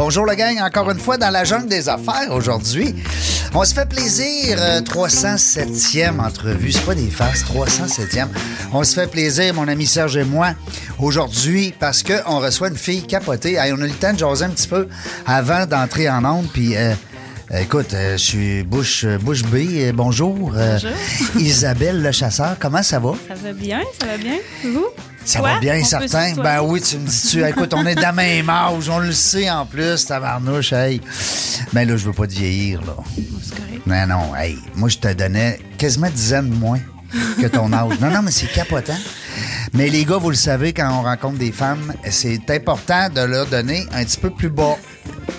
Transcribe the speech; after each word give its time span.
Bonjour 0.00 0.24
le 0.26 0.36
gang, 0.36 0.56
encore 0.62 0.88
une 0.92 0.98
fois 1.00 1.16
dans 1.16 1.28
la 1.30 1.42
jungle 1.42 1.68
des 1.68 1.88
affaires 1.88 2.30
aujourd'hui. 2.30 2.94
On 3.52 3.64
se 3.64 3.74
fait 3.74 3.88
plaisir, 3.88 4.56
euh, 4.60 4.80
307e 4.80 6.20
entrevue, 6.20 6.70
c'est 6.70 6.84
pas 6.86 6.94
des 6.94 7.08
farces, 7.10 7.42
307e. 7.42 8.28
On 8.72 8.84
se 8.84 8.94
fait 8.94 9.08
plaisir, 9.10 9.54
mon 9.54 9.66
ami 9.66 9.86
Serge 9.88 10.16
et 10.16 10.22
moi, 10.22 10.50
aujourd'hui, 11.00 11.74
parce 11.80 12.04
qu'on 12.04 12.38
reçoit 12.38 12.68
une 12.68 12.76
fille 12.76 13.08
capotée. 13.08 13.54
Hey, 13.54 13.72
on 13.72 13.80
a 13.82 13.86
eu 13.86 13.88
le 13.88 13.94
temps 13.94 14.12
de 14.12 14.18
jaser 14.20 14.44
un 14.44 14.50
petit 14.50 14.68
peu 14.68 14.86
avant 15.26 15.66
d'entrer 15.66 16.08
en 16.08 16.24
onde, 16.24 16.46
puis... 16.52 16.76
euh, 16.76 16.94
Écoute, 17.50 17.94
euh, 17.94 18.12
je 18.18 18.22
suis 18.22 18.62
Bouche, 18.62 19.06
Bouche 19.22 19.42
B. 19.42 19.54
euh, 19.56 19.92
bonjour. 19.94 20.52
Euh, 20.54 20.78
Bonjour. 20.82 21.40
Isabelle 21.40 22.02
le 22.02 22.12
chasseur, 22.12 22.56
comment 22.60 22.82
ça 22.82 22.98
va? 23.00 23.14
Ça 23.26 23.34
va 23.42 23.52
bien, 23.54 23.80
ça 23.98 24.06
va 24.06 24.18
bien. 24.18 24.36
Vous? 24.64 24.84
Ça 25.24 25.42
va 25.42 25.58
bien, 25.58 25.80
On 25.80 25.84
certain. 25.84 26.34
Ben 26.36 26.60
oui, 26.62 26.80
tu 26.80 26.96
me 26.96 27.06
dis-tu. 27.06 27.44
Écoute, 27.44 27.74
on 27.74 27.84
est 27.84 27.94
de 27.94 28.00
la 28.00 28.12
même 28.12 28.48
âge, 28.48 28.88
on 28.88 28.98
le 28.98 29.12
sait 29.12 29.50
en 29.50 29.66
plus, 29.66 30.06
tabarnouche, 30.06 30.72
hey. 30.72 31.00
Mais 31.72 31.84
là, 31.84 31.96
je 31.96 32.06
veux 32.06 32.12
pas 32.12 32.26
te 32.26 32.32
vieillir, 32.32 32.80
là. 32.82 32.94
C'est 33.42 33.56
correct. 33.56 33.86
Non, 33.86 34.06
non, 34.06 34.36
hey. 34.36 34.58
Moi, 34.74 34.88
je 34.88 34.98
te 34.98 35.12
donnais 35.12 35.60
quasiment 35.76 36.08
dizaine 36.10 36.48
de 36.48 36.54
moins 36.54 36.80
que 37.40 37.46
ton 37.46 37.72
âge. 37.72 37.98
Non, 38.00 38.10
non, 38.10 38.22
mais 38.22 38.30
c'est 38.30 38.46
capotant. 38.46 38.96
Mais 39.74 39.88
les 39.88 40.04
gars, 40.04 40.16
vous 40.18 40.30
le 40.30 40.36
savez, 40.36 40.72
quand 40.72 40.88
on 40.90 41.02
rencontre 41.02 41.38
des 41.38 41.52
femmes, 41.52 41.92
c'est 42.10 42.50
important 42.50 43.08
de 43.08 43.20
leur 43.20 43.46
donner 43.46 43.86
un 43.92 44.04
petit 44.04 44.18
peu 44.18 44.30
plus 44.30 44.50
bas. 44.50 44.76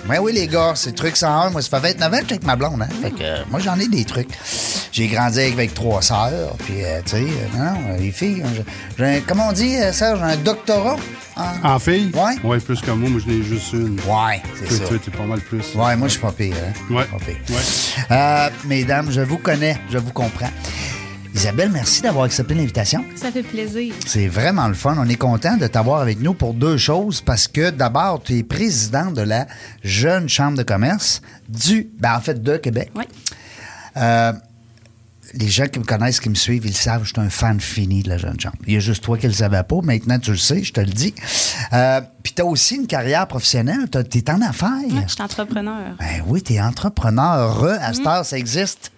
Ben 0.08 0.18
oui, 0.20 0.32
les 0.32 0.46
gars, 0.48 0.72
c'est 0.74 0.94
truc 0.94 1.16
101. 1.16 1.50
Moi, 1.50 1.62
ça 1.62 1.80
fait 1.80 1.92
29 1.92 2.12
ans 2.12 2.16
que 2.16 2.22
je 2.22 2.26
suis 2.26 2.34
avec 2.34 2.44
ma 2.46 2.56
blonde, 2.56 2.82
hein. 2.82 2.88
Fait 3.02 3.10
que, 3.10 3.22
euh, 3.22 3.42
moi, 3.50 3.60
j'en 3.60 3.78
ai 3.78 3.86
des 3.86 4.04
trucs. 4.04 4.30
J'ai 4.92 5.06
grandi 5.06 5.40
avec, 5.40 5.72
trois 5.74 6.02
sœurs, 6.02 6.56
puis, 6.64 6.82
euh, 6.84 7.00
tu 7.04 7.10
sais, 7.12 7.22
euh, 7.22 7.56
non, 7.58 7.96
les 7.98 8.10
filles, 8.10 8.42
j'ai- 8.98 9.22
comment 9.26 9.48
on 9.48 9.52
dit, 9.52 9.76
Serge, 9.92 10.20
un 10.22 10.36
doctorat? 10.36 10.96
en- 11.36 11.68
En 11.74 11.78
fille? 11.78 12.10
Ouais. 12.14 12.34
Ouais, 12.42 12.58
plus 12.58 12.80
que 12.80 12.90
moi. 12.90 13.08
Moi, 13.08 13.20
je 13.24 13.30
n'ai 13.32 13.42
juste 13.42 13.72
une. 13.72 13.98
Ouais, 14.00 14.42
c'est 14.58 14.66
Toi, 14.66 14.76
ça. 14.78 14.84
toi, 14.84 14.96
t'es 15.04 15.10
pas 15.10 15.24
mal 15.24 15.40
plus. 15.40 15.74
Ouais, 15.74 15.96
moi, 15.96 16.08
je 16.08 16.12
suis 16.12 16.20
pas 16.20 16.32
pire. 16.32 16.54
Hein? 16.90 16.94
Ouais. 16.94 17.06
Ouais. 17.14 17.56
Euh, 18.10 18.48
mesdames, 18.66 19.10
je 19.10 19.20
vous 19.20 19.38
connais, 19.38 19.78
je 19.90 19.98
vous 19.98 20.12
comprends. 20.12 20.50
Isabelle, 21.34 21.70
merci 21.70 22.02
d'avoir 22.02 22.24
accepté 22.24 22.54
l'invitation. 22.54 23.04
Ça 23.14 23.30
fait 23.30 23.42
plaisir. 23.42 23.94
C'est 24.04 24.26
vraiment 24.26 24.66
le 24.68 24.74
fun. 24.74 24.96
On 24.98 25.08
est 25.08 25.14
content 25.16 25.56
de 25.56 25.66
t'avoir 25.68 26.00
avec 26.00 26.20
nous 26.20 26.34
pour 26.34 26.54
deux 26.54 26.76
choses. 26.76 27.20
Parce 27.20 27.46
que 27.46 27.70
d'abord, 27.70 28.22
tu 28.22 28.38
es 28.38 28.42
président 28.42 29.10
de 29.10 29.22
la 29.22 29.46
Jeune 29.82 30.28
Chambre 30.28 30.58
de 30.58 30.62
commerce 30.64 31.22
du, 31.48 31.88
ben 31.98 32.16
en 32.16 32.20
fait, 32.20 32.42
de 32.42 32.56
Québec. 32.56 32.90
Oui. 32.96 33.04
Euh, 33.96 34.32
les 35.34 35.48
gens 35.48 35.66
qui 35.66 35.78
me 35.78 35.84
connaissent, 35.84 36.18
qui 36.18 36.28
me 36.28 36.34
suivent, 36.34 36.64
ils 36.64 36.72
le 36.72 36.74
savent, 36.74 37.04
je 37.04 37.10
suis 37.12 37.20
un 37.20 37.30
fan 37.30 37.60
fini 37.60 38.02
de 38.02 38.08
la 38.08 38.18
Jeune 38.18 38.38
Chambre. 38.38 38.56
Il 38.66 38.74
y 38.74 38.76
a 38.76 38.80
juste 38.80 39.04
toi 39.04 39.16
qui 39.16 39.28
le 39.28 39.32
savais 39.32 39.62
pas. 39.62 39.76
Maintenant, 39.82 40.18
tu 40.18 40.32
le 40.32 40.36
sais, 40.36 40.64
je 40.64 40.72
te 40.72 40.80
le 40.80 40.86
dis. 40.86 41.14
Euh, 41.72 42.00
Puis 42.24 42.32
tu 42.34 42.42
as 42.42 42.44
aussi 42.44 42.74
une 42.74 42.88
carrière 42.88 43.28
professionnelle. 43.28 43.88
Tu 44.10 44.18
es 44.18 44.30
en 44.30 44.42
affaires. 44.42 44.70
Ouais, 44.90 45.04
je 45.06 45.12
suis 45.12 45.22
entrepreneur. 45.22 45.94
Ben 45.98 46.24
oui, 46.26 46.42
t'es 46.42 46.60
entrepreneur. 46.60 47.56
Re, 47.60 47.78
à 47.80 47.94
cette 47.94 48.06
heure, 48.06 48.24
ça 48.26 48.36
existe. 48.36 48.90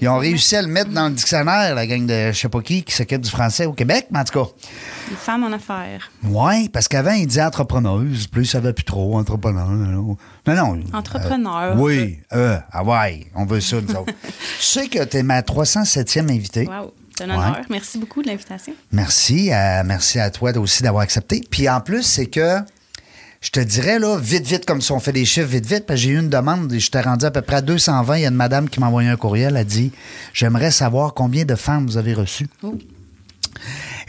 Ils 0.00 0.08
ont 0.08 0.18
réussi 0.18 0.56
à 0.56 0.62
le 0.62 0.68
mettre 0.68 0.90
dans 0.90 1.08
le 1.08 1.14
dictionnaire, 1.14 1.74
la 1.74 1.86
gang 1.86 2.06
de 2.06 2.32
je 2.32 2.38
sais 2.38 2.48
pas 2.48 2.60
qui 2.60 2.82
qui 2.82 2.94
s'occupe 2.94 3.20
du 3.20 3.30
français 3.30 3.66
au 3.66 3.72
Québec, 3.72 4.06
mais 4.10 4.20
en 4.20 4.24
tout 4.24 4.44
cas. 4.44 4.50
Les 5.10 5.16
femmes 5.16 5.44
en 5.44 5.52
affaires. 5.52 6.10
Oui, 6.24 6.68
parce 6.68 6.88
qu'avant, 6.88 7.12
ils 7.12 7.26
disaient 7.26 7.44
entrepreneuse, 7.44 8.28
là, 8.32 8.40
ils 8.40 8.46
savaient 8.46 8.72
plus 8.72 8.84
trop, 8.84 9.16
entrepreneur. 9.18 9.68
Non, 9.68 10.16
non. 10.46 10.76
non. 10.76 10.82
Entrepreneur. 10.92 11.72
Euh, 11.72 11.76
oui, 11.76 12.18
euh, 12.32 12.58
ah 12.72 12.84
ouais, 12.84 13.26
on 13.34 13.44
veut 13.44 13.60
ça, 13.60 13.80
nous 13.80 13.94
autres. 13.94 14.12
tu 14.22 14.64
sais 14.64 14.88
que 14.88 15.02
t'es 15.04 15.22
ma 15.22 15.40
307e 15.40 16.30
invitée. 16.30 16.66
Wow. 16.66 16.92
C'est 17.16 17.24
un 17.24 17.30
honneur. 17.30 17.58
Ouais. 17.58 17.64
Merci 17.70 17.98
beaucoup 17.98 18.22
de 18.22 18.28
l'invitation. 18.28 18.72
Merci, 18.90 19.52
à, 19.52 19.84
merci 19.84 20.18
à 20.18 20.30
toi 20.30 20.50
aussi 20.58 20.82
d'avoir 20.82 21.02
accepté. 21.02 21.44
Puis 21.48 21.68
en 21.68 21.80
plus, 21.80 22.02
c'est 22.02 22.26
que 22.26 22.58
je 23.44 23.50
te 23.50 23.60
dirais, 23.60 23.98
là, 23.98 24.16
vite, 24.16 24.46
vite, 24.46 24.64
comme 24.64 24.80
si 24.80 24.90
on 24.90 25.00
fait 25.00 25.12
des 25.12 25.26
chiffres 25.26 25.46
vite, 25.46 25.66
vite, 25.66 25.84
parce 25.84 26.00
que 26.00 26.04
j'ai 26.04 26.10
eu 26.12 26.18
une 26.18 26.30
demande, 26.30 26.72
et 26.72 26.80
je 26.80 26.90
t'ai 26.90 27.02
rendu 27.02 27.26
à 27.26 27.30
peu 27.30 27.42
près 27.42 27.56
à 27.56 27.60
220. 27.60 28.16
Il 28.16 28.22
y 28.22 28.24
a 28.24 28.28
une 28.30 28.34
madame 28.34 28.70
qui 28.70 28.80
m'a 28.80 28.86
envoyé 28.86 29.10
un 29.10 29.16
courriel, 29.16 29.50
elle 29.50 29.56
a 29.58 29.64
dit 29.64 29.92
J'aimerais 30.32 30.70
savoir 30.70 31.12
combien 31.12 31.44
de 31.44 31.54
femmes 31.54 31.84
vous 31.84 31.98
avez 31.98 32.14
reçues. 32.14 32.48
Oh. 32.62 32.78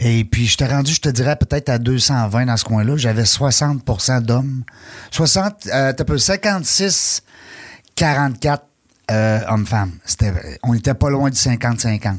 Et 0.00 0.24
puis, 0.24 0.46
je 0.46 0.56
t'ai 0.56 0.64
rendu, 0.64 0.90
je 0.90 1.02
te 1.02 1.10
dirais, 1.10 1.36
peut-être 1.36 1.68
à 1.68 1.78
220 1.78 2.46
dans 2.46 2.56
ce 2.56 2.64
coin-là. 2.64 2.96
J'avais 2.96 3.24
60% 3.24 4.22
d'hommes. 4.22 4.62
60, 5.10 5.66
euh, 5.66 5.92
t'as 5.92 6.04
peu 6.04 6.16
56, 6.16 7.22
44 7.94 8.64
euh, 9.10 9.40
hommes-femmes. 9.48 9.92
On 10.62 10.72
était 10.72 10.94
pas 10.94 11.10
loin 11.10 11.28
du 11.28 11.36
50-50. 11.36 12.16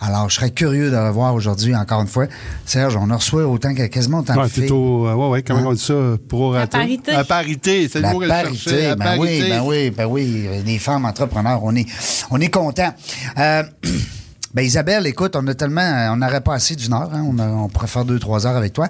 Alors, 0.00 0.30
je 0.30 0.36
serais 0.36 0.50
curieux 0.50 0.90
de 0.90 0.96
revoir 0.96 1.34
aujourd'hui, 1.34 1.74
encore 1.76 2.00
une 2.00 2.06
fois. 2.08 2.26
Serge, 2.64 2.96
on 2.96 3.10
en 3.10 3.16
reçoit 3.18 3.46
autant 3.46 3.74
que 3.74 3.82
quasiment 3.86 4.20
autant 4.20 4.34
Ouais, 4.36 4.44
de 4.44 4.48
filles. 4.48 4.62
plutôt, 4.62 5.06
euh, 5.06 5.14
ouais, 5.14 5.28
ouais, 5.28 5.42
comment 5.42 5.68
on 5.68 5.72
dit 5.74 5.78
ça? 5.80 5.94
Pro 6.28 6.54
La 6.54 6.66
parité. 6.66 7.12
La 7.12 7.24
parité, 7.24 7.86
c'est 7.88 8.00
le 8.00 8.08
mot 8.08 8.18
que 8.20 8.24
je 8.26 8.30
cherchais. 8.30 8.96
parité, 8.96 8.96
ben 8.96 9.16
oui, 9.18 9.40
ben 9.48 9.62
oui, 9.62 9.90
ben 9.90 10.06
oui. 10.06 10.48
Les 10.64 10.78
femmes 10.78 11.04
entrepreneurs, 11.04 11.60
on 11.62 11.74
est, 11.76 11.86
on 12.30 12.40
est 12.40 12.48
contents. 12.48 12.94
Euh, 13.38 13.62
ben 14.52 14.62
Isabelle, 14.64 15.06
écoute, 15.06 15.36
on 15.36 15.46
a 15.46 15.54
tellement, 15.54 16.08
on 16.12 16.16
n'aurait 16.16 16.40
pas 16.40 16.54
assez 16.54 16.74
d'une 16.74 16.92
heure, 16.92 17.10
hein, 17.14 17.24
on, 17.24 17.38
a- 17.38 17.46
on 17.48 17.68
pourrait 17.68 17.86
faire 17.86 18.04
deux, 18.04 18.18
trois 18.18 18.46
heures 18.48 18.56
avec 18.56 18.72
toi. 18.72 18.88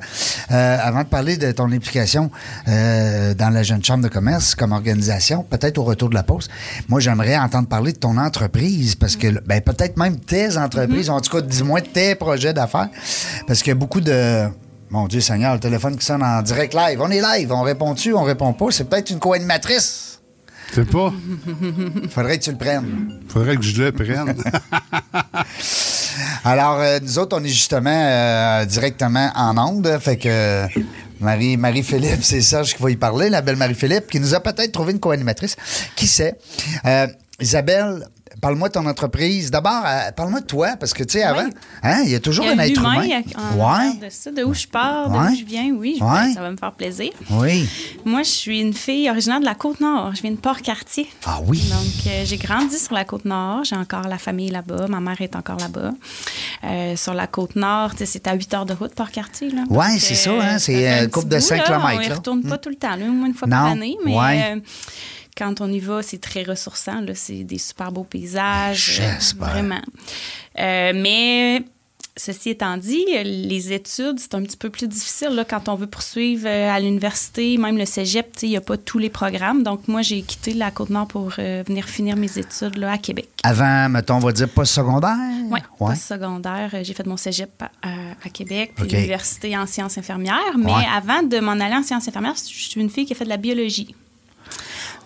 Euh, 0.51 0.79
avant 0.83 1.03
de 1.03 1.09
parler 1.09 1.37
de 1.37 1.53
ton 1.53 1.71
implication 1.71 2.31
euh, 2.67 3.35
dans 3.35 3.51
la 3.51 3.63
Jeune 3.63 3.85
Chambre 3.85 4.03
de 4.05 4.09
commerce 4.09 4.55
comme 4.55 4.73
organisation, 4.73 5.43
peut-être 5.43 5.77
au 5.77 5.85
retour 5.85 6.09
de 6.09 6.15
la 6.15 6.23
pause, 6.23 6.49
moi 6.89 6.99
j'aimerais 7.01 7.37
entendre 7.37 7.69
parler 7.69 7.93
de 7.93 7.99
ton 7.99 8.17
entreprise, 8.17 8.95
parce 8.95 9.17
que, 9.17 9.39
ben 9.47 9.61
peut-être 9.61 9.99
même 9.99 10.19
tes 10.19 10.57
entreprises, 10.57 11.11
en 11.11 11.21
tout 11.21 11.31
cas, 11.31 11.43
dis-moi 11.43 11.83
tes 11.83 12.15
projets 12.15 12.55
d'affaires, 12.55 12.89
parce 13.47 13.61
qu'il 13.61 13.69
y 13.69 13.73
a 13.73 13.75
beaucoup 13.79 14.01
de... 14.01 14.47
Mon 14.93 15.07
Dieu 15.07 15.21
Seigneur, 15.21 15.55
le 15.55 15.61
téléphone 15.61 15.97
qui 15.97 16.05
sonne 16.05 16.21
en 16.21 16.43
direct 16.43 16.75
live. 16.75 17.01
On 17.01 17.09
est 17.13 17.21
live, 17.21 17.53
on 17.53 17.63
répond-tu, 17.63 18.13
on 18.13 18.25
répond 18.25 18.53
pas? 18.55 18.67
C'est 18.73 18.89
peut-être 18.91 19.11
une 19.11 19.21
co-animatrice. 19.21 20.10
C'est 20.73 20.89
pas. 20.89 21.13
Faudrait 22.11 22.39
que 22.39 22.45
tu 22.45 22.53
le 22.53 22.57
prennes. 22.57 23.21
Faudrait 23.29 23.57
que 23.57 23.63
je 23.63 23.83
le 23.83 23.93
prenne. 23.93 24.35
Alors, 26.45 26.81
euh, 26.81 26.99
nous 27.03 27.19
autres, 27.19 27.37
on 27.39 27.45
est 27.45 27.49
justement 27.49 27.91
euh, 27.91 28.65
directement 28.65 29.31
en 29.35 29.57
onde. 29.59 29.99
Fait 30.01 30.17
que 30.17 30.29
euh, 30.29 30.67
Marie, 31.21 31.57
Marie-Philippe, 31.57 32.23
c'est 32.23 32.41
Serge 32.41 32.75
qui 32.75 32.83
va 32.83 32.91
y 32.91 32.97
parler, 32.97 33.31
la 33.31 33.43
belle 33.43 33.57
Marie-Philippe, 33.57 34.09
qui 34.09 34.21
nous 34.21 34.35
a 34.35 34.41
peut-être 34.41 34.73
trouvé 34.73 34.93
une 34.93 35.01
co-animatrice. 35.01 35.57
Qui 35.97 36.07
sait? 36.07 36.37
Isabelle, 37.41 38.07
parle-moi 38.41 38.69
de 38.69 38.75
ton 38.75 38.87
entreprise. 38.87 39.51
D'abord, 39.51 39.83
euh, 39.87 40.11
parle-moi 40.13 40.41
de 40.41 40.47
toi, 40.47 40.77
parce 40.79 40.93
que, 40.93 41.03
tu 41.05 41.19
sais, 41.19 41.23
avant, 41.23 41.45
Oui. 41.45 41.51
hein, 41.83 42.01
il 42.05 42.11
y 42.11 42.15
a 42.15 42.21
toujours 42.21 42.45
Il 42.47 42.49
y 42.49 42.51
a 42.51 42.55
un 42.55 42.65
être 42.65 42.81
humain. 42.81 43.01
Ouais. 43.57 43.95
de 44.07 44.11
ça, 44.11 44.31
de 44.31 44.43
où 44.43 44.55
je 44.55 44.67
pars, 44.67 45.09
de 45.11 45.17
Ouais. 45.17 45.33
où 45.33 45.37
je 45.37 45.45
viens, 45.45 45.71
oui, 45.73 45.97
je- 45.99 46.05
Ouais. 46.05 46.33
ça 46.35 46.41
va 46.41 46.51
me 46.51 46.57
faire 46.57 46.73
plaisir. 46.73 47.11
Oui. 47.31 47.69
Moi, 48.05 48.23
je 48.23 48.31
suis 48.31 48.61
une 48.61 48.73
fille 48.75 49.09
originaire 49.11 49.41
de 49.41 49.45
la 49.45 49.55
Côte-Nord. 49.55 50.15
Je 50.15 50.23
viens 50.23 50.31
de 50.33 50.37
Port-Cartier. 50.37 51.09
Ah 51.27 51.41
oui. 51.47 51.59
Donc, 51.71 52.07
euh, 52.07 52.23
j'ai 52.25 52.37
grandi 52.37 52.79
sur 52.79 52.95
la 52.95 53.05
Côte-Nord. 53.05 53.65
J'ai 53.65 53.77
encore 53.77 54.09
la 54.09 54.19
famille 54.19 54.51
là-bas. 54.51 54.87
Ma 54.89 55.01
mère 55.01 55.21
est 55.21 55.37
encore 55.37 55.59
là-bas. 55.59 55.91
Euh, 56.65 56.97
sur 56.97 57.15
la 57.15 57.27
Côte-Nord, 57.27 57.93
tu 57.93 57.99
sais, 57.99 58.07
c'est 58.07 58.27
à 58.27 58.35
8 58.35 58.53
heures 58.55 58.67
de 58.67 58.75
route, 58.75 58.95
Port-Cartier. 58.95 59.51
Donc, 59.51 59.67
c'est 59.99 60.15
ça, 60.15 60.31
hein, 60.33 60.59
c'est, 60.59 60.75
fait 60.75 60.89
un 60.89 61.07
couple 61.09 61.27
petit 61.27 61.35
de 61.37 61.41
bout, 61.41 61.47
cinq 61.47 61.57
là. 61.59 61.65
kilomètres, 61.65 62.03
On 62.05 62.09
là. 62.09 62.15
retourne 62.15 62.43
pas 62.43 62.59
tout 62.59 62.69
le 62.71 62.77
temps, 62.77 62.97
là, 62.97 63.05
au 63.07 63.13
moins 63.13 63.27
une 63.29 63.35
fois 63.35 63.49
par 63.49 63.67
année. 63.67 63.97
Mais 64.05 64.13
quand 65.37 65.61
on 65.61 65.71
y 65.73 65.81
va, 65.81 66.03
c'est 66.03 66.21
très 66.21 66.43
ressourçant. 66.43 67.05
C'est 67.15 67.45
des 67.45 67.59
super 67.59 67.93
beaux 67.93 68.05
paysages. 68.05 69.01
euh, 69.01 69.13
J'espère. 69.19 69.49
Vraiment. 69.51 69.81
Euh, 70.59 70.93
mais 70.95 71.63
Ceci 72.17 72.51
étant 72.51 72.77
dit, 72.77 73.05
les 73.25 73.73
études, 73.73 74.19
c'est 74.19 74.35
un 74.35 74.43
petit 74.43 74.57
peu 74.57 74.69
plus 74.69 74.89
difficile 74.89 75.29
là, 75.31 75.45
quand 75.45 75.69
on 75.71 75.75
veut 75.75 75.87
poursuivre 75.87 76.47
euh, 76.47 76.69
à 76.71 76.79
l'université, 76.79 77.57
même 77.57 77.79
le 77.79 77.87
cégep, 77.87 78.37
il 78.43 78.51
n'y 78.51 78.57
a 78.59 78.61
pas 78.61 78.77
tous 78.77 78.99
les 78.99 79.09
programmes. 79.09 79.63
Donc, 79.63 79.89
moi, 79.89 80.03
j'ai 80.03 80.21
quitté 80.21 80.53
la 80.53 80.71
Côte-Nord 80.71 81.07
pour 81.07 81.33
euh, 81.39 81.63
venir 81.67 81.89
finir 81.89 82.17
mes 82.17 82.37
études 82.37 82.77
là, 82.77 82.93
à 82.93 82.99
Québec. 82.99 83.29
Avant, 83.43 83.89
mettons, 83.89 84.17
on 84.17 84.19
va 84.19 84.33
dire 84.33 84.49
post-secondaire? 84.51 85.17
Oui, 85.51 85.61
Ouais. 85.79 85.95
secondaire, 85.95 86.71
j'ai 86.83 86.93
fait 86.93 87.07
mon 87.07 87.17
cégep 87.17 87.63
à, 87.81 87.89
à 88.23 88.29
Québec, 88.29 88.73
puis 88.75 88.85
OK. 88.85 88.93
l'université 88.93 89.57
en 89.57 89.67
sciences 89.67 89.97
infirmières. 89.97 90.59
Mais 90.59 90.73
Ouais. 90.75 90.85
avant 90.95 91.23
de 91.23 91.39
m'en 91.39 91.53
aller 91.53 91.77
en 91.77 91.83
sciences 91.85 92.07
infirmières, 92.09 92.35
je 92.37 92.69
suis 92.69 92.81
une 92.81 92.91
fille 92.91 93.07
qui 93.07 93.15
a 93.15 93.17
fait 93.17 93.25
de 93.25 93.31
la 93.31 93.39
biologie. 93.39 93.95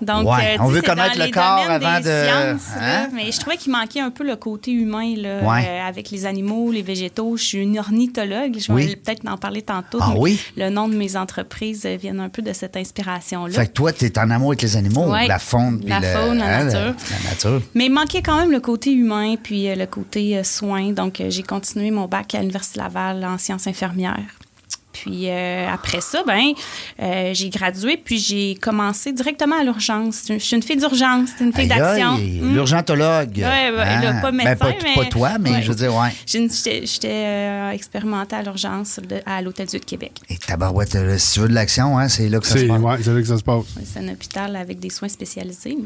Donc, 0.03 0.29
Ouais, 0.29 0.57
euh, 0.59 0.63
on 0.63 0.69
tu 0.69 0.75
veut 0.75 0.83
connaître 0.83 1.17
dans 1.19 1.25
le 1.25 1.31
corps 1.31 1.71
avant 1.71 1.99
des 1.99 2.05
de- 2.05 2.25
sciences, 2.25 2.77
là, 2.81 3.03
hein? 3.05 3.09
mais 3.15 3.31
je 3.31 3.39
trouvais 3.39 3.57
qu'il 3.57 3.73
manquait 3.73 4.01
un 4.01 4.11
peu 4.11 4.25
le 4.25 4.37
côté 4.37 4.73
humain 4.73 5.15
là, 5.17 5.41
Ouais. 5.43 5.65
euh, 5.69 5.89
avec 5.89 6.11
les 6.11 6.27
animaux, 6.27 6.73
les 6.73 6.83
végétaux. 6.83 7.37
Je 7.37 7.45
suis 7.45 7.59
une 7.59 7.79
ornithologue. 7.79 8.57
Je 8.59 8.73
vais 8.73 8.97
peut-être 8.97 9.23
en 9.29 9.37
parler 9.37 9.63
tantôt. 9.63 9.99
Ah 10.01 10.11
mais 10.13 10.19
oui? 10.19 10.41
Le 10.57 10.69
nom 10.71 10.89
de 10.89 10.95
mes 10.97 11.17
entreprises 11.17 11.87
euh, 11.87 11.97
viennent 11.97 12.21
un 12.21 12.29
peu 12.29 12.43
de 12.43 12.53
cette 12.53 12.77
inspiration-là. 12.77 13.53
Fait 13.55 13.67
que 13.67 13.73
toi, 13.73 13.93
t'es 13.93 14.19
en 14.19 14.31
amour 14.31 14.51
avec 14.51 14.63
les 14.63 14.77
animaux, 14.77 15.11
Ouais. 15.11 15.27
la 15.29 15.39
faune, 15.39 15.81
La 15.87 16.01
le- 16.01 16.07
faune, 16.07 16.39
la 16.39 16.59
hein, 16.59 16.65
nature. 16.65 16.95
La 17.25 17.31
nature. 17.31 17.63
Mais 17.75 17.87
il 17.87 17.93
manquait 17.93 18.23
quand 18.23 18.39
même 18.39 18.51
le 18.51 18.61
côté 18.61 18.93
humain 18.93 19.37
puis 19.43 19.69
euh, 19.69 19.75
le 19.77 19.87
côté 19.87 20.37
euh, 20.37 20.43
soin. 20.45 20.91
Donc, 20.93 21.23
j'ai 21.29 21.43
continué 21.43 21.91
mon 21.91 22.07
bac 22.07 22.35
à 22.35 22.41
l'Université 22.41 22.81
Laval 22.81 23.25
en 23.25 23.39
sciences 23.39 23.67
infirmières. 23.67 24.15
Puis 24.95 25.29
euh, 25.29 25.69
après 25.71 26.01
ça, 26.01 26.23
ben, 26.27 26.53
euh, 27.03 27.31
j'ai 27.35 27.51
gradué, 27.51 27.97
puis 28.03 28.19
j'ai 28.19 28.55
commencé 28.55 29.13
directement 29.13 29.59
à 29.61 29.65
l'urgence. 29.65 30.23
Je 30.29 30.39
suis 30.39 30.57
une 30.57 30.63
fille 30.63 30.77
d'urgence, 30.77 31.31
une 31.41 31.53
fille 31.53 31.67
d'action. 31.69 32.15
aïe, 32.15 32.41
Mm. 32.41 32.55
L'urgentologue. 32.55 33.37
Ouais, 33.37 33.43
ouais, 33.71 33.71
là, 33.73 34.21
pas 34.23 34.31
médecin, 34.33 34.51
Ben, 34.53 34.57
pas, 34.57 34.73
mais- 34.83 34.95
pas 34.95 35.05
toi, 35.07 35.31
mais 35.39 35.51
Ouais. 35.51 35.63
je 35.63 35.69
veux 35.69 35.75
dire, 35.75 35.95
ouais. 35.95 36.11
J'étais 36.27 37.09
euh, 37.11 37.71
expérimentée 37.71 38.37
à 38.37 38.43
l'urgence 38.43 39.01
à 39.27 39.43
l'Hôtel 39.43 39.67
Dieu 39.67 39.81
de 39.81 39.85
Québec. 39.85 40.13
Et 40.31 40.39
tabarouette, 40.39 40.97
si 41.19 41.35
tu 41.35 41.41
veux 41.41 41.49
de 41.49 41.55
l'action, 41.55 41.99
hein, 41.99 42.09
c'est 42.09 42.29
là 42.29 42.39
que 42.41 42.47
ça 42.47 42.55
se 42.55 42.59
C'est 42.61 42.67
passe. 42.69 42.81
ouais, 42.81 42.97
c'est 43.03 43.13
là 43.15 43.21
que 43.21 43.27
ça 43.27 43.37
se 43.39 43.43
passe. 43.43 43.65
C'est 43.93 43.99
un 44.01 44.09
hôpital 44.09 44.57
avec 44.57 44.79
des 44.79 44.91
soins 44.91 45.09
spécialisés. 45.09 45.77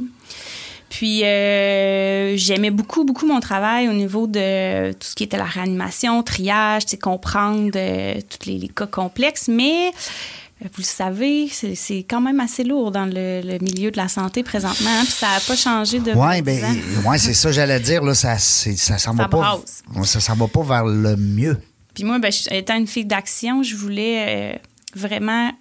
Puis 0.90 1.24
euh, 1.24 2.36
j'aimais 2.36 2.70
beaucoup, 2.70 3.04
beaucoup 3.04 3.26
mon 3.26 3.40
travail 3.40 3.88
au 3.88 3.92
niveau 3.92 4.26
de 4.26 4.92
tout 4.92 5.06
ce 5.06 5.14
qui 5.14 5.24
était 5.24 5.36
la 5.36 5.44
réanimation, 5.44 6.22
triage, 6.22 6.84
comprendre 7.00 7.72
euh, 7.76 8.14
tous 8.28 8.48
les, 8.48 8.58
les 8.58 8.68
cas 8.68 8.86
complexes, 8.86 9.48
mais 9.48 9.88
euh, 10.62 10.66
vous 10.72 10.78
le 10.78 10.84
savez, 10.84 11.48
c'est 11.48 11.98
quand 12.08 12.20
même 12.20 12.40
assez 12.40 12.64
lourd 12.64 12.90
dans 12.90 13.04
le, 13.06 13.42
le 13.42 13.58
milieu 13.58 13.90
de 13.90 13.96
la 13.96 14.08
santé 14.08 14.42
présentement, 14.42 14.90
hein, 14.90 15.04
puis 15.04 15.12
ça 15.12 15.28
n'a 15.28 15.40
pas 15.40 15.56
changé 15.56 16.00
de 16.00 16.12
Oui, 16.12 16.36
10 16.36 16.42
ben, 16.42 16.64
ouais, 17.06 17.18
c'est 17.18 17.34
ça, 17.34 17.52
j'allais 17.52 17.80
dire, 17.80 18.02
là, 18.02 18.14
ça, 18.14 18.38
ça 18.38 18.98
s'en 18.98 19.14
va 19.14 19.24
Ça 19.24 19.28
pas. 19.28 19.60
Ça 20.04 20.34
va 20.34 20.48
pas 20.48 20.62
vers 20.62 20.84
le 20.84 21.16
mieux. 21.16 21.58
Puis 21.94 22.04
moi, 22.04 22.18
ben, 22.18 22.32
étant 22.50 22.76
une 22.76 22.86
fille 22.86 23.04
d'action, 23.04 23.62
je 23.62 23.76
voulais 23.76 24.54
euh, 24.54 24.58
vraiment 24.96 25.52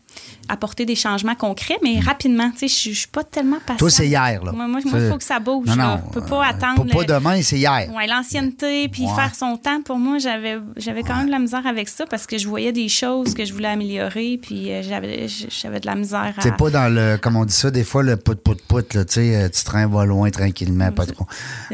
apporter 0.49 0.85
des 0.85 0.95
changements 0.95 1.35
concrets, 1.35 1.77
mais 1.83 1.99
rapidement. 1.99 2.51
Tu 2.57 2.67
sais, 2.69 2.91
je 2.91 2.97
suis 2.97 3.07
pas 3.07 3.23
tellement 3.23 3.57
patiente. 3.59 3.79
Toi, 3.79 3.89
c'est 3.89 4.07
hier, 4.07 4.43
là. 4.43 4.51
Moi, 4.51 4.79
il 4.83 5.09
faut 5.09 5.17
que 5.17 5.23
ça 5.23 5.39
bouge. 5.39 5.67
Non, 5.67 5.75
non. 5.75 5.99
On 6.07 6.09
peut 6.11 6.21
pas 6.21 6.37
euh, 6.39 6.49
attendre. 6.49 6.85
Pas, 6.91 6.99
le- 7.01 7.05
demain, 7.05 7.41
c'est 7.41 7.57
hier. 7.57 7.89
Ouais, 7.95 8.07
l'ancienneté, 8.07 8.87
puis 8.89 9.03
Ouais. 9.03 9.15
faire 9.15 9.33
son 9.35 9.57
temps, 9.57 9.81
pour 9.83 9.97
moi, 9.97 10.17
j'avais 10.19 10.57
j'avais 10.77 11.03
quand 11.03 11.15
même 11.15 11.27
de 11.27 11.31
la 11.31 11.39
misère 11.39 11.65
avec 11.67 11.89
ça 11.89 12.05
parce 12.05 12.25
que 12.27 12.37
je 12.37 12.47
voyais 12.47 12.71
des 12.71 12.87
choses 12.89 13.33
que 13.33 13.45
je 13.45 13.53
voulais 13.53 13.67
améliorer, 13.67 14.39
puis 14.41 14.71
euh, 14.71 14.81
j'avais 14.83 15.27
j'avais 15.27 15.79
de 15.79 15.85
la 15.85 15.95
misère 15.95 16.33
à... 16.37 16.41
C'est 16.41 16.55
pas 16.55 16.69
dans 16.69 16.93
le, 16.93 17.17
comme 17.17 17.35
on 17.35 17.45
dit 17.45 17.53
ça, 17.53 17.69
des 17.71 17.83
fois, 17.83 18.03
le 18.03 18.17
pout-pout-pout, 18.17 18.87
tu 18.89 18.99
sais, 19.07 19.35
euh, 19.35 19.49
tu 19.49 19.63
traînes 19.63 19.91
va 19.91 20.05
loin 20.05 20.29
tranquillement, 20.29 20.91
pas 20.91 21.05
trop. 21.05 21.25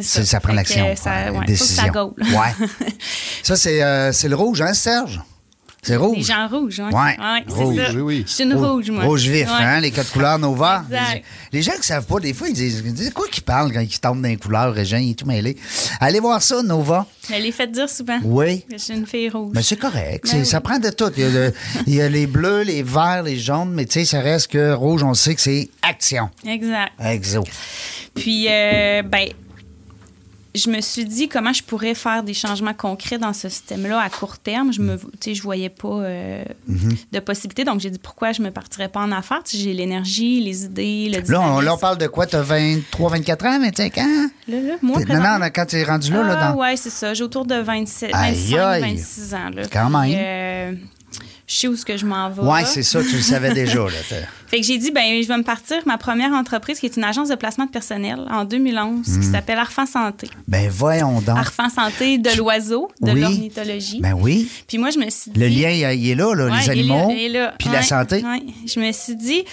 Ça. 0.01 0.23
Ça 0.25 0.39
prend 0.39 0.53
l'action. 0.53 0.93
que 0.93 0.99
ça- 0.99 1.11
ouais, 1.11 1.29
ouais, 1.29 1.35
faut 1.35 1.41
que 1.41 1.45
décision. 1.47 1.83
ça 1.83 1.89
gaule. 1.89 2.13
Ouais. 2.19 2.67
ça, 3.43 3.55
c'est 3.55 3.83
euh, 3.83 4.11
c'est 4.11 4.27
le 4.29 4.35
rouge, 4.35 4.61
hein, 4.61 4.73
Serge? 4.73 5.21
C'est 5.85 5.97
rouge. 5.97 6.17
Les 6.17 6.23
gens 6.23 6.47
rouges, 6.47 6.81
oui. 6.81 6.93
Ouais. 6.93 7.15
c'est 7.47 7.53
Rouge, 7.63 7.75
ça. 7.75 7.91
oui, 7.93 8.01
oui. 8.01 8.23
Je 8.25 8.31
suis 8.33 8.43
une 8.45 8.53
Rouge- 8.53 8.89
moi. 8.89 9.03
Rouge 9.03 9.27
vif, 9.27 9.47
Ouais. 9.47 9.53
hein, 9.59 9.79
les 9.81 9.91
quatre 9.91 10.11
couleurs 10.13 10.39
Nova. 10.39 10.83
Exact. 10.87 11.13
Les, 11.51 11.59
les 11.59 11.61
gens 11.61 11.73
qui 11.73 11.83
savent 11.87 12.05
pas, 12.05 12.19
des 12.21 12.33
fois, 12.33 12.47
ils 12.47 12.53
disent, 12.53 12.81
ils 12.85 12.93
disent 12.93 13.11
quoi 13.13 13.27
qu'ils 13.29 13.43
parlent 13.43 13.71
quand 13.73 13.81
ils 13.81 13.99
tombent 13.99 14.21
dans 14.21 14.29
les 14.29 14.37
couleurs, 14.37 14.73
Régent, 14.73 14.97
il 14.97 15.11
est 15.11 15.13
tout 15.13 15.25
mêlé. 15.25 15.57
Allez 15.99 16.19
voir 16.21 16.41
ça, 16.41 16.63
Nova. 16.63 17.05
Je 17.29 17.35
l'ai 17.35 17.51
fait 17.51 17.67
dire 17.67 17.89
souvent. 17.89 18.17
Oui. 18.23 18.63
Je 18.71 18.77
suis 18.77 18.93
une 18.93 19.05
fille 19.05 19.29
rouge. 19.29 19.51
Mais 19.53 19.61
c'est 19.61 19.75
correct. 19.75 20.25
Ben 20.31 20.39
oui. 20.39 20.45
Ça 20.45 20.61
prend 20.61 20.79
de 20.79 20.89
tout. 20.89 21.11
Il 21.17 21.23
y, 21.23 21.25
a 21.25 21.29
le- 21.29 21.53
il 21.87 21.95
y 21.95 22.01
a 22.01 22.07
les 22.09 22.27
bleus, 22.27 22.61
les 22.63 22.81
verts, 22.83 23.23
les 23.23 23.37
jaunes, 23.37 23.71
mais 23.73 23.85
tu 23.85 23.93
sais, 23.99 24.05
ça 24.05 24.21
reste 24.21 24.47
que 24.47 24.71
rouge, 24.73 25.03
on 25.03 25.13
sait 25.13 25.35
que 25.35 25.41
c'est 25.41 25.69
action. 25.81 26.29
Exact. 26.47 26.91
Exo. 27.03 27.43
Puis, 28.15 28.47
euh, 28.49 29.01
ben, 29.03 29.27
je 30.55 30.69
me 30.69 30.81
suis 30.81 31.05
dit 31.05 31.27
comment 31.27 31.51
je 31.53 31.63
pourrais 31.63 31.95
faire 31.95 32.23
des 32.23 32.33
changements 32.33 32.73
concrets 32.73 33.17
dans 33.17 33.33
ce 33.33 33.49
système-là 33.49 33.99
à 33.99 34.09
court 34.09 34.37
terme. 34.37 34.71
Je 34.71 34.81
me, 34.81 34.97
tu 34.97 35.03
sais, 35.19 35.33
je 35.35 35.41
voyais 35.43 35.69
pas 35.69 35.87
euh, 35.87 36.43
Mm-hmm. 36.69 36.95
de 37.11 37.19
possibilités. 37.19 37.63
Donc, 37.65 37.79
j'ai 37.81 37.89
dit 37.89 37.99
pourquoi 37.99 38.31
je 38.31 38.41
me 38.41 38.49
partirais 38.51 38.87
pas 38.87 39.01
en 39.01 39.11
affaires? 39.11 39.41
Tu 39.43 39.57
j'ai 39.57 39.73
l'énergie, 39.73 40.39
les 40.41 40.63
idées, 40.65 41.09
le 41.13 41.31
Là, 41.31 41.41
on, 41.41 41.59
là, 41.59 41.73
on 41.73 41.77
parle 41.77 41.97
de 41.97 42.07
quoi? 42.07 42.25
T'as 42.25 42.41
23, 42.41 43.09
24 43.11 43.45
ans, 43.45 43.59
25 43.59 43.97
ans? 43.97 44.01
Là, 44.47 44.59
là, 44.61 44.73
moi, 44.81 44.99
non, 45.07 45.39
non, 45.39 45.45
quand 45.53 45.65
t'es 45.65 45.83
rendu 45.83 46.11
là, 46.11 46.23
là, 46.23 46.37
Ah, 46.39 46.51
dans... 46.53 46.59
ouais, 46.59 46.75
c'est 46.77 46.89
ça. 46.89 47.13
J'ai 47.13 47.23
autour 47.23 47.45
de 47.45 47.55
27, 47.55 48.11
Aïe, 48.13 48.33
25, 48.35 48.57
aïe. 48.59 48.81
26 48.95 49.33
ans. 49.33 49.49
Là. 49.53 49.63
Quand 49.71 49.89
même. 49.89 50.13
Euh, 50.15 50.73
je 51.47 51.55
sais 51.55 51.67
où 51.67 51.75
ce 51.75 51.83
que 51.85 51.97
je 51.97 52.05
m'en 52.05 52.29
vais. 52.29 52.41
Là. 52.41 52.65
c'est 52.65 52.83
ça, 52.83 53.01
tu 53.03 53.15
le 53.17 53.21
savais 53.21 53.53
déjà, 53.53 53.79
là. 53.79 53.89
Fait 54.47 54.59
que 54.61 54.65
j'ai 54.65 54.77
dit, 54.77 54.91
ben, 54.91 55.21
je 55.21 55.27
vais 55.27 55.37
me 55.37 55.43
partir 55.43 55.77
ma 55.85 55.97
première 55.97 56.31
entreprise, 56.31 56.79
qui 56.79 56.85
est 56.85 56.95
une 56.95 57.03
agence 57.03 57.29
de 57.29 57.35
placement 57.35 57.65
de 57.65 57.71
personnel 57.71 58.19
en 58.31 58.45
2011, 58.45 59.07
Hmm. 59.07 59.19
qui 59.19 59.27
s'appelle 59.27 59.57
Arfan 59.57 59.85
Santé. 59.85 60.29
Ben, 60.47 60.69
voyons 60.69 61.21
donc. 61.21 61.37
Arfan 61.37 61.69
Santé 61.69 62.17
de 62.17 62.29
l'oiseau, 62.37 62.89
de 63.01 63.11
Oui. 63.11 63.19
l'ornithologie. 63.21 63.99
Ben 63.99 64.13
oui. 64.13 64.49
Puis 64.67 64.77
moi, 64.77 64.89
je 64.91 64.99
me 64.99 65.09
suis 65.09 65.31
dit. 65.31 65.39
Le 65.39 65.47
lien, 65.47 65.69
il 65.69 66.09
est 66.09 66.15
là, 66.15 66.33
là, 66.33 66.45
Ouais, 66.45 66.51
les 66.51 66.63
il 66.65 66.67
est 66.67 66.71
animaux, 66.71 67.07
là, 67.09 67.13
il 67.15 67.23
est 67.23 67.29
là. 67.29 67.53
puis 67.59 67.69
la 67.69 67.81
santé. 67.81 68.23
ouais. 68.23 68.43
Je 68.65 68.79
me 68.79 68.91
suis 68.91 69.15
dit, 69.15 69.43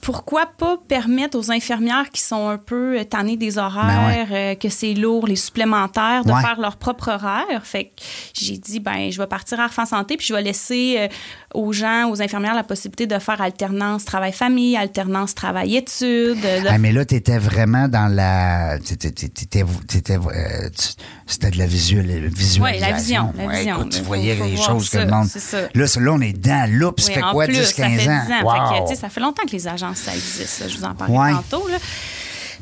pourquoi 0.00 0.46
pas 0.46 0.78
permettre 0.88 1.38
aux 1.38 1.50
infirmières 1.50 2.10
qui 2.10 2.20
sont 2.22 2.48
un 2.48 2.56
peu 2.58 2.98
euh, 3.00 3.04
tannées 3.04 3.36
des 3.36 3.58
horaires, 3.58 4.28
euh, 4.32 4.54
que 4.54 4.68
c'est 4.68 4.94
lourd, 4.94 5.26
les 5.26 5.36
supplémentaires, 5.36 6.22
de 6.24 6.28
Ben 6.28 6.36
Ouais. 6.36 6.40
faire 6.42 6.58
leur 6.60 6.76
propre 6.76 7.08
horaire? 7.10 7.64
Fait 7.64 7.84
que 7.84 7.90
j'ai 8.34 8.56
dit, 8.56 8.80
ben, 8.80 9.10
je 9.10 9.18
vais 9.20 9.26
partir 9.26 9.60
à 9.60 9.64
Arfan 9.64 9.84
Santé, 9.86 10.16
puis 10.16 10.26
je 10.26 10.32
vais 10.34 10.42
laisser 10.42 10.96
euh, 10.98 11.08
aux 11.54 11.72
gens, 11.72 12.08
aux 12.10 12.22
infirmières, 12.22 12.54
la 12.54 12.62
possibilité 12.62 13.06
de 13.06 13.18
faire 13.18 13.40
alternance 13.40 14.04
travail-famille, 14.04 14.76
alternance 14.76 15.34
travail-études. 15.34 16.40
de- 16.40 16.68
Ah, 16.68 16.78
mais 16.78 16.92
là, 16.92 17.04
t'étais 17.04 17.38
vraiment 17.38 17.88
dans 17.88 18.06
la... 18.12 18.74
euh, 18.74 18.78
tu- 20.76 20.88
C'était 21.26 21.50
de 21.50 21.58
la 21.58 21.66
visual- 21.66 22.06
visualisation. 22.28 22.62
Ouais, 22.62 22.78
la 22.78 22.92
vision, 22.92 23.32
la 23.36 23.46
Ouais, 23.46 23.58
vision. 23.58 23.76
écoute, 23.80 23.92
tu 23.92 24.02
voyais 24.02 24.36
faut 24.36 24.44
les 24.44 24.56
choses 24.56 24.90
que 24.90 24.98
ça, 24.98 25.04
le 25.04 25.10
monde... 25.10 25.28
Là, 25.74 25.86
là, 26.00 26.12
on 26.12 26.20
est 26.20 26.32
dans 26.32 26.70
le 26.70 26.76
loop. 26.78 27.00
Ça 27.00 27.08
Oui, 27.08 27.14
fait 27.14 27.20
quoi, 27.32 27.44
plus, 27.46 27.54
10, 27.56 27.64
ça 27.66 27.82
15 27.82 27.90
fait 27.92 28.02
10 28.02 28.08
ans? 28.08 28.20
Fait 28.26 28.40
que, 28.40 28.80
Wow. 28.80 28.88
tu 28.88 28.96
ça 28.96 29.08
fait 29.08 29.20
longtemps 29.20 29.42
que 29.46 29.52
les 29.52 29.68
agences, 29.68 29.98
ça 29.98 30.14
existe. 30.14 30.60
là. 30.60 30.68
Je 30.68 30.76
vous 30.78 30.84
en 30.84 30.94
parlais 30.94 31.16
Ouais. 31.18 31.32
tantôt. 31.32 31.68
là. 31.68 31.76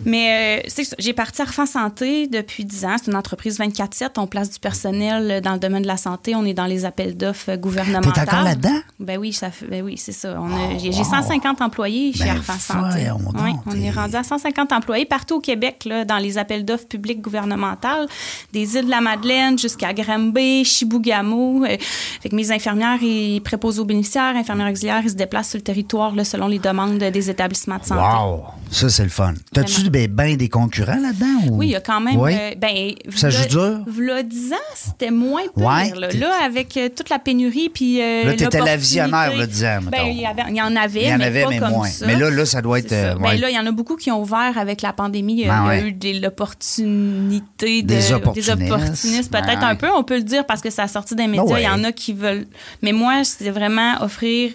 Mais 0.05 0.63
euh, 0.67 0.83
j'ai 0.99 1.13
parti 1.13 1.43
à 1.43 1.45
Arfan 1.45 1.67
Santé 1.67 2.27
depuis 2.29 2.65
10 2.65 2.85
ans. 2.85 2.97
C'est 3.03 3.11
une 3.11 3.17
entreprise 3.17 3.59
24-7. 3.59 4.11
On 4.19 4.27
place 4.27 4.51
du 4.51 4.59
personnel 4.59 5.31
euh, 5.31 5.41
dans 5.41 5.53
le 5.55 5.59
domaine 5.59 5.83
de 5.83 5.87
la 5.89 5.97
santé. 5.97 6.35
On 6.35 6.45
est 6.45 6.55
dans 6.55 6.67
les 6.67 6.85
appels 6.85 7.17
d'offres 7.17 7.57
gouvernementaux. 7.57 8.13
T'es 8.13 8.21
encore 8.21 8.43
là-dedans? 8.43 8.79
Ben 9.01 9.19
oui, 9.19 9.33
ça 9.33 9.51
ben 9.69 9.83
oui 9.83 9.97
c'est 9.99 10.13
ça. 10.13 10.37
On 10.41 10.47
a- 10.53 10.79
j'ai, 10.79 10.93
j'ai 10.93 11.05
150 11.05 11.61
employés 11.61 12.13
chez 12.13 12.25
Ben, 12.25 12.37
Arfan 12.37 12.59
Santé. 12.59 13.09
Oui, 13.43 13.51
on 13.67 13.81
est 13.81 13.91
rendu 13.91 14.15
à 14.17 14.23
150 14.23 14.73
employés 14.73 15.05
partout 15.05 15.37
au 15.37 15.41
Québec, 15.41 15.85
là, 15.85 16.05
dans 16.05 16.19
les 16.19 16.39
appels 16.39 16.65
d'offres 16.65 16.87
publics 16.87 17.21
gouvernementales, 17.21 18.07
des 18.53 18.77
îles 18.77 18.85
de 18.87 18.91
la 18.91 19.01
Madeleine 19.01 19.59
jusqu'à 19.59 19.93
Granby, 19.93 20.65
Chibougamau. 20.65 21.65
Euh, 21.65 21.77
fait 22.21 22.29
que 22.29 22.37
mes 22.37 22.51
infirmières, 22.53 23.03
ils 23.03 23.41
préposent 23.41 23.79
aux 23.81 23.85
bénéficiaires, 23.85 24.35
infirmières 24.37 24.71
auxiliaires, 24.71 25.01
ils 25.03 25.11
se 25.11 25.15
déplacent 25.17 25.51
sur 25.51 25.59
le 25.59 25.65
territoire 25.65 26.15
là, 26.15 26.25
selon 26.25 26.47
les 26.49 26.59
demandes 26.59 26.99
des 26.99 27.31
établissements 27.31 27.79
de 27.79 27.85
santé. 27.85 28.01
Wow! 28.01 28.45
Ça, 28.71 28.89
c'est 28.89 29.05
le 29.05 29.09
fun. 29.09 29.35
T'as-tu 29.53 29.88
ben, 29.91 30.07
ben 30.09 30.37
des 30.37 30.49
concurrents 30.49 31.01
là-dedans? 31.01 31.51
Ou... 31.51 31.59
Oui, 31.59 31.67
il 31.69 31.71
y 31.73 31.77
a 31.77 31.81
quand 31.81 32.01
même. 32.01 32.17
Oui? 32.17 32.33
euh, 32.35 32.51
ben, 32.57 32.93
Ça 33.15 33.31
joue 33.31 33.47
dur? 33.49 33.81
v'là 33.87 34.23
10 34.23 34.53
ans, 34.53 34.57
c'était 34.75 35.11
moins 35.11 35.43
pire. 35.57 35.65
Ouais, 35.67 35.93
là. 36.19 36.31
avec 36.45 36.77
euh, 36.77 36.89
toute 36.95 37.09
la 37.11 37.19
pénurie. 37.19 37.69
Puis, 37.69 38.01
euh, 38.01 38.25
Là, 38.25 38.31
t'étais 38.33 38.45
la 38.45 38.51
l'opportunité- 38.75 38.77
visionnaire, 38.77 39.37
là, 39.37 39.47
10 39.47 39.65
ans. 39.65 39.79
Ben, 39.91 40.03
il 40.07 40.21
y, 40.21 40.27
avait- 40.27 40.43
il 40.49 40.57
y 40.57 40.63
en 40.63 40.75
avait, 40.77 41.03
Il 41.03 41.09
y 41.09 41.15
en 41.15 41.19
mais 41.19 41.25
avait, 41.27 41.43
pas 41.45 41.49
mais 41.51 41.59
comme 41.59 41.71
moins. 41.71 41.89
ça. 41.89 42.07
Mais 42.07 42.17
là, 42.17 42.31
là, 42.31 42.45
ça 42.47 42.63
doit 42.63 42.79
être, 42.79 42.93
euh, 42.93 43.15
Ben, 43.15 43.23
ouais. 43.31 43.37
là, 43.39 43.51
il 43.51 43.55
y 43.57 43.59
en 43.59 43.67
a 43.67 43.73
beaucoup 43.73 43.97
qui 43.97 44.11
ont 44.11 44.21
ouvert 44.23 44.53
avec 44.57 44.83
la 44.83 44.93
pandémie. 44.93 45.37
Ben, 45.37 45.43
il 45.43 45.47
y 45.47 45.51
a 45.51 45.67
ouais. 45.83 45.89
eu 45.89 45.93
des, 45.93 46.15
l'opportunité 46.15 47.83
de- 47.83 47.89
Des 47.89 48.13
opportunistes. 48.13 48.57
des 48.57 48.71
opportunistes, 48.73 49.31
peut-être 49.31 49.61
Ben, 49.61 49.69
un 49.69 49.75
peu. 49.77 49.89
On 49.97 50.05
peut 50.05 50.17
le 50.17 50.23
dire 50.23 50.45
parce 50.47 50.61
que 50.61 50.71
ça 50.71 50.85
a 50.85 50.89
sorti 50.89 51.15
des 51.15 51.27
médias. 51.27 51.45
Ben. 51.45 51.59
Il 51.59 51.65
y 51.65 51.69
en 51.69 51.85
a 51.85 51.93
qui 51.93 52.13
veulent. 52.13 52.47
Mais 52.83 52.93
moi, 52.93 53.25
c'est 53.25 53.51
vraiment 53.51 53.95
offrir 54.03 54.53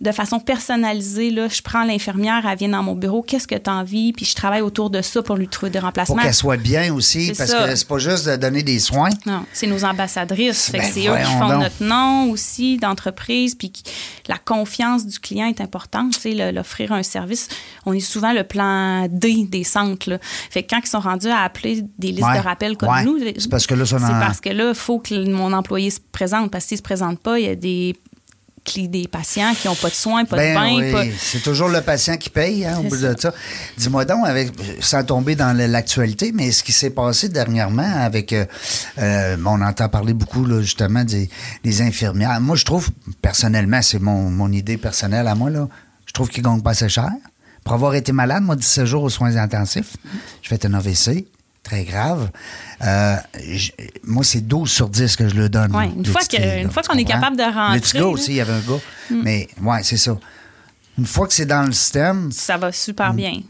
de 0.00 0.12
façon 0.12 0.40
personnalisée. 0.40 1.30
Là, 1.30 1.48
je 1.48 1.62
prends 1.62 1.84
l'infirmière, 1.84 2.46
elle 2.46 2.58
vient 2.58 2.68
dans 2.68 2.82
mon 2.82 2.94
bureau, 2.94 3.22
qu'est-ce 3.22 3.46
que 3.48 3.54
tu 3.54 3.70
as 3.70 3.74
envie, 3.74 4.12
puis 4.12 4.26
je 4.26 4.34
travaille 4.34 4.60
autour 4.60 4.90
de 4.90 5.00
ça 5.00 5.22
pour 5.22 5.36
lui 5.36 5.48
trouver 5.48 5.70
des 5.70 5.78
Pour 5.78 5.86
remplacements. 5.86 6.16
qu'elle 6.16 6.34
soit 6.34 6.56
bien 6.58 6.92
aussi, 6.92 7.32
parce 7.36 7.50
ça. 7.50 7.66
que 7.68 7.74
c'est 7.76 7.88
pas 7.88 7.98
juste 7.98 8.28
de 8.28 8.36
donner 8.36 8.62
des 8.62 8.78
soins. 8.78 9.08
Non, 9.24 9.44
c'est 9.52 9.66
nos 9.66 9.84
ambassadrices. 9.84 10.70
Ben, 10.72 10.82
c'est 10.82 11.08
eux 11.08 11.16
qui 11.16 11.32
font 11.32 11.48
donc. 11.48 11.62
notre 11.62 11.82
nom 11.82 12.30
aussi 12.30 12.76
d'entreprise. 12.76 13.54
Puis 13.54 13.72
la 14.28 14.36
confiance 14.38 15.06
du 15.06 15.18
client 15.18 15.46
est 15.46 15.60
importante. 15.60 16.14
L'offrir 16.24 16.92
un 16.92 17.02
service, 17.02 17.48
on 17.86 17.92
est 17.92 18.00
souvent 18.00 18.32
le 18.32 18.44
plan 18.44 19.06
D 19.10 19.46
des 19.48 19.64
centres. 19.64 20.10
là. 20.10 20.18
Fait 20.50 20.62
que 20.62 20.70
quand 20.74 20.80
ils 20.84 20.88
sont 20.88 21.00
rendus 21.00 21.28
à 21.28 21.40
appeler 21.40 21.82
des 21.98 22.08
listes 22.12 22.22
Ouais, 22.26 22.38
de 22.38 22.42
rappel 22.44 22.76
comme 22.76 22.88
ouais. 22.90 23.04
nous, 23.04 23.18
C'est 23.38 23.48
parce 23.48 23.66
que 23.66 23.74
là, 23.74 23.86
c'est 23.86 23.96
parce 23.98 24.40
que 24.40 24.48
là, 24.50 24.70
il 24.70 24.74
faut 24.74 24.98
que 24.98 25.14
mon 25.30 25.52
employé 25.52 25.90
se 25.90 26.00
présente. 26.12 26.50
Parce 26.50 26.64
que 26.64 26.68
s'il 26.68 26.78
se 26.78 26.82
présente 26.82 27.18
pas, 27.20 27.38
il 27.38 27.46
y 27.46 27.48
a 27.48 27.54
des 27.54 27.96
des 28.88 29.08
patients 29.08 29.54
qui 29.54 29.68
n'ont 29.68 29.74
pas 29.74 29.88
de 29.88 29.94
soins, 29.94 30.24
pas 30.24 30.36
Ben 30.36 30.54
de 30.54 30.58
bain, 30.58 30.76
oui, 30.76 30.92
pas- 31.10 31.16
c'est 31.18 31.42
toujours 31.42 31.68
le 31.68 31.80
patient 31.80 32.16
qui 32.16 32.30
paye, 32.30 32.64
hein, 32.66 32.78
au 32.78 32.82
bout 32.84 32.96
de 32.96 33.14
ça. 33.18 33.32
Dis-moi 33.78 34.04
donc, 34.04 34.26
avec, 34.26 34.50
sans 34.80 35.02
tomber 35.04 35.34
dans 35.36 35.56
l'actualité, 35.56 36.32
mais 36.34 36.50
ce 36.52 36.62
qui 36.62 36.72
s'est 36.72 36.90
passé 36.90 37.28
dernièrement 37.28 37.90
avec, 38.00 38.32
euh, 38.32 38.44
euh, 38.98 39.36
on 39.46 39.60
entend 39.62 39.88
parler 39.88 40.12
beaucoup 40.14 40.44
là, 40.44 40.60
justement 40.60 41.04
des, 41.04 41.28
des 41.64 41.82
infirmières. 41.82 42.40
Moi, 42.40 42.56
je 42.56 42.64
trouve, 42.64 42.90
personnellement, 43.22 43.80
c'est 43.82 44.00
mon, 44.00 44.30
mon 44.30 44.50
idée 44.52 44.76
personnelle 44.76 45.26
à 45.28 45.34
moi, 45.34 45.50
là, 45.50 45.68
je 46.06 46.12
trouve 46.12 46.28
qu'ils 46.28 46.42
gagnent 46.42 46.62
pas 46.62 46.70
assez 46.70 46.88
cher. 46.88 47.10
Pour 47.64 47.74
avoir 47.74 47.94
été 47.94 48.12
malade, 48.12 48.42
moi, 48.42 48.56
17 48.56 48.84
jours 48.86 49.02
aux 49.02 49.10
soins 49.10 49.36
intensifs, 49.36 49.96
je 50.42 50.48
fais 50.48 50.64
un 50.66 50.74
AVC, 50.74 51.26
très 51.66 51.84
grave. 51.84 52.30
Euh, 52.82 53.16
moi, 54.04 54.24
c'est 54.24 54.40
12 54.40 54.70
sur 54.70 54.88
10 54.88 55.16
que 55.16 55.28
je 55.28 55.34
le 55.34 55.48
donne. 55.48 55.74
Ouais, 55.74 55.90
une 55.96 56.06
fois 56.06 56.22
que- 56.22 56.62
une 56.62 56.70
fois 56.70 56.82
qu'on 56.82 56.96
est 56.98 57.04
capable 57.04 57.36
de 57.36 57.42
rentrer, 57.42 57.80
gars 57.98 58.00
là. 58.00 58.06
aussi, 58.08 58.30
il 58.32 58.36
y 58.36 58.40
avait 58.40 58.52
un 58.52 58.60
gars. 58.60 58.80
Mais, 59.10 59.48
ouais, 59.62 59.82
c'est 59.82 59.96
ça. 59.96 60.16
Une 60.98 61.04
fois 61.06 61.26
que 61.26 61.34
c'est 61.34 61.44
dans 61.44 61.64
le 61.66 61.72
système, 61.72 62.32
ça 62.32 62.56
va 62.56 62.72
super 62.72 63.12
Mm. 63.12 63.16
bien. 63.16 63.40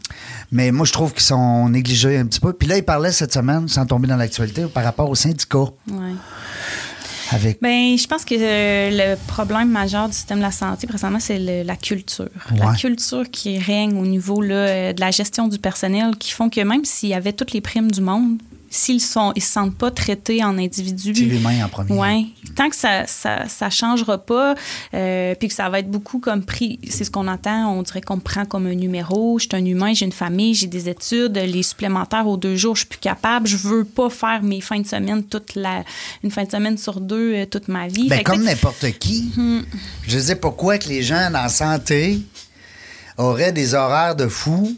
mais 0.51 0.71
moi, 0.71 0.85
je 0.85 0.91
trouve 0.91 1.13
qu'ils 1.13 1.21
sont 1.23 1.69
négligés 1.69 2.17
un 2.17 2.25
petit 2.25 2.41
peu. 2.41 2.51
Puis 2.53 2.67
là, 2.67 2.75
il 2.77 2.83
parlait 2.83 3.11
cette 3.13 3.31
semaine, 3.33 3.67
sans 3.69 3.85
tomber 3.85 4.07
dans 4.07 4.17
l'actualité, 4.17 4.65
par 4.65 4.83
rapport 4.83 5.09
aux 5.09 5.15
syndicats. 5.15 5.59
Ouais. 5.89 6.13
Avec. 7.31 7.59
Ben, 7.61 7.97
je 7.97 8.07
pense 8.07 8.23
que 8.25 8.35
euh, 8.37 8.89
le 8.91 9.15
problème 9.27 9.69
majeur 9.69 10.07
du 10.07 10.13
système 10.15 10.37
de 10.37 10.43
la 10.43 10.51
santé 10.51 10.87
présentement, 10.87 11.19
c'est 11.19 11.39
le- 11.39 11.63
la 11.63 11.75
culture. 11.75 12.29
La 12.57 12.73
culture 12.75 13.29
qui 13.31 13.57
règne 13.59 13.97
au 13.97 14.05
niveau 14.05 14.41
là, 14.41 14.55
euh, 14.55 14.93
de 14.93 14.99
la 15.01 15.11
gestion 15.11 15.47
du 15.47 15.59
personnel, 15.59 16.15
qui 16.17 16.31
font 16.31 16.49
que 16.49 16.61
même 16.61 16.85
s'il 16.85 17.09
y 17.09 17.13
avait 17.13 17.33
toutes 17.33 17.51
les 17.53 17.61
primes 17.61 17.91
du 17.91 18.01
monde, 18.01 18.37
s'ils 18.69 19.01
sont, 19.01 19.31
ils 19.35 19.43
se 19.43 19.51
sentent 19.51 19.75
pas 19.75 19.91
traités 19.91 20.43
en 20.43 20.57
individus. 20.57 21.13
C'est 21.15 21.23
l'humain 21.23 21.65
en 21.65 21.69
premier. 21.69 21.91
Oui. 21.91 22.33
Tant 22.55 22.69
que 22.69 22.75
ça 22.75 23.05
ça, 23.05 23.47
ça 23.47 23.69
changera 23.69 24.17
pas, 24.17 24.55
euh, 24.93 25.35
puis 25.35 25.47
que 25.47 25.53
ça 25.53 25.69
va 25.69 25.79
être 25.79 25.89
beaucoup 25.89 26.19
comme 26.19 26.43
pris, 26.43 26.79
c'est 26.89 27.03
ce 27.03 27.11
qu'on 27.11 27.27
entend, 27.27 27.71
on 27.71 27.81
dirait 27.81 28.01
qu'on 28.01 28.17
me 28.17 28.21
prend 28.21 28.45
comme 28.45 28.67
un 28.67 28.75
numéro. 28.75 29.39
Je 29.39 29.47
suis 29.47 29.55
un 29.55 29.65
humain, 29.65 29.93
j'ai 29.93 30.05
une 30.05 30.11
famille, 30.11 30.53
j'ai 30.53 30.67
des 30.67 30.89
études, 30.89 31.37
les 31.37 31.63
supplémentaires 31.63 32.27
aux 32.27 32.37
deux 32.37 32.55
jours, 32.55 32.75
je 32.75 32.81
suis 32.81 32.87
plus 32.87 32.99
capable. 32.99 33.47
Je 33.47 33.57
veux 33.57 33.83
pas 33.83 34.09
faire 34.09 34.43
mes 34.43 34.61
fins 34.61 34.79
de 34.79 34.87
semaine 34.87 35.23
toute 35.23 35.55
la, 35.55 35.83
une 36.23 36.31
fin 36.31 36.43
de 36.43 36.51
semaine 36.51 36.77
sur 36.77 36.99
deux 36.99 37.33
euh, 37.33 37.45
toute 37.45 37.67
ma 37.67 37.87
vie. 37.87 38.07
Ben, 38.07 38.23
comme 38.23 38.43
n'importe 38.43 38.91
qui. 38.99 39.31
Hmm. 39.35 39.61
Je 40.07 40.19
sais 40.19 40.35
pourquoi 40.35 40.77
que 40.77 40.89
les 40.89 41.03
gens 41.03 41.29
la 41.31 41.49
santé 41.49 42.19
auraient 43.17 43.51
des 43.51 43.73
horaires 43.73 44.15
de 44.15 44.27
fou. 44.27 44.75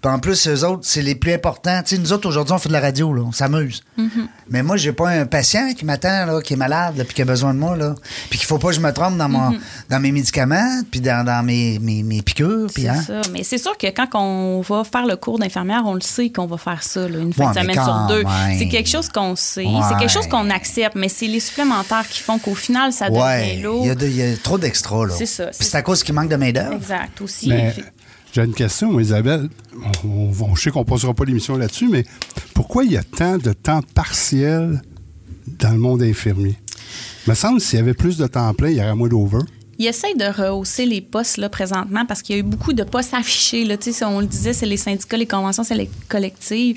Puis 0.00 0.10
en 0.12 0.20
plus, 0.20 0.46
eux 0.46 0.64
autres, 0.64 0.82
c'est 0.84 1.02
les 1.02 1.16
plus 1.16 1.32
importants. 1.32 1.82
Tu 1.82 1.96
sais, 1.96 2.00
nous 2.00 2.12
autres, 2.12 2.28
aujourd'hui, 2.28 2.52
on 2.54 2.58
fait 2.58 2.68
de 2.68 2.72
la 2.72 2.80
radio, 2.80 3.12
là. 3.12 3.22
On 3.26 3.32
s'amuse. 3.32 3.82
Mm-hmm. 3.98 4.26
Mais 4.48 4.62
moi, 4.62 4.76
j'ai 4.76 4.92
pas 4.92 5.08
un 5.10 5.26
patient 5.26 5.72
qui 5.74 5.84
m'attend, 5.84 6.24
là, 6.24 6.40
qui 6.40 6.52
est 6.52 6.56
malade, 6.56 6.96
là, 6.96 7.04
puis 7.04 7.14
qui 7.14 7.22
a 7.22 7.24
besoin 7.24 7.52
de 7.52 7.58
moi, 7.58 7.76
là. 7.76 7.96
Puis 8.30 8.38
qu'il 8.38 8.46
faut 8.46 8.58
pas 8.58 8.68
que 8.68 8.74
je 8.74 8.80
me 8.80 8.92
trompe 8.92 9.16
dans, 9.16 9.28
mon, 9.28 9.58
dans 9.90 9.98
mes 10.00 10.12
médicaments, 10.12 10.82
puis 10.88 11.00
dans, 11.00 11.24
dans 11.26 11.44
mes, 11.44 11.80
mes, 11.80 12.04
mes 12.04 12.22
piqûres, 12.22 12.68
puis 12.72 12.84
Mm-hmm. 12.84 13.02
c'est 13.06 13.12
hein. 13.12 13.22
ça. 13.24 13.30
Mais 13.32 13.42
c'est 13.42 13.58
sûr 13.58 13.76
que 13.76 13.88
quand 13.88 14.06
on 14.14 14.60
va 14.60 14.84
faire 14.84 15.04
le 15.04 15.16
cours 15.16 15.40
d'infirmière, 15.40 15.82
on 15.84 15.94
le 15.94 16.00
sait 16.00 16.30
qu'on 16.30 16.46
va 16.46 16.58
faire 16.58 16.82
ça, 16.84 17.08
là, 17.08 17.18
une 17.18 17.32
fin 17.32 17.48
Ouais, 17.48 17.54
de 17.54 17.58
semaine 17.60 17.82
sur 17.82 18.06
deux. 18.08 18.22
C'est 18.56 18.68
quelque 18.68 18.88
chose 18.88 19.08
qu'on 19.08 19.34
sait. 19.34 19.64
Ouais. 19.64 19.80
C'est 19.88 19.98
quelque 19.98 20.12
chose 20.12 20.28
qu'on 20.28 20.48
accepte. 20.50 20.94
Mais 20.94 21.08
c'est 21.08 21.26
les 21.26 21.40
supplémentaires 21.40 22.06
qui 22.08 22.20
font 22.20 22.38
qu'au 22.38 22.54
final, 22.54 22.92
ça 22.92 23.10
devient 23.10 23.62
lourd. 23.62 23.80
il 23.82 23.88
y, 23.88 23.90
a 23.90 23.94
de- 23.96 24.06
il 24.06 24.16
y 24.16 24.22
a 24.22 24.36
trop 24.36 24.58
d'extras, 24.58 25.06
là. 25.06 25.14
C'est 25.18 25.26
ça, 25.26 25.46
Puis 25.46 25.66
c'est 25.68 25.76
à 25.76 25.82
cause 25.82 26.04
qu'il 26.04 26.14
manque 26.14 26.28
de 26.28 26.36
main-d'œuvre. 26.36 26.74
Exact, 26.74 27.20
aussi. 27.20 27.48
Mais 27.48 27.74
j'ai 28.38 28.44
une 28.44 28.54
question, 28.54 29.00
Isabelle. 29.00 29.48
On, 30.04 30.30
on- 30.40 30.54
je 30.54 30.62
sais 30.62 30.70
qu'on 30.70 30.80
ne 30.80 30.84
posera 30.84 31.12
pas 31.14 31.24
l'émission 31.24 31.56
là-dessus, 31.56 31.88
mais 31.88 32.04
pourquoi 32.54 32.84
il 32.84 32.92
y 32.92 32.96
a 32.96 33.02
tant 33.02 33.36
de 33.38 33.52
temps 33.52 33.80
partiel 33.94 34.80
dans 35.58 35.72
le 35.72 35.78
monde 35.78 36.02
infirmier? 36.02 36.56
Il 37.26 37.30
me 37.30 37.34
semble 37.34 37.58
que 37.58 37.64
s'il 37.64 37.78
y 37.78 37.82
avait 37.82 37.94
plus 37.94 38.16
de 38.16 38.26
temps 38.26 38.52
plein, 38.54 38.68
il 38.70 38.76
y 38.76 38.80
aurait 38.80 38.94
moins 38.94 39.08
d'over. 39.08 39.40
Ils 39.78 39.86
essayent 39.86 40.16
de 40.16 40.24
rehausser 40.24 40.86
les 40.86 41.00
postes 41.00 41.36
là, 41.36 41.48
présentement 41.48 42.04
parce 42.06 42.22
qu'il 42.22 42.34
y 42.34 42.38
a 42.38 42.40
eu 42.40 42.44
beaucoup 42.44 42.72
de 42.72 42.82
postes 42.82 43.14
affichés. 43.14 43.64
Là. 43.64 43.76
Tu 43.76 43.92
sais, 43.92 44.04
On 44.04 44.20
le 44.20 44.26
disait, 44.26 44.52
c'est 44.52 44.66
les 44.66 44.76
syndicats, 44.76 45.16
les 45.16 45.26
conventions, 45.26 45.62
c'est 45.62 45.76
les 45.76 45.88
collectives. 46.08 46.76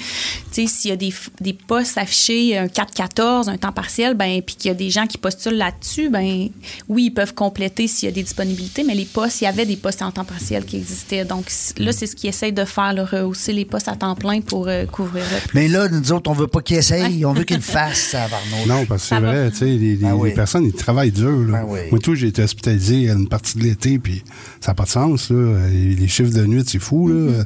Tu 0.51 0.61
sais, 0.61 0.67
S'il 0.67 0.89
y 0.89 0.93
a 0.93 0.97
des, 0.97 1.13
des 1.39 1.53
postes 1.53 1.97
affichés, 1.97 2.57
un 2.57 2.67
4-14, 2.67 3.49
un 3.49 3.57
temps 3.57 3.71
partiel, 3.71 4.13
ben, 4.13 4.41
puis 4.41 4.55
qu'il 4.55 4.69
y 4.69 4.71
a 4.71 4.75
des 4.75 4.89
gens 4.89 5.07
qui 5.07 5.17
postulent 5.17 5.57
là-dessus, 5.57 6.09
ben, 6.09 6.49
oui, 6.89 7.05
ils 7.05 7.11
peuvent 7.11 7.33
compléter 7.33 7.87
s'il 7.87 8.07
y 8.07 8.11
a 8.11 8.13
des 8.15 8.23
disponibilités, 8.23 8.83
mais 8.83 8.93
les 8.95 9.05
postes, 9.05 9.41
il 9.41 9.45
y 9.45 9.47
avait 9.47 9.65
des 9.65 9.77
postes 9.77 10.01
en 10.01 10.11
temps 10.11 10.25
partiel 10.25 10.63
qui 10.65 10.77
existaient. 10.77 11.25
Donc 11.25 11.45
là, 11.77 11.91
c'est 11.93 12.05
ce 12.07 12.15
qu'ils 12.15 12.29
essayent 12.29 12.53
de 12.53 12.65
faire, 12.65 12.93
là, 12.93 13.03
rehausser 13.05 13.53
les 13.53 13.65
postes 13.65 13.87
à 13.87 13.95
temps 13.95 14.15
plein 14.15 14.41
pour 14.41 14.67
euh, 14.67 14.85
couvrir 14.85 15.23
le 15.23 15.37
Mais 15.53 15.67
là, 15.67 15.87
nous 15.89 16.11
autres, 16.11 16.29
on 16.29 16.33
veut 16.33 16.47
pas 16.47 16.61
qu'il 16.61 16.77
essaye, 16.77 17.25
on 17.25 17.33
veut 17.33 17.45
qu'il 17.45 17.55
le 17.57 17.61
fasse, 17.63 17.99
ça, 18.11 18.23
Arnaud. 18.25 18.67
Non, 18.67 18.85
parce 18.85 19.03
que 19.03 19.15
c'est 19.15 19.19
vrai, 19.21 19.49
tu 19.51 19.57
sais, 19.57 19.65
les, 19.65 19.77
les- 19.77 19.95
Ben 19.95 20.13
oui. 20.13 20.29
les 20.29 20.35
personnes, 20.35 20.65
ils 20.65 20.73
travaillent 20.73 21.11
dur. 21.11 21.31
Là. 21.47 21.59
Ben 21.61 21.65
oui. 21.67 21.79
Moi, 21.89 21.99
tout, 21.99 22.13
j'ai 22.15 22.27
été 22.27 22.43
hospitalisé 22.43 22.90
une 22.93 23.27
partie 23.27 23.57
de 23.57 23.63
l'été, 23.63 23.99
puis 23.99 24.23
ça 24.59 24.71
n'a 24.71 24.75
pas 24.75 24.83
de 24.83 24.89
sens. 24.89 25.29
Là. 25.29 25.67
Les, 25.69 26.07
chiffres 26.07 26.33
de 26.33 26.45
nuit, 26.45 26.63
c'est 26.65 26.79
fou. 26.79 27.09
Mm-hmm. 27.09 27.37
Là. 27.37 27.43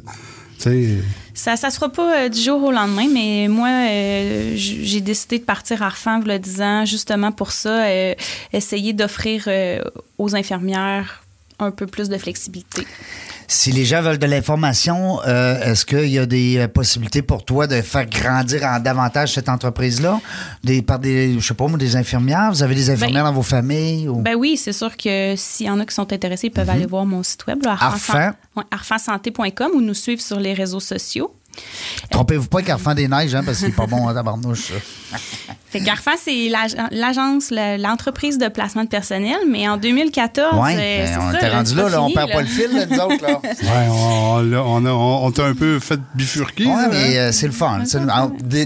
Ça 1.34 1.56
ça 1.56 1.70
se 1.70 1.76
fera 1.76 1.90
pas 1.90 2.16
euh, 2.16 2.28
du 2.28 2.40
jour 2.40 2.62
au 2.62 2.72
lendemain, 2.72 3.08
mais 3.12 3.46
moi, 3.48 3.68
euh, 3.68 4.52
j'ai 4.56 5.00
décidé 5.00 5.38
de 5.38 5.44
partir 5.44 5.82
à 5.82 5.86
Arfan, 5.86 6.20
le 6.20 6.38
10 6.38 6.62
ans, 6.62 6.84
justement 6.84 7.30
pour 7.30 7.52
ça, 7.52 7.84
euh, 7.84 8.14
essayer 8.52 8.92
d'offrir 8.92 9.48
aux 10.18 10.34
infirmières 10.34 11.22
un 11.58 11.70
peu 11.70 11.86
plus 11.86 12.08
de 12.08 12.18
flexibilité. 12.18 12.86
Si 13.48 13.72
les 13.72 13.84
gens 13.84 14.02
veulent 14.02 14.18
de 14.18 14.26
l'information, 14.26 15.20
euh, 15.26 15.72
est-ce 15.72 15.86
qu'il 15.86 16.08
y 16.08 16.18
a 16.18 16.26
des 16.26 16.58
euh, 16.58 16.68
possibilités 16.68 17.22
pour 17.22 17.44
toi 17.44 17.66
de 17.66 17.80
faire 17.80 18.06
grandir 18.06 18.64
en 18.64 18.80
davantage 18.80 19.34
cette 19.34 19.48
entreprise-là? 19.48 20.20
Des, 20.64 20.82
par 20.82 20.98
des, 20.98 21.38
je 21.38 21.46
sais 21.46 21.54
pas 21.54 21.68
moi, 21.68 21.78
des 21.78 21.96
infirmières? 21.96 22.50
Vous 22.50 22.62
avez 22.62 22.74
des 22.74 22.90
infirmières 22.90 23.24
dans 23.24 23.32
vos 23.32 23.42
familles? 23.42 24.08
Ou... 24.08 24.16
Ben 24.16 24.34
oui, 24.34 24.56
c'est 24.56 24.72
sûr 24.72 24.96
que 24.96 25.34
s'il 25.36 25.66
y 25.66 25.70
en 25.70 25.78
a 25.80 25.86
qui 25.86 25.94
sont 25.94 26.12
intéressés, 26.12 26.48
ils 26.48 26.52
peuvent 26.52 26.70
aller 26.70 26.86
voir 26.86 27.06
mon 27.06 27.22
site 27.22 27.46
web, 27.46 27.64
arfansanté.com 28.70 29.70
ou 29.74 29.80
nous 29.80 29.94
suivre 29.94 30.20
sur 30.20 30.40
les 30.40 30.54
réseaux 30.54 30.80
sociaux. 30.80 31.32
Trompez-vous 32.10 32.48
pas 32.48 32.62
qu'Arfan 32.62 32.94
des 32.94 33.08
Neiges, 33.08 33.34
hein, 33.34 33.42
parce 33.44 33.60
que 33.60 33.66
c'est 33.66 33.72
pas 33.72 33.86
bon 33.86 34.06
à 34.08 34.14
tabarnouche, 34.14 34.72
qu'Arfan, 35.84 36.12
c'est 36.18 36.48
l'ag- 36.48 36.76
l'agence, 36.90 37.50
le- 37.50 37.76
l'entreprise 37.80 38.38
de 38.38 38.48
placement 38.48 38.84
de 38.84 38.88
personnel, 38.88 39.36
mais 39.48 39.68
en 39.68 39.76
2014, 39.76 40.54
Oui, 40.62 40.70
euh, 40.76 41.06
c'est 41.06 41.16
on 41.18 41.32
était 41.34 41.48
rendu 41.48 41.74
là, 41.74 41.88
là, 41.88 42.02
on 42.02 42.10
perd 42.10 42.28
là. 42.28 42.34
pas 42.36 42.40
le 42.42 42.46
fil, 42.48 42.68
là, 42.72 42.86
nous 42.86 42.98
autres, 42.98 43.22
là. 43.22 43.40
ouais, 43.44 43.88
on, 43.90 44.52
on, 44.52 44.54
on 44.54 44.86
a, 44.86 44.90
on, 44.90 45.26
on 45.26 45.30
t'a 45.30 45.44
un 45.46 45.54
peu 45.54 45.78
fait 45.78 46.00
bifurquer. 46.14 46.66
Oui, 46.66 46.72
mais 46.90 46.96
hein? 47.18 47.20
euh, 47.28 47.32
c'est 47.32 47.46
le 47.46 47.52
fun. 47.52 47.80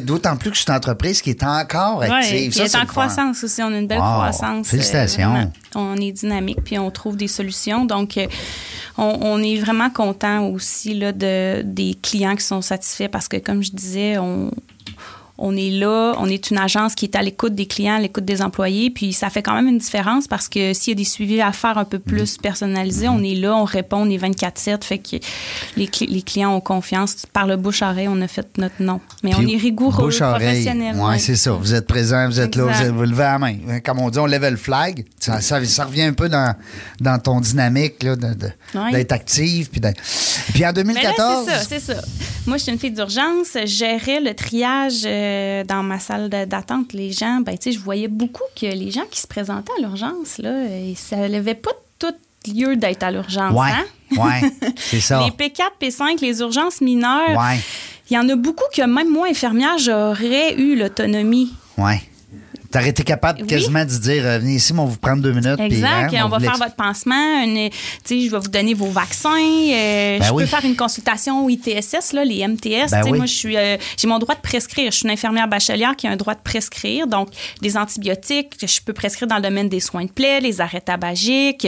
D'autant 0.03 0.37
plus 0.37 0.51
que 0.51 0.57
c'est 0.57 0.69
une 0.69 0.75
entreprise 0.77 1.23
qui 1.23 1.31
est 1.31 1.43
encore 1.43 1.99
Ouais, 1.99 2.11
active. 2.11 2.53
elle 2.57 2.65
est 2.67 2.69
c'est 2.69 2.77
en 2.79 2.87
croissance 2.87 3.43
aussi. 3.45 3.63
On 3.63 3.73
a 3.73 3.79
une 3.79 3.87
belle 3.87 3.99
Wow, 3.99 4.05
croissance. 4.05 4.67
euh, 4.67 4.71
félicitations. 4.71 5.51
on 5.75 5.97
est 5.97 6.13
dynamique, 6.13 6.63
puis 6.65 6.79
on 6.79 6.91
trouve 6.91 7.17
des 7.17 7.29
solutions. 7.29 7.85
Donc, 7.85 8.19
on, 8.99 9.19
on 9.23 9.43
est 9.43 9.57
vraiment 9.59 9.91
content 9.91 10.47
aussi 10.47 10.95
là, 10.95 11.13
de, 11.13 11.63
des 11.65 11.97
clients 12.03 12.35
qui 12.37 12.45
sont 12.45 12.61
satisfaits 12.63 13.09
parce 13.11 13.29
que, 13.29 13.37
comme 13.39 13.63
je 13.63 13.71
disais, 13.73 14.19
on, 14.19 14.51
on 15.41 15.57
est 15.57 15.71
là, 15.71 16.15
on 16.19 16.27
est 16.27 16.51
une 16.51 16.59
agence 16.59 16.95
qui 16.95 17.07
est 17.07 17.17
à 17.17 17.23
l'écoute 17.23 17.55
des 17.55 17.67
clients, 17.67 17.97
à 17.97 18.01
l'écoute 18.01 18.25
des 18.25 18.43
employés, 18.43 18.91
puis 18.91 19.13
ça 19.13 19.31
fait 19.31 19.43
quand 19.43 19.55
même 19.55 19.69
une 19.69 19.79
différence 19.79 20.29
parce 20.29 20.49
que 20.49 20.73
s'il 20.75 20.93
y 20.93 20.95
a 20.95 20.97
des 20.97 21.05
suivis 21.05 21.41
à 21.41 21.51
faire 21.53 21.79
un 21.79 21.85
peu 21.85 21.99
plus 21.99 22.21
Mm-hmm. 22.37 22.41
personnalisés, 22.43 23.09
on 23.09 23.23
est 23.23 23.35
là, 23.35 23.57
on 23.57 23.65
répond, 23.65 23.99
on 24.07 24.11
est 24.11 24.19
24-7, 24.19 24.85
fait 24.85 24.99
que 24.99 25.17
les, 25.77 25.87
cli- 25.87 26.09
les 26.09 26.23
clients 26.23 26.55
ont 26.55 26.61
confiance. 26.61 27.25
Par 27.33 27.47
le 27.47 27.57
bouche-oreille, 27.57 28.09
on 28.09 28.21
a 28.21 28.29
fait 28.29 28.47
notre 28.59 28.83
nom. 28.83 29.01
Mais 29.23 29.35
on 29.35 29.41
est 29.47 29.57
rigoureux, 29.57 30.11
professionnel. 30.11 30.95
Oui, 30.99 31.19
c'est 31.19 31.37
ça. 31.37 31.53
Vous 31.53 31.73
êtes 31.75 31.87
présent, 31.87 32.27
vous 32.29 32.39
êtes 32.41 32.55
là, 32.57 32.65
vous, 32.65 32.83
êtes- 32.83 32.93
vous 32.93 33.03
levez 33.03 33.23
la 33.23 33.39
main. 33.39 33.57
Comme 33.85 33.99
on 34.01 34.11
dit, 34.11 34.19
on 34.19 34.27
level 34.27 34.57
flag. 34.57 35.05
Ça, 35.19 35.41
ça, 35.41 35.65
ça 35.65 35.85
revient 35.87 36.03
un 36.03 36.13
peu 36.13 36.29
dans, 36.29 36.55
dans 37.01 37.19
ton 37.19 37.41
dynamique 37.41 38.01
de- 38.05 38.15
de- 38.15 38.93
d'être 38.93 39.13
active. 39.13 39.71
Puis, 39.71 39.81
puis 39.81 40.65
en 40.67 40.73
Mais 40.73 40.73
là, 40.73 40.73
2014. 40.73 41.47
c'est 41.47 41.53
ça, 41.53 41.65
c'est 41.69 41.81
ça. 41.81 42.01
Moi, 42.47 42.57
je 42.57 42.63
suis 42.65 42.73
une 42.73 42.79
fille 42.79 42.91
d'urgence. 42.91 43.49
Je 43.55 43.67
gérais 43.67 44.21
le 44.21 44.35
triage 44.35 45.03
euh, 45.05 45.30
dans 45.65 45.83
ma 45.83 45.99
salle 45.99 46.29
d'attente. 46.29 46.93
Les 46.93 47.13
gens, 47.13 47.41
ben, 47.41 47.57
tu 47.59 47.71
sais, 47.71 47.73
je 47.73 47.81
voyais 47.81 48.09
beaucoup 48.09 48.43
que 48.59 48.67
les 48.67 48.91
gens 48.91 49.05
qui 49.11 49.21
se 49.21 49.27
présentaient 49.27 49.73
à 49.79 49.81
l'urgence, 49.81 50.39
là, 50.39 50.65
et 50.67 50.95
ça 50.97 51.17
n'avait 51.29 51.55
pas 51.55 51.71
tout 51.99 52.15
lieu 52.55 52.77
d'être 52.77 53.03
à 53.03 53.11
l'urgence. 53.11 53.53
ouais, 53.55 53.71
hein? 53.71 53.85
ouais, 54.17 54.51
c'est 54.77 55.01
ça. 55.01 55.21
Les 55.25 55.31
P4, 55.31 55.63
P5, 55.81 56.21
les 56.21 56.41
urgences 56.41 56.81
mineures, 56.81 57.37
Ouais, 57.39 57.59
il 58.11 58.15
y 58.15 58.19
en 58.19 58.29
a 58.29 58.35
beaucoup 58.37 58.65
que 58.75 58.83
même 58.83 59.09
moi, 59.11 59.29
infirmière, 59.31 59.79
j'aurais 59.79 60.55
eu 60.55 60.77
l'autonomie. 60.77 61.53
ouais. 61.79 62.01
T'aurais 62.71 62.91
été 62.91 63.03
capable 63.03 63.41
Oui. 63.43 63.49
quasiment 63.49 63.85
de 63.85 63.91
dire 63.91 64.25
euh, 64.25 64.39
venez 64.39 64.55
ici, 64.55 64.73
on 64.77 64.85
vous 64.85 64.97
prendre 64.99 65.23
deux 65.23 65.33
minutes. 65.33 65.59
Exact. 65.59 66.15
hein, 66.15 66.23
on 66.25 66.29
va 66.29 66.39
faire 66.39 66.57
votre 66.57 66.77
pansement. 66.77 67.43
une- 67.43 67.69
tu 67.71 67.77
sais, 68.05 68.21
je 68.21 68.31
vais 68.31 68.39
vous 68.39 68.49
donner 68.49 68.75
vos 68.75 68.87
vaccins. 68.91 69.31
euh, 69.31 70.19
Ben 70.19 70.25
je 70.25 70.33
oui. 70.33 70.45
peux 70.45 70.49
faire 70.49 70.65
une 70.65 70.77
consultation 70.77 71.45
au 71.45 71.49
ITSS, 71.49 72.13
là, 72.13 72.25
les 72.25 72.47
MTS. 72.47 72.91
Ben 72.91 73.03
oui. 73.05 73.13
Moi, 73.19 73.27
je 73.27 73.35
suis, 73.35 73.57
euh, 73.57 73.77
j'ai 73.99 74.07
mon 74.07 74.19
droit 74.21 74.35
de 74.37 74.41
prescrire. 74.41 74.91
Je 74.93 74.97
suis 74.99 75.05
une 75.05 75.11
infirmière 75.11 75.49
bachelière 75.49 75.97
qui 75.97 76.07
a 76.07 76.11
un 76.11 76.17
droit 76.17 76.35
de 76.35 76.41
prescrire. 76.43 77.07
Donc, 77.09 77.29
des 77.61 77.77
antibiotiques, 77.77 78.55
je 78.61 78.81
peux 78.85 78.93
prescrire 78.93 79.27
dans 79.27 79.37
le 79.37 79.43
domaine 79.43 79.69
des 79.69 79.81
soins 79.81 80.05
de 80.05 80.11
plaie, 80.11 80.41
les 80.41 80.61
arrêts 80.61 80.81
tabagiques. 80.81 81.67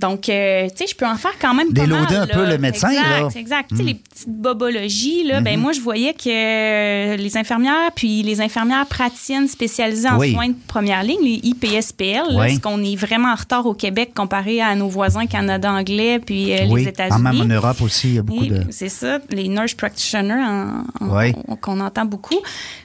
Donc, 0.00 0.28
euh, 0.28 0.68
tu 0.70 0.78
sais, 0.78 0.86
je 0.90 0.96
peux 0.96 1.06
en 1.06 1.14
faire 1.16 1.38
quand 1.40 1.54
même 1.54 1.72
pas 1.72 1.82
Déloader 1.82 2.14
mal, 2.14 2.22
un 2.22 2.26
peu 2.26 2.42
là. 2.42 2.50
le 2.50 2.58
médecin, 2.58 2.88
exact, 2.90 3.08
là. 3.20 3.28
Exact. 3.40 3.68
Tu 3.70 3.76
sais, 3.76 3.82
les 3.84 3.94
petites 3.94 4.28
bobologies, 4.28 5.22
là, 5.24 5.40
ben 5.40 5.58
moi, 5.58 5.70
je 5.72 5.80
voyais 5.80 6.14
que 6.14 6.28
euh, 6.28 7.16
les 7.16 7.36
infirmières, 7.36 7.92
puis 7.94 8.22
les 8.22 8.40
infirmières 8.40 8.86
praticiennes 8.86 9.46
spécialisées 9.46 10.08
en 10.08 10.18
Oui. 10.18 10.32
soins 10.32 10.48
de 10.48 10.54
première 10.66 11.02
ligne, 11.04 11.20
les 11.22 11.40
IPSPL, 11.44 12.24
là, 12.34 12.40
Oui. 12.40 12.54
ce 12.56 12.60
qu'on 12.60 12.82
est 12.82 12.96
vraiment 12.96 13.28
en 13.32 13.34
retard 13.36 13.66
au 13.66 13.74
Québec 13.74 14.12
comparé 14.14 14.60
à 14.60 14.74
nos 14.74 14.88
voisins 14.88 15.26
Canada 15.26 15.70
anglais 15.70 16.18
puis 16.18 16.52
euh, 16.52 16.66
oui, 16.68 16.82
les 16.82 16.88
États-Unis. 16.88 17.22
même 17.22 17.40
en 17.42 17.44
Europe 17.54 17.80
aussi, 17.80 18.08
il 18.08 18.14
y 18.14 18.18
a 18.18 18.22
beaucoup 18.22 18.44
Et 18.44 18.48
de. 18.48 18.62
C'est 18.70 18.88
ça, 18.88 19.18
les 19.30 19.48
nurse 19.48 19.74
practitioners 19.74 20.34
en- 20.34 20.84
en- 21.00 21.56
qu'on 21.56 21.80
entend 21.80 22.04
beaucoup. 22.04 22.38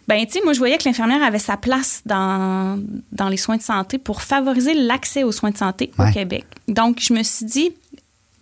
Ben, 0.08 0.26
tu 0.26 0.34
sais, 0.34 0.40
moi, 0.44 0.54
je 0.54 0.60
voyais 0.60 0.78
que 0.78 0.84
l'infirmière 0.88 1.22
avait 1.24 1.40
sa 1.40 1.58
place 1.58 2.02
dans, 2.06 2.80
dans 3.12 3.30
les 3.30 3.38
soins 3.38 3.58
de 3.58 3.62
santé 3.62 3.98
pour 3.98 4.22
favoriser 4.22 4.74
l'accès 4.74 5.24
aux 5.24 5.32
soins 5.32 5.52
de 5.52 5.58
santé 5.58 5.92
au 6.00 6.04
Québec. 6.12 6.46
Donc, 6.68 6.99
je 7.00 7.14
me 7.14 7.24
suis 7.24 7.46
dit, 7.46 7.72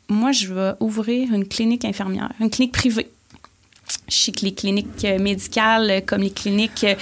moi, 0.09 0.31
je 0.31 0.53
vais 0.53 0.73
ouvrir 0.79 1.33
une 1.33 1.47
clinique 1.47 1.85
infirmière, 1.85 2.31
une 2.39 2.49
clinique 2.49 2.73
privée. 2.73 3.09
Je 4.09 4.15
sais 4.15 4.31
que 4.31 4.41
les 4.41 4.53
cliniques 4.53 5.05
euh, 5.05 5.19
médicales, 5.19 5.89
euh, 5.89 6.01
comme 6.05 6.21
les 6.21 6.29
cliniques, 6.29 6.83
euh, 6.83 6.95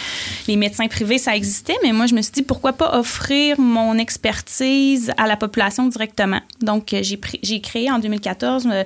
les 0.47 0.55
médecins 0.55 0.87
privés, 0.87 1.17
ça 1.17 1.35
existait, 1.35 1.75
mais 1.83 1.91
moi, 1.91 2.07
je 2.07 2.15
me 2.15 2.21
suis 2.21 2.31
dit, 2.31 2.43
pourquoi 2.43 2.73
pas 2.73 2.97
offrir 2.97 3.59
mon 3.59 3.97
expertise 3.97 5.11
à 5.17 5.27
la 5.27 5.37
population 5.37 5.87
directement? 5.87 6.41
Donc, 6.61 6.95
j'ai 7.01 7.61
créé 7.61 7.91
en 7.91 7.99
2014 7.99 8.67
euh, 8.71 8.83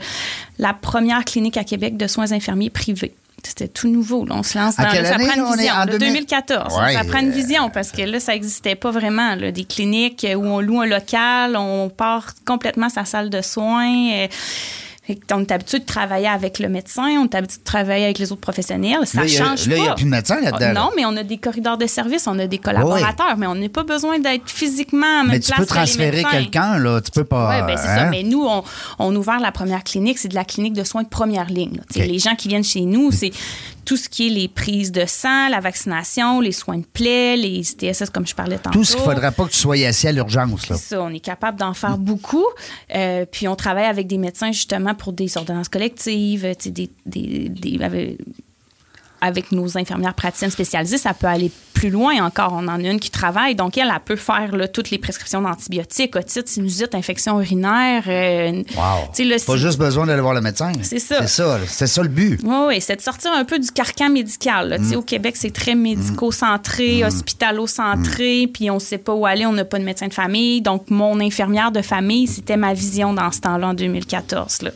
la 0.59 0.73
première 0.73 1.25
clinique 1.25 1.57
à 1.57 1.63
Québec 1.63 1.97
de 1.97 2.07
soins 2.07 2.31
infirmiers 2.31 2.69
privés. 2.69 3.13
C'était 3.43 3.67
tout 3.67 3.87
nouveau. 3.89 4.25
là. 4.25 4.35
On 4.37 4.43
se 4.43 4.57
lance 4.57 4.75
dans 4.77 4.83
ça 4.83 5.15
année, 5.15 5.25
prend 5.27 5.35
une 5.51 5.55
vision. 5.57 5.73
en 5.73 5.79
là, 5.79 5.85
2000? 5.85 5.99
2014. 5.99 6.77
Ouais, 6.79 6.93
ça 6.93 7.03
prend 7.03 7.19
une 7.19 7.31
vision 7.31 7.69
parce 7.69 7.91
que 7.91 8.01
là, 8.01 8.19
ça 8.19 8.33
n'existait 8.33 8.75
pas 8.75 8.91
vraiment. 8.91 9.35
là. 9.35 9.51
Des 9.51 9.63
cliniques 9.65 10.25
où 10.35 10.45
on 10.45 10.61
loue 10.61 10.81
un 10.81 10.85
local, 10.85 11.55
on 11.55 11.89
part 11.89 12.27
complètement 12.45 12.89
sa 12.89 13.05
salle 13.05 13.29
de 13.29 13.41
soins. 13.41 14.11
euh, 14.13 14.27
on 15.33 15.39
est 15.41 15.51
habitué 15.51 15.79
de 15.79 15.85
travailler 15.85 16.27
avec 16.27 16.59
le 16.59 16.69
médecin, 16.69 17.03
on 17.19 17.25
est 17.25 17.35
habitué 17.35 17.57
de 17.59 17.63
travailler 17.63 18.05
avec 18.05 18.19
les 18.19 18.31
autres 18.31 18.41
professionnels. 18.41 19.05
Ça 19.05 19.21
Là, 19.21 19.27
y 19.27 19.35
a- 19.37 19.45
change 19.45 19.67
là, 19.67 19.75
pas. 19.75 19.81
il 19.81 19.85
y 19.85 19.89
a 19.89 19.93
plus 19.95 20.05
de 20.05 20.09
médecin 20.09 20.39
là-dedans, 20.41 20.65
Ah. 20.69 20.73
Non, 20.73 20.89
mais 20.95 21.05
on 21.05 21.15
a 21.17 21.23
des 21.23 21.37
corridors 21.37 21.77
de 21.77 21.87
service, 21.87 22.27
on 22.27 22.37
a 22.39 22.47
des 22.47 22.57
collaborateurs, 22.57 23.37
mais 23.37 23.47
on 23.47 23.55
n'a 23.55 23.69
pas 23.69 23.83
besoin 23.83 24.19
d'être 24.19 24.49
physiquement 24.49 25.21
à 25.21 25.23
même 25.23 25.31
Mais 25.31 25.39
tu 25.39 25.51
peux 25.53 25.65
transférer 25.65 26.23
quelqu'un, 26.23 26.77
là. 26.79 27.01
Tu 27.01 27.11
peux 27.11 27.23
pas. 27.23 27.59
Oui, 27.61 27.67
ben 27.67 27.77
c'est 27.77 27.87
hein? 27.89 27.95
ça. 27.97 28.05
Mais 28.05 28.23
nous, 28.23 28.43
on, 28.45 28.63
on 28.99 29.15
a 29.15 29.17
ouvert 29.17 29.39
la 29.39 29.51
première 29.51 29.83
clinique. 29.83 30.17
C'est 30.17 30.27
de 30.29 30.35
la 30.35 30.45
clinique 30.45 30.73
de 30.73 30.83
soins 30.83 31.03
de 31.03 31.07
première 31.09 31.45
ligne. 31.49 31.75
là. 31.77 31.83
Tu 31.91 31.99
sais, 31.99 32.05
OK. 32.05 32.11
Les 32.11 32.19
gens 32.19 32.35
qui 32.35 32.47
viennent 32.47 32.63
chez 32.63 32.81
nous, 32.81 33.11
c'est 33.11 33.31
tout 33.89 33.97
ce 33.97 34.07
qui 34.07 34.27
est 34.27 34.29
les 34.29 34.47
prises 34.47 34.91
de 34.91 35.03
sang, 35.07 35.49
la 35.49 35.59
vaccination, 35.59 36.41
les 36.41 36.51
soins 36.51 36.77
de 36.77 36.85
plaies, 36.85 37.35
les 37.35 37.63
TSS, 37.63 38.11
comme 38.11 38.27
je 38.27 38.35
parlais 38.35 38.59
tantôt. 38.59 38.77
Tout 38.77 38.83
ce 38.83 38.95
qu'il 38.95 39.03
faudrait 39.03 39.31
pas 39.31 39.45
que 39.45 39.49
tu 39.49 39.57
sois 39.57 39.83
assis 39.87 40.07
à 40.07 40.11
l'urgence, 40.11 40.69
là. 40.69 40.75
C'est 40.75 40.89
ça, 40.95 41.01
on 41.01 41.09
est 41.09 41.19
capable 41.19 41.57
d'en 41.57 41.73
faire 41.73 41.97
beaucoup. 41.97 42.45
Euh, 42.93 43.25
puis 43.25 43.47
on 43.47 43.55
travaille 43.55 43.85
avec 43.87 44.05
des 44.05 44.19
médecins 44.19 44.51
justement 44.51 44.93
pour 44.93 45.11
des 45.11 45.35
ordonnances 45.37 45.69
collectives, 45.69 46.45
des- 46.63 46.91
avec, 49.21 49.51
nos 49.51 49.77
infirmières 49.77 50.13
praticiennes 50.13 50.51
spécialisées, 50.51 50.97
ça 50.97 51.13
peut 51.13 51.27
aller 51.27 51.51
plus 51.73 51.89
loin 51.89 52.23
encore. 52.25 52.51
On 52.53 52.67
en 52.67 52.83
a 52.83 52.87
une 52.89 52.99
qui 52.99 53.09
travaille, 53.09 53.55
donc 53.55 53.77
elle, 53.77 53.89
elle 53.93 53.99
peut 54.03 54.15
faire 54.17 54.55
là, 54.55 54.67
toutes 54.67 54.89
les 54.91 54.97
prescriptions 54.97 55.41
d'antibiotiques, 55.41 56.15
otite, 56.15 56.47
sinusite, 56.47 56.93
infection 56.95 57.39
urinaire. 57.39 58.03
euh, 58.07 58.63
Wow. 58.75 59.25
là, 59.25 59.35
Pas 59.45 59.57
juste 59.57 59.79
besoin 59.79 60.05
d'aller 60.05 60.21
voir 60.21 60.33
le 60.33 60.41
médecin. 60.41 60.71
C'est 60.81 60.99
ça. 60.99 61.21
C'est 61.21 61.27
ça. 61.43 61.59
C'est 61.67 61.87
ça 61.87 62.01
le 62.03 62.09
but. 62.09 62.39
oui, 62.43 62.55
oui, 62.67 62.81
c'est 62.81 62.95
de 62.97 63.01
sortir 63.01 63.31
un 63.33 63.45
peu 63.45 63.59
du 63.59 63.71
carcan 63.71 64.09
médical. 64.09 64.69
là. 64.69 64.77
Sais, 64.83 64.95
Au 64.95 65.01
Québec, 65.01 65.35
c'est 65.37 65.51
très 65.53 65.75
médico-centré, 65.75 67.03
hospitalo-centré, 67.05 68.47
puis 68.53 68.69
on 68.69 68.75
ne 68.75 68.79
sait 68.79 68.97
pas 68.97 69.13
où 69.13 69.25
aller, 69.25 69.45
on 69.45 69.53
n'a 69.53 69.65
pas 69.65 69.79
de 69.79 69.83
médecin 69.83 70.07
de 70.07 70.13
famille. 70.13 70.61
Donc, 70.61 70.89
mon 70.89 71.19
infirmière 71.19 71.71
de 71.71 71.81
famille, 71.81 72.27
c'était 72.27 72.57
ma 72.57 72.73
vision 72.73 73.13
dans 73.13 73.31
ce 73.31 73.39
temps-là, 73.41 73.67
en 73.69 73.73
2014. 73.73 74.63
là. 74.63 74.71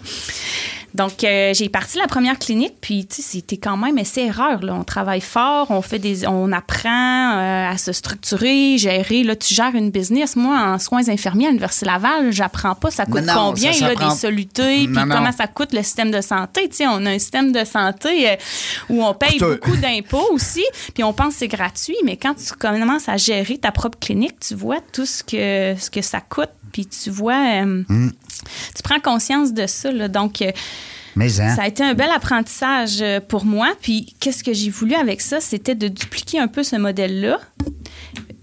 Donc, 0.95 1.23
euh, 1.23 1.53
j'ai 1.53 1.69
parti 1.69 1.97
la 1.97 2.07
première 2.07 2.37
clinique, 2.37 2.75
puis 2.79 3.05
tu 3.07 3.15
sais, 3.15 3.21
c'était 3.21 3.57
quand 3.57 3.77
même 3.77 3.97
essai-erreur. 3.97 4.61
là. 4.63 4.73
On 4.75 4.83
travaille 4.83 5.21
fort, 5.21 5.71
on 5.71 5.81
fait 5.81 5.99
des, 5.99 6.27
on 6.27 6.51
apprend 6.51 7.37
euh, 7.37 7.71
à 7.71 7.77
se 7.77 7.91
structurer, 7.91 8.77
gérer. 8.77 9.23
Là, 9.23 9.35
tu 9.35 9.53
gères 9.53 9.73
une 9.73 9.89
business. 9.89 10.35
Moi, 10.35 10.55
en 10.55 10.77
soins 10.79 11.09
infirmiers 11.09 11.45
à 11.47 11.49
l'Université 11.49 11.85
Laval, 11.87 12.31
j'apprends 12.31 12.75
pas 12.75 12.91
ça 12.91 13.05
coûte 13.05 13.23
non, 13.23 13.33
combien, 13.33 13.73
ça 13.73 13.87
là, 13.93 13.95
des 13.95 14.15
solutés, 14.15 14.85
puis 14.85 14.93
comment 14.93 15.31
ça 15.31 15.47
coûte 15.47 15.73
le 15.73 15.81
système 15.83 16.11
de 16.11 16.21
santé? 16.21 16.69
Tu 16.69 16.77
sais, 16.77 16.87
on 16.87 17.05
a 17.05 17.11
un 17.11 17.19
système 17.19 17.51
de 17.51 17.63
santé 17.63 18.29
euh, 18.29 18.35
où 18.89 19.03
on 19.03 19.13
paye 19.13 19.39
beaucoup 19.39 19.75
d'impôts 19.77 20.29
aussi, 20.31 20.63
puis 20.93 21.03
on 21.03 21.13
pense 21.13 21.33
que 21.33 21.39
c'est 21.39 21.47
gratuit, 21.47 21.97
mais 22.05 22.17
quand 22.17 22.35
tu 22.35 22.53
commences 22.53 23.09
à 23.09 23.17
gérer 23.17 23.57
ta 23.57 23.71
propre 23.71 23.97
clinique, 23.99 24.39
tu 24.39 24.53
vois 24.55 24.79
tout 24.91 25.05
ce 25.05 25.23
que, 25.23 25.75
ce 25.79 25.89
que 25.89 26.01
ça 26.01 26.21
coûte, 26.21 26.49
puis 26.71 26.85
tu 26.85 27.09
vois, 27.09 27.63
Mm. 27.65 28.11
tu 28.75 28.83
prends 28.83 28.99
conscience 28.99 29.53
de 29.53 29.67
ça. 29.67 29.91
là. 29.91 30.07
Donc, 30.07 30.43
Mais, 31.15 31.39
hein. 31.39 31.55
ça 31.55 31.63
a 31.63 31.67
été 31.67 31.83
un 31.83 31.93
bel 31.93 32.09
apprentissage 32.09 33.01
euh, 33.01 33.19
pour 33.19 33.45
moi. 33.45 33.73
Puis, 33.81 34.13
qu'est-ce 34.19 34.43
que 34.43 34.53
j'ai 34.53 34.69
voulu 34.69 34.95
avec 34.95 35.21
ça? 35.21 35.39
C'était 35.39 35.75
de 35.75 35.87
dupliquer 35.87 36.39
un 36.39 36.47
peu 36.47 36.63
ce 36.63 36.75
modèle-là. 36.75 37.39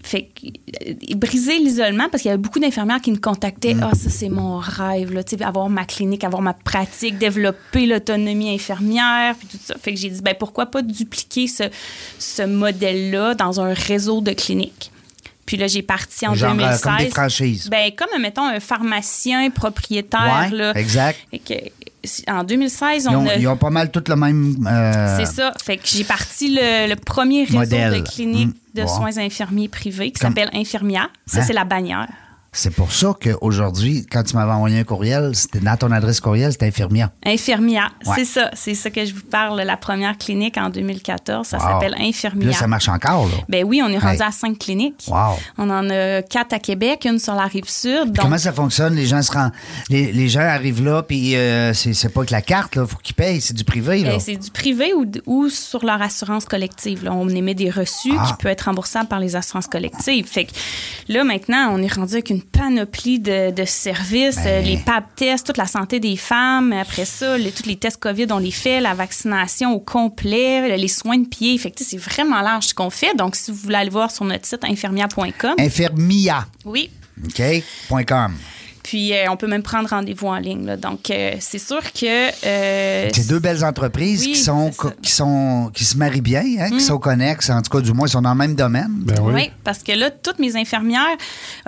Fait 0.03 0.23
que, 0.23 0.47
euh, 0.89 1.15
briser 1.15 1.57
l'isolement 1.59 2.09
parce 2.09 2.23
qu'il 2.23 2.29
y 2.29 2.33
avait 2.33 2.41
beaucoup 2.41 2.59
d'infirmières 2.59 3.01
qui 3.01 3.11
me 3.11 3.17
contactaient. 3.17 3.73
Mm. 3.73 3.83
Ah, 3.83 3.95
ça, 3.95 4.09
c'est 4.09 4.29
mon 4.29 4.57
rêve, 4.57 5.13
là, 5.13 5.23
tu 5.23 5.37
sais, 5.37 5.43
avoir 5.43 5.69
ma 5.69 5.85
clinique, 5.85 6.23
avoir 6.23 6.41
ma 6.41 6.53
pratique, 6.53 7.17
développer 7.17 7.85
l'autonomie 7.85 8.53
infirmière, 8.53 9.35
puis 9.35 9.47
tout 9.47 9.59
ça. 9.63 9.75
Fait 9.81 9.93
que 9.93 9.99
j'ai 9.99 10.09
dit, 10.09 10.21
ben, 10.21 10.35
pourquoi 10.37 10.65
pas 10.65 10.81
dupliquer 10.81 11.47
ce, 11.47 11.63
ce 12.19 12.43
modèle-là 12.43 13.35
dans 13.35 13.61
un 13.61 13.73
réseau 13.73 14.21
de 14.21 14.31
cliniques? 14.31 14.91
Puis 15.45 15.57
là, 15.57 15.67
j'ai 15.67 15.81
parti 15.81 16.25
en 16.25 16.33
Genre, 16.33 16.51
euh, 16.51 16.55
2016. 16.55 16.81
comme 16.81 16.97
des 16.97 17.09
franchises. 17.09 17.69
Ben, 17.69 17.91
comme, 17.91 18.21
mettons, 18.21 18.45
un 18.45 18.59
pharmacien 18.59 19.49
propriétaire. 19.49 20.49
Ouais, 20.49 20.57
là. 20.57 20.71
exact. 20.77 21.19
Que, 21.45 21.55
en 22.27 22.43
2016, 22.43 23.07
Ils 23.09 23.15
on 23.15 23.19
ont, 23.19 23.27
a. 23.29 23.35
ils 23.35 23.47
ont 23.47 23.57
pas 23.57 23.69
mal 23.69 23.91
tout 23.91 24.03
le 24.07 24.15
même. 24.15 24.67
euh, 24.67 25.17
C'est 25.17 25.25
ça. 25.25 25.53
Fait 25.63 25.77
que 25.77 25.83
j'ai 25.87 26.03
parti 26.03 26.49
le, 26.55 26.89
le 26.89 26.95
premier 26.95 27.43
réseau 27.43 27.59
Modèle. 27.59 28.01
de 28.03 28.07
cliniques 28.07 28.47
Mm. 28.49 28.77
de 28.79 28.81
Bon. 28.83 28.87
soins 28.87 29.17
infirmiers 29.17 29.67
privés 29.67 30.11
qui 30.11 30.19
Comme- 30.19 30.29
s'appelle 30.31 30.49
Infirmia. 30.53 31.09
Ça, 31.25 31.39
Hein? 31.41 31.43
c'est 31.45 31.53
la 31.53 31.65
bannière. 31.65 32.07
C'est 32.53 32.73
pour 32.75 32.91
ça 32.91 33.13
qu'aujourd'hui, 33.23 34.05
quand 34.11 34.23
tu 34.23 34.35
m'avais 34.35 34.51
envoyé 34.51 34.77
un 34.79 34.83
courriel, 34.83 35.33
c'était 35.35 35.61
dans 35.61 35.77
ton 35.77 35.89
adresse 35.89 36.19
courriel, 36.19 36.51
c'était 36.51 36.65
infirmière. 36.65 37.09
Infirmia, 37.25 37.83
Ouais. 38.05 38.13
c'est 38.17 38.25
ça. 38.25 38.51
C'est 38.53 38.75
ça 38.75 38.89
que 38.89 39.05
je 39.05 39.13
vous 39.13 39.21
parle. 39.21 39.61
La 39.61 39.77
première 39.77 40.17
clinique 40.17 40.57
en 40.57 40.69
2014, 40.69 41.47
ça 41.47 41.57
Wow. 41.57 41.63
s'appelle 41.63 41.95
Infirmia. 41.97 42.47
là, 42.47 42.53
ça 42.53 42.67
marche 42.67 42.89
encore, 42.89 43.25
là. 43.27 43.35
Ben 43.47 43.63
oui, 43.63 43.81
on 43.81 43.87
est 43.87 43.97
rendu 43.97 44.15
Hey. 44.21 44.27
à 44.27 44.31
cinq 44.33 44.59
cliniques. 44.59 45.05
Wow. 45.07 45.37
On 45.57 45.69
en 45.69 45.89
a 45.89 46.21
quatre 46.23 46.51
à 46.51 46.59
Québec, 46.59 47.05
une 47.09 47.19
sur 47.19 47.35
la 47.35 47.45
rive 47.45 47.69
sud. 47.69 48.07
Donc, 48.11 48.19
Comment 48.25 48.37
ça 48.37 48.51
fonctionne? 48.51 48.95
Les 48.95 49.05
gens 49.05 49.21
se 49.21 49.31
rendent. 49.31 49.53
Les, 49.89 50.11
les 50.11 50.27
gens 50.27 50.41
arrivent 50.41 50.83
là, 50.83 51.03
puis 51.03 51.37
euh, 51.37 51.73
c'est 51.73 52.13
pas 52.13 52.25
que 52.25 52.33
la 52.33 52.41
carte, 52.41 52.75
là. 52.75 52.85
Faut 52.85 52.97
qu'ils 53.01 53.15
payent. 53.15 53.39
C'est 53.39 53.53
du 53.55 53.63
privé, 53.63 53.99
là. 53.99 54.09
Ben, 54.11 54.19
c'est 54.19 54.35
du 54.35 54.51
privé 54.51 54.93
ou, 54.93 55.05
ou 55.25 55.47
sur 55.47 55.85
leur 55.85 56.01
assurance 56.01 56.43
collective. 56.43 57.05
là. 57.05 57.13
On 57.13 57.29
émet 57.29 57.53
des 57.55 57.69
reçus 57.69 58.11
Ah. 58.19 58.25
qui 58.27 58.33
peuvent 58.43 58.51
être 58.51 58.63
remboursables 58.63 59.07
par 59.07 59.21
les 59.21 59.37
assurances 59.37 59.67
collectives. 59.67 60.25
Fait 60.27 60.43
que 60.43 60.51
là, 61.07 61.23
maintenant, 61.23 61.69
on 61.73 61.81
est 61.81 61.93
rendu 61.93 62.11
avec 62.15 62.29
une 62.29 62.40
panoplie 62.41 63.19
de, 63.19 63.51
de 63.51 63.65
services, 63.65 64.35
Ben. 64.37 64.63
les 64.65 64.77
PAP 64.77 65.15
tests, 65.15 65.45
toute 65.47 65.57
la 65.57 65.65
santé 65.65 65.99
des 65.99 66.15
femmes. 66.17 66.73
Après 66.73 67.05
ça, 67.05 67.37
les- 67.37 67.51
tous 67.51 67.65
les 67.67 67.75
tests 67.75 67.97
COVID, 67.99 68.27
on 68.31 68.37
les 68.39 68.51
fait, 68.51 68.81
la 68.81 68.93
vaccination 68.93 69.73
au 69.73 69.79
complet, 69.79 70.77
les 70.77 70.87
soins 70.87 71.17
de 71.19 71.27
pied. 71.27 71.57
Fait 71.57 71.73
c'est 71.77 71.97
vraiment 71.97 72.41
large 72.41 72.67
ce 72.67 72.73
qu'on 72.73 72.89
fait. 72.89 73.15
Donc, 73.15 73.35
si 73.35 73.51
vous 73.51 73.57
voulez 73.57 73.75
aller 73.75 73.89
voir 73.89 74.11
sur 74.11 74.25
notre 74.25 74.45
site 74.45 74.63
infirmière.com, 74.63 75.55
Infirmia. 75.59 76.45
oui, 76.65 76.89
OK? 77.25 77.41
.com. 78.07 78.33
puis 78.83 79.13
euh, 79.13 79.29
on 79.29 79.37
peut 79.37 79.47
même 79.47 79.63
prendre 79.63 79.89
rendez-vous 79.89 80.27
en 80.27 80.37
ligne. 80.37 80.65
là. 80.65 80.77
Donc, 80.77 81.09
euh, 81.09 81.35
c'est 81.39 81.59
sûr 81.59 81.81
que... 81.93 82.29
euh, 82.45 83.09
C'est 83.13 83.27
deux 83.27 83.39
belles 83.39 83.63
entreprises 83.63 84.21
Oui, 84.25 84.33
qui 84.33 84.39
sont. 84.39 84.69
Mm. 84.69 84.91
qui 85.01 85.11
sont 85.11 85.71
qui 85.73 85.83
se 85.85 85.97
marient 85.97 86.21
bien, 86.21 86.43
hein, 86.59 86.69
qui 86.69 86.81
sont 86.81 86.97
connexes, 86.99 87.49
en 87.49 87.61
tout 87.61 87.69
cas 87.75 87.81
du 87.81 87.93
moins 87.93 88.07
ils 88.07 88.11
sont 88.11 88.21
dans 88.21 88.31
le 88.31 88.37
même 88.37 88.55
domaine. 88.55 88.91
Ben 89.03 89.15
oui. 89.21 89.33
Oui, 89.33 89.51
parce 89.63 89.83
que 89.83 89.91
là, 89.91 90.09
toutes 90.11 90.39
mes 90.39 90.55
infirmières, 90.55 91.17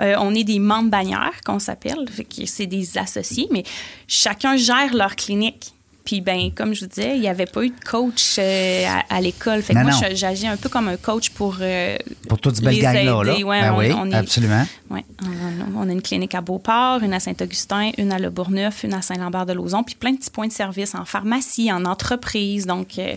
euh, 0.00 0.14
on 0.18 0.34
est 0.34 0.44
des 0.44 0.58
membres 0.58 0.90
bannières, 0.90 1.32
qu'on 1.44 1.58
s'appelle. 1.58 2.04
C'est 2.46 2.66
des 2.66 2.98
associés, 2.98 3.48
mais 3.50 3.64
chacun 4.08 4.56
gère 4.56 4.94
leur 4.94 5.16
clinique. 5.16 5.73
Puis, 6.04 6.20
ben, 6.20 6.50
comme 6.54 6.74
je 6.74 6.82
vous 6.82 6.86
disais, 6.86 7.14
il 7.14 7.20
n'y 7.22 7.28
avait 7.28 7.46
pas 7.46 7.62
eu 7.64 7.70
de 7.70 7.84
coach 7.90 8.36
euh, 8.38 8.84
à, 8.86 9.14
à 9.16 9.20
l'école. 9.22 9.62
Fait 9.62 9.72
que 9.72 9.78
Non, 9.78 9.86
moi, 9.86 10.08
j'agis 10.14 10.46
un 10.46 10.58
peu 10.58 10.68
comme 10.68 10.88
un 10.88 10.98
coach 10.98 11.30
pour. 11.30 11.56
euh, 11.62 11.96
Pour 12.28 12.38
toute 12.38 12.56
cette 12.56 12.64
belle 12.64 12.74
les 12.74 12.80
gang-là. 12.82 13.22
là. 13.24 13.38
Ouais, 13.40 13.60
Ben 13.62 13.72
on- 13.72 13.78
oui, 13.78 13.86
on 13.96 14.10
est- 14.10 14.14
absolument. 14.14 14.66
Ouais, 14.90 15.02
on, 15.22 15.80
on 15.82 15.88
a 15.88 15.92
une 15.92 16.02
clinique 16.02 16.34
à 16.34 16.42
Beauport, 16.42 17.00
une 17.02 17.14
à 17.14 17.20
Saint-Augustin, 17.20 17.90
une 17.96 18.12
à 18.12 18.18
Le 18.18 18.28
Bourgneuf, 18.28 18.84
une 18.84 18.92
à 18.92 19.00
Saint-Lambert-de-Lauzon, 19.00 19.82
puis 19.82 19.94
plein 19.94 20.12
de 20.12 20.18
petits 20.18 20.30
points 20.30 20.46
de 20.46 20.52
service 20.52 20.94
en 20.94 21.06
pharmacie, 21.06 21.72
en 21.72 21.86
entreprise. 21.86 22.66
Donc, 22.66 22.98
euh, 22.98 23.14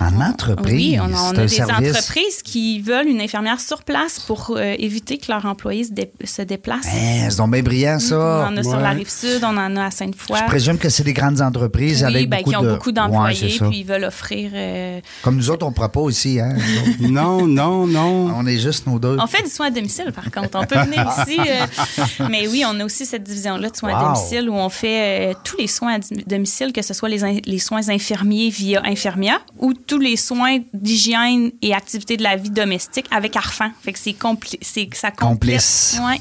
En 0.00 0.18
entreprise. 0.22 0.74
oui, 0.74 0.98
on, 0.98 1.04
a- 1.04 1.06
on 1.08 1.30
c'est 1.32 1.38
a 1.38 1.42
un 1.42 1.44
des 1.44 1.48
service. 1.48 1.90
entreprises 1.90 2.42
qui 2.42 2.80
veulent 2.80 3.06
une 3.08 3.20
infirmière 3.20 3.60
sur 3.60 3.82
place 3.82 4.18
pour 4.18 4.54
euh, 4.56 4.74
éviter 4.78 5.18
que 5.18 5.30
leurs 5.30 5.44
employés 5.44 5.84
se, 5.84 5.92
dé- 5.92 6.10
se 6.24 6.40
déplacent. 6.40 6.88
Eh, 6.96 7.28
c'est 7.30 7.36
donc 7.36 7.50
bien 7.52 7.62
brillant, 7.62 7.96
On 7.96 8.00
ça. 8.00 8.48
en 8.48 8.56
a 8.56 8.62
sur 8.62 8.76
la 8.78 8.90
rive 8.90 9.10
sud, 9.10 9.40
on 9.42 9.56
en 9.58 9.76
a 9.76 9.84
à 9.84 9.90
Sainte-Foy. 9.90 10.38
Je 10.38 10.44
présume 10.46 10.78
que 10.78 10.88
c'est 10.88 11.04
des 11.04 11.12
grandes 11.12 11.42
entreprises 11.42 12.02
oui, 12.02 12.13
avec 12.16 12.28
ben, 12.30 12.36
beaucoup 12.38 12.50
qui 12.50 12.56
ont 12.56 12.62
de... 12.62 12.70
beaucoup 12.70 12.92
d'employés, 12.92 13.56
puis 13.58 13.78
ils 13.80 13.84
veulent 13.84 14.04
offrir. 14.04 14.50
euh, 14.54 15.00
Comme 15.22 15.36
nous 15.36 15.50
autres, 15.50 15.66
on 15.66 15.70
ne 15.70 15.74
prend 15.74 15.88
pas 15.88 16.00
aussi. 16.00 16.40
Hein? 16.40 16.54
Non, 17.00 17.46
non, 17.46 17.86
non. 17.86 18.32
on 18.36 18.46
est 18.46 18.58
juste 18.58 18.86
nos 18.86 18.98
deux. 18.98 19.16
On 19.20 19.26
fait 19.26 19.42
du 19.42 19.50
soin 19.50 19.66
à 19.66 19.70
domicile, 19.70 20.12
par 20.14 20.30
contre. 20.30 20.58
On 20.58 20.64
peut 20.64 20.78
venir 20.80 21.06
ici. 21.28 21.38
euh, 21.38 22.26
mais 22.30 22.46
oui, 22.48 22.64
on 22.66 22.78
a 22.80 22.84
aussi 22.84 23.06
cette 23.06 23.22
division-là 23.24 23.70
de 23.70 23.76
soins 23.76 23.94
à 23.96 24.04
domicile 24.04 24.48
où 24.48 24.54
on 24.54 24.68
fait 24.68 25.30
euh, 25.30 25.34
tous 25.44 25.56
les 25.58 25.66
soins 25.66 25.94
à 25.94 25.98
domicile, 26.26 26.72
que 26.72 26.82
ce 26.82 26.94
soit 26.94 27.08
les, 27.08 27.22
in- 27.24 27.38
les 27.44 27.58
soins 27.58 27.88
infirmiers 27.88 28.50
via 28.50 28.82
Infirmia 28.84 29.38
ou 29.58 29.72
tous 29.74 29.98
les 29.98 30.16
soins 30.16 30.58
d'hygiène 30.72 31.50
et 31.62 31.74
activités 31.74 32.16
de 32.16 32.22
la 32.22 32.36
vie 32.36 32.50
domestique 32.50 33.06
avec 33.10 33.36
Arfan. 33.36 33.70
Fait 33.82 33.92
que 33.92 33.98
c'est 33.98 34.12
compli- 34.12 34.58
c'est 34.60 34.88
ça 34.94 35.10
complète. 35.10 35.34
Complice. 35.34 36.00
Ouais. 36.04 36.18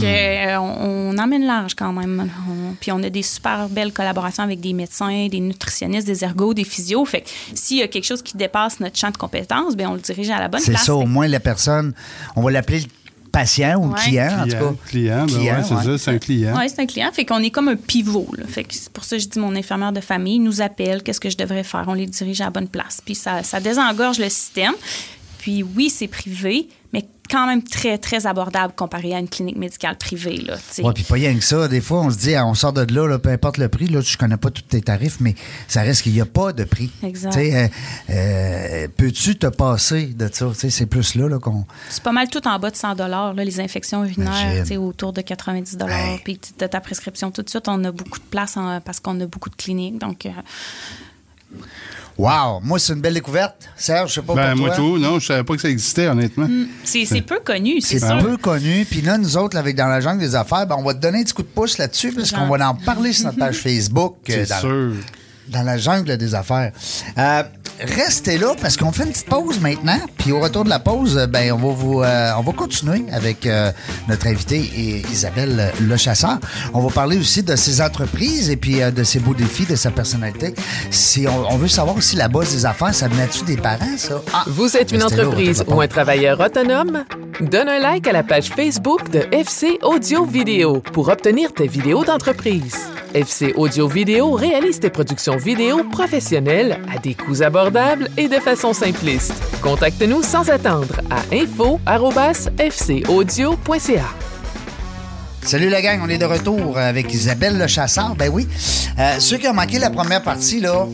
Que, 0.00 0.56
on, 0.58 1.09
on 1.09 1.09
emmène 1.20 1.44
large 1.46 1.74
quand 1.74 1.92
même. 1.92 2.30
On- 2.48 2.74
puis 2.80 2.90
on 2.92 3.02
a 3.02 3.10
des 3.10 3.22
super 3.22 3.68
belles 3.68 3.92
collaborations 3.92 4.42
avec 4.42 4.60
des 4.60 4.72
médecins, 4.72 5.28
des 5.28 5.40
nutritionnistes, 5.40 6.06
des 6.06 6.24
ergots, 6.24 6.54
des 6.54 6.64
physios. 6.64 7.04
Fait 7.04 7.20
que 7.22 7.28
s'il 7.54 7.78
y 7.78 7.82
a 7.82 7.88
quelque 7.88 8.04
chose 8.06 8.22
qui 8.22 8.36
dépasse 8.36 8.80
notre 8.80 8.98
champ 8.98 9.10
de 9.10 9.16
compétences, 9.16 9.76
ben 9.76 9.88
on 9.88 9.94
le 9.94 10.00
dirige 10.00 10.30
à 10.30 10.38
la 10.38 10.48
bonne 10.48 10.60
C'est 10.60 10.72
place. 10.72 10.84
ça, 10.86 10.94
au 10.94 11.06
moins 11.06 11.28
la 11.28 11.40
personne, 11.40 11.92
on 12.36 12.42
va 12.42 12.50
l'appeler 12.50 12.80
le 12.80 12.86
patient 13.32 13.78
ou 13.80 13.86
le 13.88 13.92
Ouais. 13.94 14.00
client, 14.00 14.28
en 14.40 14.44
tout 14.44 14.50
cas. 14.50 14.72
client, 14.88 15.26
ben 15.26 15.26
Client, 15.26 15.56
ouais, 15.58 15.62
c'est 15.62 15.74
ouais. 15.74 15.84
ça, 15.84 15.98
c'est 15.98 16.10
un 16.10 16.18
client. 16.18 16.54
Oui, 16.58 16.64
c'est 16.68 16.80
un 16.82 16.86
client. 16.86 17.10
Fait 17.12 17.24
qu'on 17.24 17.38
est 17.42 17.50
comme 17.50 17.68
un 17.68 17.76
pivot. 17.76 18.26
là. 18.36 18.44
Fait 18.48 18.64
que 18.64 18.74
c'est 18.74 18.90
pour 18.92 19.04
ça 19.04 19.16
que 19.16 19.22
je 19.22 19.28
dis 19.28 19.38
mon 19.38 19.54
infirmière 19.54 19.92
de 19.92 20.00
famille 20.00 20.40
nous 20.40 20.60
appelle, 20.60 21.02
qu'est-ce 21.04 21.20
que 21.20 21.30
je 21.30 21.36
devrais 21.36 21.62
faire? 21.62 21.84
On 21.86 21.94
les 21.94 22.06
dirige 22.06 22.40
à 22.40 22.44
la 22.46 22.50
bonne 22.50 22.66
place. 22.68 23.00
Puis 23.04 23.14
ça, 23.14 23.42
ça 23.44 23.60
désengorge 23.60 24.18
le 24.18 24.28
système. 24.28 24.72
Puis 25.38 25.62
oui, 25.62 25.90
c'est 25.90 26.08
privé, 26.08 26.68
quand 27.30 27.46
même 27.46 27.62
très, 27.62 27.98
très 27.98 28.26
abordable 28.26 28.72
comparé 28.74 29.14
à 29.14 29.18
une 29.18 29.28
clinique 29.28 29.56
médicale 29.56 29.96
privée. 29.96 30.44
Oui, 30.78 30.90
puis 30.94 31.04
pas 31.04 31.14
rien 31.14 31.34
que 31.34 31.44
ça. 31.44 31.68
Des 31.68 31.80
fois, 31.80 32.00
on 32.00 32.10
se 32.10 32.16
dit, 32.18 32.34
ah, 32.34 32.46
on 32.46 32.54
sort 32.54 32.72
de 32.72 32.92
là, 32.92 33.06
là, 33.06 33.18
peu 33.18 33.28
importe 33.30 33.58
le 33.58 33.68
prix. 33.68 33.86
Là, 33.86 34.00
je 34.00 34.16
connais 34.16 34.36
pas 34.36 34.50
tous 34.50 34.62
tes 34.62 34.80
tarifs, 34.80 35.18
mais 35.20 35.34
ça 35.68 35.82
reste 35.82 36.02
qu'il 36.02 36.12
n'y 36.12 36.20
a 36.20 36.26
pas 36.26 36.52
de 36.52 36.64
prix. 36.64 36.90
Exact. 37.02 37.32
Tu 37.32 37.38
sais, 37.38 37.56
euh, 37.56 37.68
euh, 38.10 38.88
Peux-tu 38.96 39.36
te 39.36 39.46
passer 39.46 40.06
de 40.06 40.28
ça? 40.32 40.48
C'est 40.54 40.86
plus 40.86 41.14
là, 41.14 41.28
là 41.28 41.38
qu'on. 41.38 41.64
C'est 41.88 42.02
pas 42.02 42.12
mal 42.12 42.28
tout 42.28 42.46
en 42.46 42.58
bas 42.58 42.70
de 42.70 42.76
100 42.76 42.94
là, 42.94 43.32
les 43.36 43.60
infections 43.60 44.04
urinaires, 44.04 44.64
autour 44.80 45.12
de 45.12 45.20
90 45.20 45.78
Hey. 45.88 46.18
Puis 46.24 46.40
as 46.60 46.68
ta 46.68 46.80
prescription 46.80 47.30
tout 47.30 47.42
de 47.42 47.50
suite. 47.50 47.68
On 47.68 47.82
a 47.84 47.92
beaucoup 47.92 48.18
de 48.18 48.24
place 48.24 48.56
en- 48.56 48.80
parce 48.80 49.00
qu'on 49.00 49.18
a 49.20 49.26
beaucoup 49.26 49.50
de 49.50 49.56
cliniques. 49.56 49.98
Donc, 49.98 50.26
euh, 50.26 50.30
Wow! 52.20 52.60
Moi, 52.62 52.78
c'est 52.78 52.92
une 52.92 53.00
belle 53.00 53.14
découverte. 53.14 53.54
Serge, 53.76 54.10
je 54.10 54.14
sais 54.16 54.22
pas 54.22 54.34
Ben, 54.34 54.50
pour 54.50 54.58
moi, 54.60 54.68
toi. 54.68 54.76
tout. 54.76 54.98
Non, 54.98 55.18
je 55.18 55.26
savais 55.26 55.42
pas 55.42 55.54
que 55.54 55.62
ça 55.62 55.70
existait, 55.70 56.06
honnêtement. 56.06 56.46
c'est 56.84 57.04
c'est 57.06 57.22
peu 57.22 57.40
connu, 57.42 57.80
c'est 57.80 57.98
C'est 57.98 58.06
sûr. 58.06 58.18
peu 58.18 58.36
connu. 58.36 58.84
Puis 58.84 59.00
là, 59.00 59.16
nous 59.16 59.36
autres, 59.38 59.56
avec 59.56 59.74
Dans 59.76 59.86
la 59.86 60.00
jungle 60.00 60.20
des 60.20 60.34
affaires, 60.34 60.66
ben, 60.66 60.76
on 60.78 60.82
va 60.82 60.92
te 60.92 60.98
donner 61.00 61.20
un 61.20 61.22
petit 61.22 61.32
coup 61.32 61.42
de 61.42 61.48
pouce 61.48 61.78
là-dessus, 61.78 62.12
parce 62.12 62.30
qu'on 62.32 62.46
va 62.48 62.68
en 62.68 62.74
parler 62.74 63.12
sur 63.14 63.24
notre 63.26 63.38
page 63.38 63.56
Facebook. 63.62 64.16
euh, 64.28 64.44
C'est 64.44 64.48
dans- 64.50 64.60
sûr. 64.60 64.92
Dans 65.50 65.62
la 65.62 65.78
jungle 65.78 66.16
des 66.16 66.34
affaires. 66.34 66.72
Euh, 67.18 67.42
restez 67.80 68.38
là 68.38 68.54
parce 68.60 68.76
qu'on 68.76 68.92
fait 68.92 69.04
une 69.04 69.10
petite 69.10 69.28
pause 69.28 69.60
maintenant. 69.60 69.98
Puis 70.18 70.32
au 70.32 70.40
retour 70.40 70.64
de 70.64 70.68
la 70.70 70.78
pause, 70.78 71.16
euh, 71.16 71.26
ben 71.26 71.52
on 71.52 71.56
va 71.56 71.74
vous, 71.74 72.02
euh, 72.02 72.32
on 72.38 72.42
va 72.42 72.52
continuer 72.52 73.04
avec 73.12 73.46
euh, 73.46 73.72
notre 74.08 74.26
invitée 74.26 74.58
I- 74.58 75.02
Isabelle 75.10 75.72
Le 75.80 75.96
Chasseur. 75.96 76.38
On 76.74 76.80
va 76.80 76.90
parler 76.92 77.18
aussi 77.18 77.42
de 77.42 77.56
ses 77.56 77.80
entreprises 77.80 78.50
et 78.50 78.56
puis 78.56 78.82
euh, 78.82 78.90
de 78.90 79.02
ses 79.04 79.18
beaux 79.18 79.34
défis, 79.34 79.66
de 79.66 79.76
sa 79.76 79.90
personnalité. 79.90 80.54
Si 80.90 81.26
on, 81.26 81.52
on 81.52 81.56
veut 81.56 81.68
savoir 81.68 81.96
aussi 81.96 82.16
la 82.16 82.28
base 82.28 82.52
des 82.54 82.66
affaires, 82.66 82.94
ça 82.94 83.08
venait-tu 83.08 83.44
des 83.44 83.56
parents 83.56 83.96
ça? 83.96 84.20
Ah, 84.32 84.44
Vous 84.46 84.76
êtes 84.76 84.92
une 84.92 84.98
là, 85.00 85.06
entreprise 85.06 85.64
ou 85.66 85.80
un 85.80 85.88
travailleur 85.88 86.38
autonome? 86.40 87.04
Donne 87.40 87.68
un 87.68 87.78
like 87.78 88.06
à 88.06 88.12
la 88.12 88.22
page 88.22 88.48
Facebook 88.54 89.10
de 89.10 89.24
FC 89.32 89.78
Audio 89.82 90.24
Vidéo 90.26 90.82
pour 90.92 91.08
obtenir 91.08 91.52
tes 91.54 91.66
vidéos 91.66 92.04
d'entreprise. 92.04 92.74
FC 93.14 93.52
Audio 93.56 93.88
Vidéo 93.88 94.32
réalise 94.32 94.80
tes 94.80 94.90
productions 94.90 95.36
vidéo 95.36 95.84
professionnelles 95.84 96.80
à 96.94 96.98
des 96.98 97.14
coûts 97.14 97.42
abordables 97.42 98.08
et 98.16 98.28
de 98.28 98.36
façon 98.36 98.72
simpliste. 98.72 99.34
Contacte-nous 99.62 100.22
sans 100.22 100.48
attendre 100.50 101.00
à 101.10 101.20
info@fcaudio.ca. 101.34 104.04
Salut 105.42 105.70
la 105.70 105.82
gang, 105.82 106.00
on 106.04 106.08
est 106.08 106.18
de 106.18 106.24
retour 106.24 106.78
avec 106.78 107.12
Isabelle 107.12 107.58
Le 107.58 107.66
Chasseur. 107.66 108.14
Ben 108.14 108.30
oui. 108.32 108.46
Euh, 108.98 109.18
ceux 109.18 109.38
qui 109.38 109.48
ont 109.48 109.54
manqué 109.54 109.78
la 109.78 109.90
première 109.90 110.22
partie 110.22 110.60
là, 110.60 110.86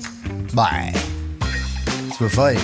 ben, 0.54 0.70
tu 2.10 2.18
peux 2.18 2.28
faire. 2.28 2.56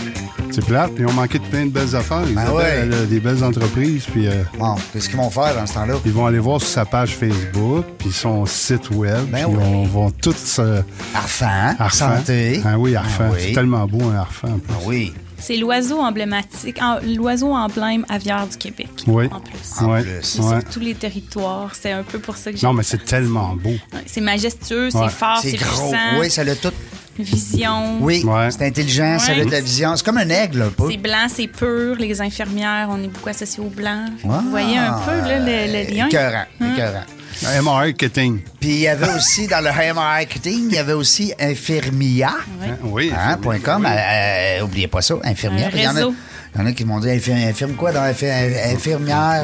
C'est 0.53 0.65
plate. 0.67 0.91
Ils 0.99 1.07
ont 1.07 1.13
manqué 1.13 1.39
de 1.39 1.45
plein 1.45 1.65
de 1.67 1.71
belles 1.71 1.97
affaires. 1.97 2.23
Isabelle, 2.29 2.45
Ben 2.47 2.53
ouais. 2.55 2.65
elle 2.83 2.95
a 2.95 3.05
des 3.07 3.21
belles 3.21 3.43
entreprises. 3.43 4.05
Puis 4.11 4.27
euh, 4.29 4.43
Bon, 4.59 4.75
qu'est-ce 4.93 5.09
qu'ils 5.09 5.17
vont 5.19 5.31
faire 5.31 5.55
dans 5.55 5.67
ce 5.67 5.75
temps-là? 5.75 5.95
ils 6.05 6.13
vont 6.13 6.27
aller 6.27 6.39
voir 6.39 6.61
sur 6.61 6.69
sa 6.69 6.85
page 6.85 7.17
Facebook, 7.17 7.85
puis 7.99 8.13
son 8.13 8.45
site 8.47 8.91
web. 8.91 9.27
Ben 9.31 9.47
puis 9.47 9.57
oui. 9.57 9.63
on 9.65 9.85
vont 9.85 10.11
tous. 10.11 10.59
Euh, 10.59 10.83
Arfan, 11.15 11.75
Arfan. 11.79 12.17
santé. 12.19 12.61
Ah 12.65 12.79
oui, 12.79 12.95
Arfan. 12.95 13.31
Ah 13.33 13.37
C'est 13.39 13.53
tellement 13.53 13.87
beau, 13.87 14.03
un 14.11 14.17
Arfan. 14.17 14.49
en 14.49 14.59
plus. 14.59 14.73
Ah 14.75 14.83
oui. 14.85 15.13
C'est 15.39 15.57
l'oiseau 15.57 15.99
emblématique, 15.99 16.79
l'oiseau 17.17 17.53
emblème 17.53 18.05
aviaire 18.09 18.47
du 18.47 18.57
Québec. 18.57 18.91
Oui. 19.09 19.29
En 19.33 19.41
plus. 19.41 19.59
En 19.81 19.91
Ouais, 19.91 20.03
plus. 20.03 20.39
Ouais. 20.39 20.61
sur 20.61 20.65
tous 20.71 20.79
les 20.81 20.95
territoires. 20.95 21.73
C'est 21.75 21.91
un 21.91 22.05
peu 22.05 22.21
pour 22.21 22.37
ça 22.37 22.53
que 22.53 22.59
j'ai. 22.59 22.65
Non, 22.67 22.73
mais 22.73 22.85
c'est 22.85 23.05
tellement 23.05 23.57
beau. 23.57 23.73
C'est 24.07 24.21
majestueux, 24.21 24.85
Ouais. 24.95 25.07
c'est 25.09 25.09
fort, 25.17 25.39
C'est 25.43 25.51
c'est 25.51 25.57
gros. 25.57 25.89
puissant. 25.91 26.21
Oui, 26.21 26.31
ça 26.31 26.43
a 26.43 26.55
tout. 26.55 26.71
Vision. 27.19 27.99
Oui, 28.01 28.23
Ouais. 28.25 28.49
c'est 28.51 28.67
intelligent, 28.67 29.19
ça 29.19 29.33
a 29.33 29.37
Ouais. 29.37 29.45
de 29.45 29.51
la 29.51 29.61
vision. 29.61 29.95
C'est 29.97 30.05
comme 30.05 30.19
un 30.19 30.29
aigle, 30.29 30.63
un 30.63 30.69
peu. 30.71 30.91
C'est 30.91 30.97
blanc, 30.97 31.27
c'est 31.29 31.47
pur. 31.47 31.97
Les 31.99 32.21
infirmières, 32.21 32.89
on 32.91 33.03
est 33.03 33.09
beaucoup 33.09 33.29
associés 33.29 33.63
au 33.63 33.69
blanc. 33.69 34.07
Wow. 34.25 34.41
Vous 34.43 34.51
voyez 34.51 34.79
un 34.79 34.93
peu 35.05 35.11
là, 35.29 35.39
le, 35.39 35.73
le 35.85 35.95
lien? 35.95 36.07
Écœurant, 36.07 36.45
écœurant. 36.61 37.05
Un 37.47 37.63
marketing. 37.63 38.41
Puis 38.61 38.69
il 38.71 38.81
y 38.81 38.89
avait 38.89 39.13
aussi, 39.17 39.47
dans 39.49 39.61
le 39.61 39.71
hair 39.71 39.95
marketing, 39.95 40.67
il 40.69 40.75
y 40.75 40.79
avait 40.79 40.93
aussi 40.93 41.33
Infirmia. 41.41 42.31
Hein, 42.63 42.77
Oui. 42.85 43.13
Hein, 43.17 43.37
point 43.41 43.59
com. 43.59 43.85
Euh, 43.85 43.89
euh, 43.89 44.63
oubliez 44.65 44.87
pas 44.87 45.03
ça, 45.03 45.15
infirmière. 45.25 45.71
Un 45.73 45.77
Il 45.77 45.83
y 45.83 45.87
en 45.87 45.91
a- 45.91 45.95
réseau. 45.95 46.15
Il 46.55 46.61
y 46.61 46.65
en 46.65 46.67
a 46.67 46.73
qui 46.73 46.85
m'ont 46.85 47.01
dit 47.01 47.11
infirmière, 47.11 47.49
infirme 47.49 47.73
quoi 47.75 47.93
dans 47.93 48.03
infir- 48.03 48.73
infirmière? 48.75 49.43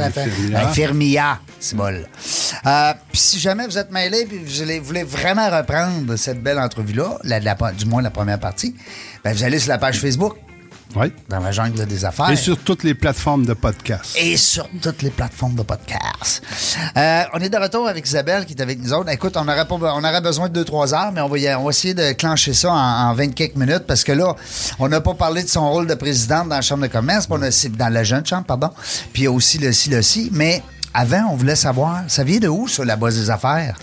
Infirmière. 0.69 1.41
C'est 1.59 1.75
bon. 1.77 1.87
Euh, 2.67 2.93
Puis 3.11 3.19
si 3.21 3.39
jamais 3.41 3.67
vous 3.67 3.79
êtes 3.79 3.91
mêlé 3.91 4.27
puis 4.27 4.39
vous 4.39 4.55
voulez, 4.63 4.79
voulez 4.79 5.03
vraiment 5.05 5.49
reprendre 5.49 6.17
cette 6.17 6.43
belle 6.43 6.59
entrevue-là, 6.59 7.19
la- 7.25 7.41
la- 7.41 7.57
du 7.77 7.87
moins 7.87 8.03
la 8.03 8.11
première 8.11 8.39
partie, 8.39 8.75
ben 9.25 9.33
vous 9.35 9.43
allez 9.43 9.59
sur 9.59 9.71
la 9.71 9.79
page 9.79 9.99
Facebook, 10.01 10.35
Oui. 10.97 11.13
dans 11.29 11.41
la 11.41 11.53
jungle 11.53 11.85
des 11.87 12.05
affaires. 12.05 12.31
Et 12.31 12.37
sur 12.37 12.57
toutes 12.59 12.83
les 12.83 12.95
plateformes 12.95 13.45
de 13.45 13.53
podcast. 13.53 14.17
et 14.19 14.37
sur 14.37 14.67
toutes 14.83 15.03
les 15.03 15.11
plateformes 15.11 15.55
de 15.55 15.63
podcast. 15.63 16.43
Euh, 16.97 17.23
on 17.35 17.39
est 17.41 17.49
de 17.51 17.57
retour 17.59 17.87
avec 17.89 18.07
Isabelle 18.07 18.47
qui 18.47 18.55
est 18.55 18.63
avec 18.63 18.81
nous 18.83 18.93
autres. 18.93 19.11
Écoute, 19.11 19.37
on 19.37 19.47
aurait, 19.47 19.67
pas, 19.67 19.75
on 19.75 20.03
aurait 20.05 20.21
besoin 20.21 20.49
de 20.49 20.65
2-3 20.65 20.95
heures, 20.95 21.13
mais 21.13 21.21
on 21.21 21.29
va, 21.29 21.39
y- 21.39 21.55
on 21.55 21.65
va 21.65 21.71
essayer 21.71 21.95
de 21.95 22.13
clencher 22.13 22.55
ça 22.55 22.71
en, 22.73 23.11
en 23.11 23.15
20 23.15 23.35
quelques 23.35 23.57
minutes 23.57 23.85
parce 23.87 24.03
que 24.03 24.13
là, 24.13 24.35
on 24.79 24.89
n'a 24.89 25.01
pas 25.01 25.15
parlé 25.15 25.43
de 25.43 25.49
son 25.49 25.71
rôle 25.71 25.87
de 25.87 25.95
présidente 25.95 26.49
dans 26.49 26.57
la 26.57 26.63
Chambre 26.63 26.83
de 26.85 26.89
commerce, 26.89 27.27
puis 27.27 27.37
on 27.39 27.43
a, 27.43 27.69
dans 27.77 27.93
la 27.93 28.05
jeune 28.05 28.25
chambre, 28.25 28.45
pardon, 28.45 28.71
puis 29.13 29.29
aussi 29.29 29.59
le 29.59 29.73
ci, 29.73 29.91
le 29.91 30.03
ci, 30.03 30.31
mais 30.33 30.63
avant, 30.95 31.29
on 31.33 31.37
voulait 31.37 31.55
savoir, 31.55 32.03
ça 32.09 32.25
vient 32.25 32.39
de 32.39 32.49
où, 32.49 32.67
ça, 32.67 32.85
la 32.85 32.97
base 32.97 33.19
des 33.19 33.29
affaires? 33.31 33.77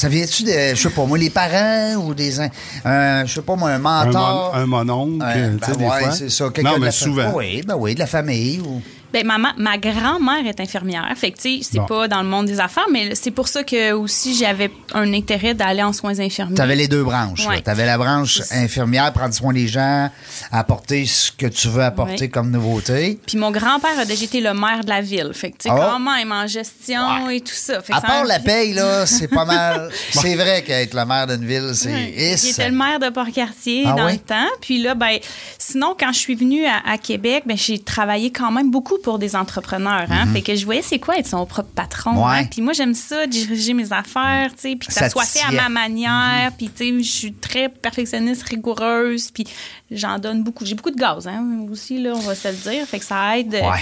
Ça 0.00 0.08
vient-tu 0.08 0.44
de, 0.44 0.50
je 0.50 0.76
sais 0.76 0.88
pas 0.88 1.04
moi, 1.04 1.18
les 1.18 1.28
parents 1.28 1.96
ou 1.96 2.14
des, 2.14 2.40
un, 2.40 3.26
je 3.26 3.34
sais 3.34 3.42
pas 3.42 3.54
moi, 3.54 3.68
un 3.68 3.74
Un, 3.74 3.78
mentor? 3.78 4.50
mon, 4.54 4.58
un 4.62 4.66
mononcle, 4.66 5.12
tu 5.12 5.18
ben 5.18 5.58
sais, 5.62 5.76
des 5.76 5.84
ouais, 5.84 6.00
fois. 6.00 6.10
c'est 6.12 6.30
ça. 6.30 6.48
quelqu'un 6.48 6.70
Non, 6.70 6.76
de 6.76 6.80
mais 6.80 6.86
fa- 6.86 6.92
souvent. 6.92 7.32
Oui, 7.34 7.62
ben 7.66 7.74
oui, 7.78 7.92
de 7.94 7.98
la 7.98 8.06
famille 8.06 8.60
ou... 8.60 8.80
Ben, 9.12 9.26
ma, 9.26 9.38
ma, 9.38 9.76
grand-mère 9.78 10.46
est 10.46 10.60
infirmière. 10.60 11.06
Fait 11.16 11.32
que, 11.32 11.36
tu 11.38 11.58
sais, 11.62 11.68
c'est 11.72 11.78
Bon. 11.78 11.86
pas 11.86 12.08
dans 12.08 12.22
le 12.22 12.28
monde 12.28 12.46
des 12.46 12.60
affaires, 12.60 12.86
mais 12.92 13.14
c'est 13.14 13.30
pour 13.30 13.48
ça 13.48 13.64
que 13.64 13.92
aussi 13.92 14.36
j'avais 14.36 14.70
un 14.94 15.12
intérêt 15.12 15.54
d'aller 15.54 15.82
en 15.82 15.92
soins 15.92 16.18
infirmiers. 16.20 16.54
Tu 16.54 16.62
avais 16.62 16.76
les 16.76 16.88
deux 16.88 17.02
branches. 17.02 17.46
Ouais. 17.46 17.60
Tu 17.62 17.70
avais 17.70 17.86
la 17.86 17.98
branche 17.98 18.40
infirmière, 18.52 19.12
prendre 19.12 19.34
soin 19.34 19.52
des 19.52 19.66
gens, 19.68 20.10
apporter 20.52 21.06
ce 21.06 21.32
que 21.32 21.46
tu 21.46 21.68
veux 21.68 21.82
apporter 21.82 22.22
Ouais. 22.22 22.28
comme 22.28 22.50
nouveauté. 22.50 23.18
Puis 23.26 23.36
mon 23.38 23.50
grand-père 23.50 23.98
a 23.98 24.04
déjà 24.04 24.24
été 24.24 24.40
le 24.40 24.54
maire 24.54 24.84
de 24.84 24.88
la 24.90 25.00
ville. 25.00 25.30
Fait 25.34 25.50
que, 25.50 25.58
tu 25.58 25.68
sais, 25.68 25.74
même 25.74 26.32
en 26.32 26.46
gestion 26.46 27.28
et 27.30 27.40
tout 27.40 27.52
ça. 27.54 27.80
Fait 27.80 27.92
que 27.92 27.98
À 27.98 28.00
ça 28.00 28.06
part 28.06 28.22
a- 28.22 28.26
la 28.26 28.38
paye, 28.38 28.74
là, 28.74 29.06
c'est 29.06 29.28
pas 29.28 29.44
mal. 29.44 29.90
C'est 30.12 30.34
vrai 30.36 30.62
qu'être 30.62 30.94
le 30.94 31.04
maire 31.04 31.26
d'une 31.26 31.44
ville, 31.44 31.70
c'est. 31.74 32.36
J'étais 32.36 32.68
le 32.68 32.76
maire 32.76 32.98
de 33.00 33.08
Port-Cartier 33.10 33.84
Ah 33.86 33.92
dans 33.94 34.06
le 34.08 34.16
temps. 34.18 34.48
Puis 34.60 34.82
là, 34.82 34.94
ben, 34.94 35.18
sinon, 35.58 35.96
quand 35.98 36.12
je 36.12 36.18
suis 36.18 36.34
venue 36.34 36.64
à, 36.66 36.80
à 36.88 36.98
Québec, 36.98 37.44
ben, 37.46 37.56
j'ai 37.56 37.78
travaillé 37.78 38.30
quand 38.30 38.50
même 38.52 38.70
beaucoup 38.70 38.98
pour 39.02 39.18
des 39.18 39.34
entrepreneurs. 39.36 40.06
Hein? 40.10 40.26
Fait 40.32 40.42
que 40.42 40.54
je 40.54 40.64
voyais 40.64 40.82
c'est 40.82 40.98
quoi 40.98 41.18
être 41.18 41.26
son 41.26 41.44
propre 41.46 41.70
patron. 41.74 42.16
Ouais. 42.26 42.38
hein. 42.40 42.44
Puis 42.50 42.62
moi, 42.62 42.72
j'aime 42.72 42.94
ça, 42.94 43.26
diriger 43.26 43.74
mes 43.74 43.92
affaires, 43.92 44.50
tu 44.54 44.60
sais, 44.60 44.76
puis 44.76 44.88
que 44.88 44.92
Ça 44.94 45.08
soit 45.10 45.24
fait 45.24 45.40
à 45.40 45.50
ma 45.52 45.68
manière. 45.68 46.52
Puis, 46.56 46.68
tu 46.70 46.84
sais, 46.98 47.02
je 47.02 47.10
suis 47.10 47.32
très 47.32 47.68
perfectionniste, 47.68 48.42
rigoureuse. 48.44 49.30
Puis 49.30 49.46
j'en 49.90 50.18
donne 50.18 50.42
beaucoup. 50.42 50.64
J'ai 50.64 50.74
beaucoup 50.74 50.90
de 50.90 50.96
gaz, 51.00 51.26
hein, 51.26 51.44
aussi, 51.70 52.00
là, 52.02 52.12
on 52.14 52.20
va 52.20 52.34
se 52.34 52.48
le 52.48 52.54
dire. 52.54 52.86
Fait 52.86 52.98
que 52.98 53.04
ça 53.04 53.38
aide. 53.38 53.54
euh, 53.54 53.70
Ouais. 53.70 53.78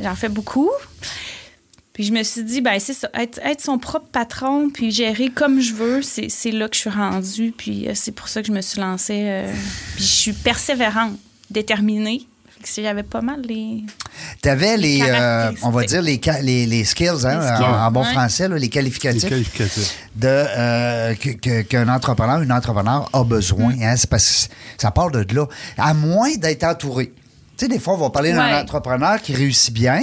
J'en 0.00 0.14
fais 0.14 0.28
beaucoup. 0.28 0.70
Puis 1.92 2.02
je 2.02 2.12
me 2.12 2.24
suis 2.24 2.42
dit, 2.42 2.60
ben 2.60 2.80
c'est 2.80 2.92
ça, 2.92 3.08
être, 3.14 3.38
être 3.44 3.60
son 3.60 3.78
propre 3.78 4.06
patron, 4.10 4.68
puis 4.68 4.90
gérer 4.90 5.28
comme 5.28 5.60
je 5.60 5.72
veux, 5.74 6.02
c'est 6.02 6.28
c'est 6.28 6.50
là 6.50 6.68
que 6.68 6.74
je 6.74 6.80
suis 6.80 6.90
rendue. 6.90 7.54
Puis 7.56 7.86
euh, 7.88 7.92
c'est 7.94 8.10
pour 8.10 8.26
ça 8.26 8.40
que 8.40 8.48
je 8.48 8.52
me 8.52 8.60
suis 8.62 8.80
lancée. 8.80 9.22
euh, 9.28 9.52
puis 9.94 10.02
je 10.04 10.08
suis 10.10 10.32
persévérante, 10.32 11.12
déterminée. 11.50 12.26
Fait 12.64 12.68
que 12.68 12.74
si 12.76 12.82
j'avais 12.82 13.02
pas 13.02 13.20
mal 13.20 13.42
les. 13.42 13.82
T'avais 14.40 14.78
les, 14.78 15.02
euh, 15.02 15.06
caractéristiques. 15.06 15.66
on 15.66 15.70
va 15.70 15.84
dire, 15.84 16.00
les, 16.02 16.20
les, 16.42 16.66
les 16.66 16.84
skills, 16.84 17.26
hein, 17.26 17.38
Les 17.40 17.46
skills. 17.56 17.64
en, 17.66 17.86
en 17.86 17.90
bon 17.90 18.00
Ouais. 18.04 18.12
français, 18.12 18.48
là, 18.48 18.54
les 18.54 18.60
Les 18.62 18.68
qualificatifs 18.70 19.28
qualificatifs. 19.28 19.94
de 20.16 20.28
euh, 20.28 21.14
qu'un 21.68 21.88
entrepreneur, 21.90 22.40
une 22.40 22.52
entrepreneur 22.52 23.06
a 23.12 23.22
besoin. 23.24 23.74
Mm. 23.76 23.82
hein, 23.82 23.94
c'est 23.98 24.08
parce 24.08 24.48
que 24.48 24.82
ça 24.82 24.90
part 24.90 25.10
de 25.10 25.26
là. 25.34 25.46
À 25.76 25.92
moins 25.92 26.34
d'être 26.36 26.64
entouré. 26.64 27.12
Tu 27.58 27.66
sais, 27.66 27.68
des 27.68 27.78
fois, 27.78 27.94
on 27.94 27.98
va 27.98 28.08
parler 28.08 28.32
d'un 28.32 28.62
entrepreneur 28.62 29.20
qui 29.20 29.34
réussit 29.34 29.74
bien, 29.74 30.00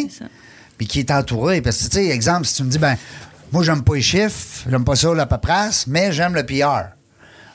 puis 0.77 0.85
qui 0.85 0.99
est 0.99 1.09
entouré. 1.09 1.61
Parce 1.61 1.77
que, 1.79 1.89
tu 1.89 1.97
sais, 1.97 2.09
exemple, 2.09 2.45
si 2.45 2.53
tu 2.57 2.63
me 2.63 2.69
dis, 2.69 2.77
ben, 2.77 2.95
moi, 3.51 3.63
j'aime 3.63 3.81
pas 3.81 3.95
les 3.95 4.03
chiffres, 4.03 4.67
j'aime 4.69 4.85
pas 4.85 4.95
ça, 4.95 5.11
la 5.15 5.25
paperasse, 5.25 5.87
mais 5.87 6.11
j'aime 6.11 6.35
le 6.35 6.45
PR. 6.45 6.93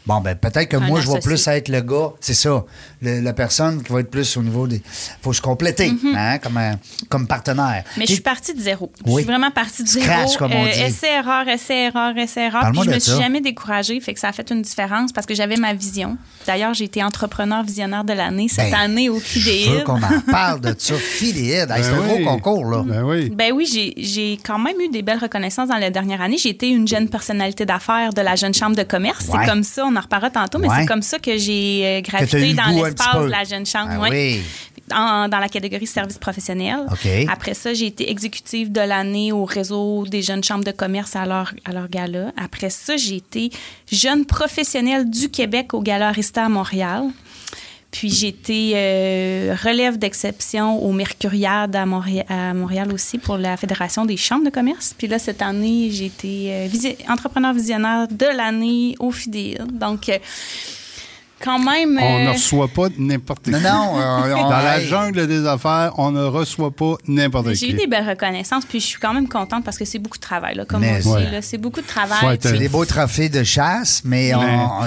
Bon, 0.04 0.20
ben, 0.20 0.36
peut-être 0.36 0.68
que 0.68 0.76
Un 0.76 0.80
moi, 0.80 1.00
je 1.00 1.10
vais 1.10 1.18
plus 1.18 1.46
être 1.48 1.68
le 1.68 1.80
gars, 1.80 2.10
c'est 2.20 2.34
ça, 2.34 2.64
le- 3.02 3.20
la 3.20 3.32
personne 3.32 3.82
qui 3.82 3.92
va 3.92 4.00
être 4.00 4.10
plus 4.10 4.36
au 4.36 4.42
niveau 4.42 4.66
des. 4.66 4.80
faut 5.22 5.32
se 5.32 5.40
compléter, 5.42 5.92
hein, 6.14 6.38
comme, 6.38 6.56
un- 6.56 6.78
comme 7.08 7.26
partenaire. 7.26 7.84
Mais 7.96 8.06
je 8.06 8.12
suis 8.12 8.20
partie 8.22 8.54
de 8.54 8.60
zéro. 8.60 8.90
Je 9.06 9.12
suis 9.12 9.24
vraiment 9.24 9.50
partie 9.50 9.82
de 9.82 9.88
Scratch, 9.88 10.28
zéro. 10.28 10.38
comme 10.38 10.52
on 10.52 10.64
Euh, 10.66 10.70
dit. 10.72 10.80
essai-erreur, 10.80 11.48
essai-erreur, 11.48 12.16
essai-erreur. 12.16 12.60
Parle-moi 12.62 12.84
Puis 12.84 12.90
je 12.92 12.94
me 12.96 13.00
suis 13.00 13.12
ça. 13.12 13.20
jamais 13.20 13.40
découragée. 13.40 14.00
Fait 14.00 14.14
que 14.14 14.20
ça 14.20 14.28
a 14.28 14.32
fait 14.32 14.50
une 14.50 14.62
différence 14.62 15.12
parce 15.12 15.26
que 15.26 15.34
j'avais 15.34 15.56
ma 15.56 15.74
vision. 15.74 16.16
D'ailleurs, 16.46 16.74
j'ai 16.74 16.84
été 16.84 17.02
entrepreneur 17.02 17.62
visionnaire 17.62 18.04
de 18.04 18.12
l'année 18.12 18.48
cette 18.48 18.70
Ben, 18.70 18.78
année 18.80 19.08
au 19.08 19.14
Je 19.14 19.20
veux 19.20 19.24
Fidéide. 19.26 19.84
qu'on 19.84 20.02
en 20.02 20.20
parle 20.30 20.60
de 20.60 20.74
ça. 20.78 20.94
Fidéide. 20.94 21.70
Hey, 21.70 21.82
c'est 21.82 21.90
un 21.90 22.00
Ben 22.00 22.06
gros 22.06 22.24
concours, 22.38 22.64
là. 22.66 22.82
Ben 22.86 23.02
oui. 23.02 23.30
Ben 23.30 23.52
oui, 23.52 23.66
j'ai- 23.70 23.94
j'ai 23.96 24.38
quand 24.44 24.58
même 24.58 24.76
eu 24.80 24.88
des 24.88 25.02
belles 25.02 25.18
reconnaissances 25.18 25.68
dans 25.68 25.76
la 25.78 25.90
dernière 25.90 26.20
année. 26.22 26.38
J'ai 26.38 26.50
été 26.50 26.68
une 26.68 26.86
jeune 26.88 27.08
personnalité 27.08 27.64
d'affaires 27.66 28.12
de 28.12 28.20
la 28.20 28.36
jeune 28.36 28.54
chambre 28.54 28.76
de 28.76 28.82
commerce. 28.82 29.26
Ouais. 29.28 29.38
C'est 29.42 29.48
comme 29.50 29.62
ça, 29.62 29.84
on 29.86 29.96
en 29.96 30.00
reparlera 30.00 30.30
tantôt, 30.30 30.58
mais 30.58 30.68
Ouais. 30.68 30.76
c'est 30.80 30.86
comme 30.86 31.02
ça 31.02 31.18
que 31.18 31.36
j'ai 31.36 31.82
euh, 31.84 32.00
gravité 32.00 32.48
le 32.52 32.54
dans 32.54 32.84
un 32.84 32.85
l'espace 32.86 33.24
de 33.24 33.30
la 33.30 33.44
jeune 33.44 33.66
chambre. 33.66 33.90
Ah 33.92 34.00
ouais. 34.00 34.10
oui. 34.10 34.40
en- 34.94 35.28
dans 35.28 35.38
la 35.40 35.48
catégorie 35.48 35.86
services 35.86 36.18
professionnels. 36.18 36.84
OK. 36.92 37.08
Après 37.28 37.54
ça, 37.54 37.74
j'ai 37.74 37.86
été 37.86 38.08
exécutive 38.10 38.70
de 38.70 38.80
l'année 38.80 39.32
au 39.32 39.44
réseau 39.44 40.04
des 40.06 40.22
jeunes 40.22 40.44
chambres 40.44 40.64
de 40.64 40.70
commerce 40.70 41.16
à 41.16 41.26
leur, 41.26 41.52
à 41.64 41.72
leur 41.72 41.88
gala. 41.88 42.32
Après 42.36 42.70
ça, 42.70 42.96
j'ai 42.96 43.16
été 43.16 43.50
jeune 43.90 44.24
professionnelle 44.24 45.10
du 45.10 45.28
Québec 45.28 45.74
au 45.74 45.80
Gala 45.82 46.08
Arista 46.08 46.44
à 46.44 46.48
Montréal. 46.48 47.02
Puis 47.92 48.10
j'ai 48.10 48.28
été 48.28 48.72
euh, 48.74 49.56
relève 49.64 49.96
d'exception 49.96 50.84
au 50.84 50.92
Mercuriade 50.92 51.74
à 51.74 51.86
Montréal, 51.86 52.26
à 52.28 52.52
Montréal 52.52 52.92
aussi 52.92 53.16
pour 53.16 53.38
la 53.38 53.56
Fédération 53.56 54.04
des 54.04 54.16
chambres 54.18 54.44
de 54.44 54.50
commerce. 54.50 54.94
Puis 54.98 55.06
là, 55.06 55.18
cette 55.18 55.40
année, 55.40 55.88
j'ai 55.90 56.06
été 56.06 56.48
euh, 56.52 56.66
visi- 56.68 56.96
entrepreneur 57.08 57.54
visionnaire 57.54 58.06
de 58.08 58.26
l'année 58.36 58.96
au 58.98 59.10
FIDEL. 59.12 59.64
Donc, 59.72 60.10
euh, 60.10 60.18
quand 61.42 61.58
même... 61.58 61.98
On 62.02 62.18
ne 62.20 62.28
euh, 62.28 62.32
reçoit 62.32 62.68
pas 62.68 62.86
n'importe 62.98 63.44
qui. 63.44 63.50
Non, 63.50 63.60
non. 63.60 63.98
euh, 64.00 64.34
on- 64.36 64.42
Dans 64.44 64.50
la 64.50 64.80
jungle 64.80 65.26
des 65.26 65.46
affaires, 65.46 65.92
on 65.98 66.10
ne 66.10 66.24
reçoit 66.24 66.70
pas 66.70 66.94
n'importe 67.06 67.52
J'ai 67.54 67.66
qui. 67.66 67.72
eu 67.72 67.76
des 67.76 67.86
belles 67.86 68.08
reconnaissances, 68.08 68.64
puis 68.64 68.80
je 68.80 68.86
suis 68.86 68.98
quand 68.98 69.12
même 69.14 69.28
contente 69.28 69.64
parce 69.64 69.76
que 69.78 69.84
c'est 69.84 69.98
beaucoup 69.98 70.16
de 70.18 70.22
travail, 70.22 70.54
là, 70.54 70.64
comme 70.64 70.80
Mais- 70.80 70.96
on 71.06 71.16
dit. 71.16 71.24
Ouais. 71.24 71.40
C'est 71.42 71.58
beaucoup 71.58 71.80
de 71.82 71.86
travail. 71.86 72.24
Ouais, 72.26 72.36
puis- 72.38 72.48
C'est 72.50 72.58
des 72.58 72.68
beaux 72.68 72.84
trophées 72.84 73.28
de 73.28 73.42
chasse, 73.44 74.02
mais 74.04 74.28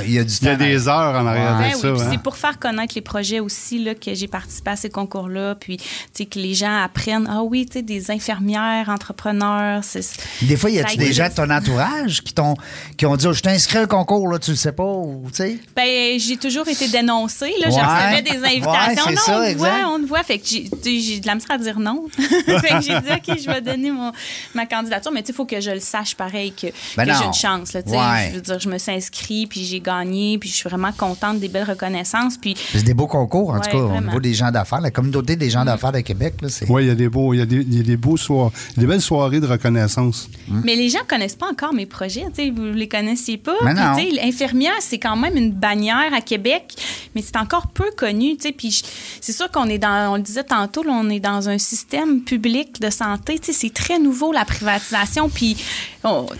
il 0.06 0.12
y 0.12 0.18
a 0.20 0.24
du 0.24 0.34
Il 0.42 0.46
y 0.46 0.50
a 0.50 0.56
temps. 0.56 0.64
des 0.64 0.88
heures 0.88 1.16
en 1.22 1.26
arrière 1.28 1.58
de 1.58 1.64
oui, 1.92 2.02
hein. 2.02 2.08
c'est 2.12 2.22
pour 2.22 2.36
faire 2.38 2.58
connaître 2.60 2.94
les 2.96 3.02
projets 3.02 3.40
aussi 3.40 3.84
là, 3.84 3.94
que 3.96 4.14
j'ai 4.14 4.28
participé 4.28 4.72
à 4.72 4.76
ces 4.76 4.90
concours-là, 4.90 5.56
puis 5.56 5.78
tu 5.78 5.84
sais, 6.14 6.26
que 6.26 6.40
les 6.40 6.54
gens 6.54 6.82
apprennent, 6.84 7.28
ah 7.30 7.44
oui, 7.44 7.66
tu 7.66 7.74
sais, 7.74 7.82
des 7.84 8.12
infirmières, 8.12 8.90
entrepreneurs, 8.90 9.84
c'est... 9.84 10.02
Des 10.42 10.58
fois, 10.58 10.70
y 10.70 10.80
a-tu 10.80 10.98
des 10.98 11.14
gens 11.14 11.30
de 11.30 11.34
ton 11.34 11.50
entourage 11.50 12.24
qui, 12.24 12.34
t'ont, 12.34 12.56
qui 12.98 13.06
ont 13.06 13.16
dit 13.16 13.28
oh, 13.28 13.34
Je 13.34 13.42
à 13.78 13.82
un 13.82 13.86
concours, 13.88 14.28
là, 14.30 14.40
tu 14.40 14.52
le 14.52 14.58
sais 14.58 14.72
pas, 14.72 14.84
ou 14.84 15.26
tu 15.30 15.36
sais? 15.36 15.60
Ben, 15.76 16.20
j'ai 16.20 16.38
toujours 16.40 16.68
été 16.68 16.88
dénoncée. 16.88 17.54
Là. 17.60 17.68
Ouais. 17.68 17.74
Je 17.74 17.80
recevais 17.80 18.22
des 18.22 18.46
invitations. 18.46 19.06
Ouais, 19.06 19.16
non, 19.16 19.22
ça, 19.22 19.40
on 19.40 19.52
te 19.54 19.58
voit, 19.58 19.70
on 19.96 20.00
te 20.02 20.06
voit. 20.08 20.24
Fait 20.24 20.40
que 20.40 20.46
j'ai, 20.48 21.20
de 21.20 21.28
la 21.28 21.36
misère 21.36 21.52
à 21.52 21.58
dire 21.58 21.80
non. 21.80 22.06
fait 22.18 22.70
que 22.70 22.82
j'ai 22.82 23.00
dit, 23.00 23.12
OK, 23.34 23.38
je 23.44 23.46
vais 23.52 23.62
donner 23.62 23.92
mon, 23.92 24.12
ma 24.54 24.66
candidature. 24.66 25.12
Mais 25.12 25.24
tu 25.24 25.32
il 25.32 25.36
faut 25.36 25.46
que 25.46 25.60
je 25.62 25.72
le 25.72 25.80
sache 25.80 26.16
pareil, 26.16 26.52
que, 26.52 26.68
Ben 26.98 27.06
que 27.06 27.14
j'ai 27.14 27.26
une 27.26 27.34
chance. 27.34 27.74
Là, 27.74 27.84
tu 27.84 27.92
sais. 27.92 27.98
Ouais. 27.98 28.30
Je 28.32 28.36
veux 28.36 28.42
dire, 28.42 28.60
je 28.60 28.70
me 28.70 28.78
suis 28.78 28.92
inscrite, 28.92 29.50
puis 29.50 29.64
j'ai 29.64 29.80
gagné, 29.80 30.38
puis 30.40 30.50
je 30.50 30.56
suis 30.56 30.68
vraiment 30.70 30.92
contente 30.92 31.40
des 31.40 31.48
belles 31.50 31.70
reconnaissances. 31.70 32.38
Puis 32.38 32.56
C'est 32.74 32.84
des 32.84 32.94
beaux 32.94 33.08
concours, 33.08 33.50
en 33.52 33.54
Ouais, 33.56 33.60
tout 33.62 33.70
cas, 33.72 33.78
au 33.78 33.88
vraiment. 33.90 34.08
niveau 34.08 34.20
des 34.20 34.34
gens 34.34 34.52
d'affaires. 34.52 34.82
La 34.82 34.92
communauté 34.92 35.36
des 35.36 35.50
gens 35.50 35.64
d'affaires 35.66 35.92
de 35.92 36.00
Québec, 36.02 36.36
là, 36.42 36.50
c'est. 36.50 36.70
Oui, 36.70 36.84
il 36.86 36.88
y 36.88 36.92
a 36.92 36.96
des 36.96 37.10
beaux, 37.10 37.34
il 37.34 37.38
y 37.40 37.42
a 37.42 37.46
des, 37.46 37.58
il 37.58 37.76
y 37.78 37.80
a 37.80 37.84
des 37.84 37.98
beaux 37.98 38.18
soirs, 38.18 38.52
des 38.78 38.86
belles 38.86 39.02
soirées 39.02 39.40
de 39.40 39.48
reconnaissance. 39.48 40.30
Mais 40.48 40.76
les 40.76 40.90
gens 40.90 41.00
connaissent 41.08 41.36
pas 41.36 41.48
encore 41.50 41.74
mes 41.74 41.86
projets. 41.86 42.26
tu 42.36 42.44
sais, 42.46 42.50
Vous 42.50 42.64
les 42.74 42.88
connaissiez 42.88 43.38
pas. 43.38 43.56
Non. 43.64 43.96
sais, 43.96 44.10
L'infirmière, 44.12 44.74
c'est 44.80 44.98
quand 45.00 45.16
même 45.16 45.38
une 45.38 45.52
bannière 45.52 46.14
à 46.14 46.22
Québec, 46.30 46.76
mais 47.16 47.22
c'est 47.24 47.38
encore 47.38 47.68
peu 47.68 47.90
connu. 47.98 48.38
tu 48.38 48.44
sais, 48.44 48.52
Puis 48.52 48.82
c'est 49.20 49.32
sûr 49.34 49.50
qu'on 49.52 49.68
est 49.68 49.80
dans, 49.80 50.14
on 50.14 50.16
le 50.18 50.22
disait 50.22 50.44
tantôt, 50.44 50.84
là, 50.84 50.92
on 50.94 51.10
est 51.10 51.20
dans 51.20 51.50
un 51.50 51.58
système 51.58 52.22
public 52.22 52.80
de 52.80 52.90
santé. 52.90 53.40
tu 53.40 53.52
sais, 53.52 53.60
C'est 53.60 53.74
très 53.74 53.98
nouveau, 54.00 54.32
la 54.32 54.46
privatisation. 54.46 55.28
Puis 55.30 55.56
tu 55.56 55.64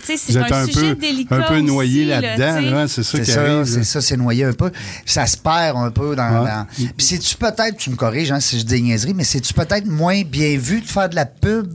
sais, 0.04 0.16
c'est 0.16 0.36
un, 0.36 0.42
un 0.52 0.66
sujet 0.66 0.94
peu, 0.94 0.94
délicat. 0.94 1.34
un 1.36 1.42
peu 1.42 1.60
noyé 1.60 2.04
là-dedans, 2.04 2.60
là, 2.70 2.88
c'est 2.88 3.02
ça 3.02 3.18
C'est 3.18 3.24
qui 3.24 3.30
ça, 3.32 3.40
arrive. 3.42 3.64
c'est 3.64 3.84
ça, 3.84 4.00
c'est 4.00 4.16
noyé 4.16 4.44
un 4.44 4.52
peu. 4.52 4.70
Ça 5.04 5.26
se 5.26 5.36
perd 5.36 5.76
un 5.76 5.90
peu 5.90 6.14
dans. 6.16 6.42
Ouais. 6.44 6.48
dans- 6.50 6.66
Puis 6.96 7.06
c'est-tu 7.06 7.36
peut-être, 7.36 7.76
tu 7.76 7.90
me 7.90 7.96
corriges 7.96 8.30
hein, 8.32 8.40
si 8.40 8.58
je 8.58 8.64
dis 8.64 8.80
mais 9.14 9.24
c'est-tu 9.24 9.52
peut-être 9.52 9.86
moins 9.86 10.22
bien 10.22 10.56
vu 10.56 10.80
de 10.80 10.86
faire 10.86 11.08
de 11.08 11.14
la 11.16 11.26
pub 11.26 11.72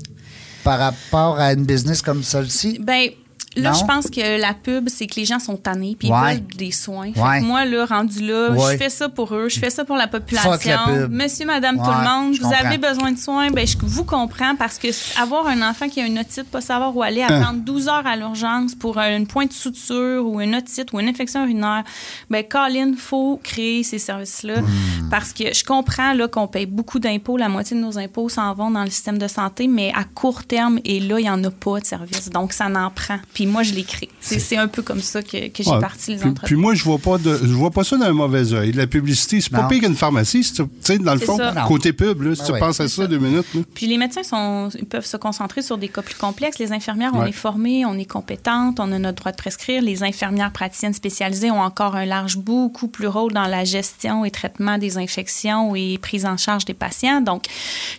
par 0.63 0.79
rapport 0.79 1.37
à 1.39 1.53
une 1.53 1.65
business 1.65 2.01
comme 2.01 2.23
celle-ci? 2.23 2.79
Ben, 2.79 3.09
là, 3.55 3.71
Non? 3.71 3.77
je 3.79 3.85
pense 3.85 4.09
que 4.09 4.39
la 4.39 4.53
pub, 4.53 4.89
c'est 4.89 5.07
que 5.07 5.15
les 5.15 5.25
gens 5.25 5.39
sont 5.39 5.57
tannés 5.57 5.95
puis 5.97 6.09
Ouais. 6.09 6.17
ils 6.35 6.37
veulent 6.39 6.57
des 6.57 6.71
soins. 6.71 7.11
Fait 7.13 7.21
Ouais. 7.21 7.39
que 7.39 7.45
moi, 7.45 7.65
là, 7.65 7.85
rendu 7.85 8.25
là, 8.25 8.49
Ouais. 8.51 8.73
je 8.73 8.77
fais 8.77 8.89
ça 8.89 9.09
pour 9.09 9.33
eux, 9.33 9.47
je 9.49 9.59
fais 9.59 9.69
ça 9.69 9.85
pour 9.85 9.95
la 9.95 10.07
population. 10.07 10.51
Fuck 10.51 10.65
la 10.65 10.77
pub. 10.85 11.11
Monsieur, 11.11 11.45
madame, 11.45 11.77
tout 11.77 11.83
le 11.83 12.03
monde, 12.09 12.35
vous 12.37 12.53
avez 12.53 12.77
besoin 12.77 13.11
de 13.11 13.17
soins, 13.17 13.49
ben, 13.51 13.65
je 13.65 13.77
vous 13.81 14.03
comprends 14.03 14.55
parce 14.55 14.77
que 14.77 14.87
avoir 15.21 15.47
un 15.47 15.61
enfant 15.69 15.87
qui 15.89 16.01
a 16.01 16.05
une 16.05 16.19
otite, 16.19 16.45
pas 16.51 16.61
savoir 16.61 16.95
où 16.95 17.01
aller, 17.03 17.21
Hein. 17.23 17.41
attendre 17.41 17.59
12 17.61 17.87
heures 17.87 18.05
à 18.05 18.15
l'urgence 18.15 18.75
pour 18.75 18.97
une 18.97 19.27
pointe 19.27 19.49
de 19.49 19.53
suture 19.53 20.25
ou 20.27 20.41
une 20.41 20.55
otite 20.55 20.91
ou 20.93 20.99
une 20.99 21.07
infection 21.07 21.43
urinaire, 21.43 21.83
ben, 22.29 22.43
Colin, 22.47 22.93
faut 22.97 23.39
créer 23.43 23.83
ces 23.83 23.99
services-là 23.99 24.61
Hmm. 24.61 25.09
parce 25.09 25.31
que 25.33 25.53
je 25.53 25.63
comprends, 25.63 26.13
là, 26.13 26.27
qu'on 26.27 26.47
paye 26.47 26.65
beaucoup 26.65 26.99
d'impôts, 26.99 27.37
la 27.37 27.49
moitié 27.49 27.75
de 27.77 27.81
nos 27.81 27.97
impôts 27.97 28.29
s'en 28.29 28.53
vont 28.53 28.71
dans 28.71 28.83
le 28.83 28.89
système 28.89 29.17
de 29.17 29.27
santé, 29.27 29.67
mais 29.67 29.91
à 29.95 30.03
court 30.03 30.43
terme, 30.43 30.79
et 30.83 30.99
là, 30.99 31.19
il 31.19 31.23
n'y 31.23 31.29
en 31.29 31.43
a 31.43 31.49
pas 31.51 31.79
de 31.79 31.85
service. 31.85 32.29
Donc, 32.29 32.53
ça 32.53 32.69
n'en 32.69 32.89
prend. 32.89 33.17
Puis 33.33 33.44
moi, 33.45 33.63
je 33.63 33.73
les 33.73 33.83
crée. 33.83 34.09
C'est 34.21 34.39
c'est 34.39 34.57
un 34.57 34.67
peu 34.67 34.81
comme 34.81 35.01
ça 35.01 35.21
que, 35.21 35.47
que 35.49 35.63
j'ai 35.63 35.69
Ouais. 35.71 35.79
parti 35.79 36.11
les 36.11 36.17
puis, 36.17 36.29
entreprises. 36.29 36.47
puis 36.47 36.55
moi, 36.55 36.73
je 36.75 36.83
vois 36.83 36.97
pas 36.99 37.17
de, 37.17 37.37
je 37.41 37.53
vois 37.53 37.71
pas 37.71 37.83
ça 37.83 37.97
d'un 37.97 38.13
mauvais 38.13 38.53
œil. 38.53 38.71
La 38.73 38.87
publicité, 38.87 39.41
c'est 39.41 39.49
pas 39.51 39.63
Non. 39.63 39.67
pire 39.67 39.81
qu'une 39.81 39.95
pharmacie, 39.95 40.41
tu 40.55 40.63
sais, 40.81 40.97
dans 40.99 41.13
le 41.13 41.19
C'est 41.19 41.25
fond, 41.25 41.37
ça. 41.37 41.53
Côté 41.67 41.93
pub, 41.93 42.21
là, 42.21 42.35
si 42.35 42.41
Ben 42.41 42.45
tu 42.47 42.51
ouais. 42.53 42.59
penses 42.59 42.79
à 42.79 42.87
ça 42.87 43.07
deux 43.07 43.17
minutes. 43.19 43.45
là. 43.53 43.61
Puis 43.73 43.87
les 43.87 43.97
médecins 43.97 44.23
sont, 44.23 44.69
ils 44.77 44.85
peuvent 44.85 45.05
se 45.05 45.17
concentrer 45.17 45.61
sur 45.61 45.77
des 45.77 45.87
cas 45.89 46.01
plus 46.01 46.15
complexes. 46.15 46.59
Les 46.59 46.71
infirmières, 46.71 47.11
on 47.13 47.25
est 47.25 47.31
formées, 47.31 47.85
on 47.85 47.97
est 47.97 48.05
compétentes, 48.05 48.79
on 48.79 48.91
a 48.91 48.99
notre 48.99 49.17
droit 49.19 49.31
de 49.31 49.37
prescrire. 49.37 49.81
Les 49.81 50.03
infirmières 50.03 50.51
praticiennes 50.51 50.93
spécialisées 50.93 51.51
ont 51.51 51.61
encore 51.61 51.95
un 51.95 52.05
large, 52.05 52.37
beaucoup 52.37 52.87
plus 52.87 53.07
rôle 53.07 53.33
dans 53.33 53.47
la 53.47 53.63
gestion 53.63 54.25
et 54.25 54.31
traitement 54.31 54.77
des 54.77 54.97
infections 54.97 55.75
et 55.75 55.97
prise 55.97 56.25
en 56.25 56.37
charge 56.37 56.65
des 56.65 56.73
patients. 56.73 57.21
Donc, 57.21 57.45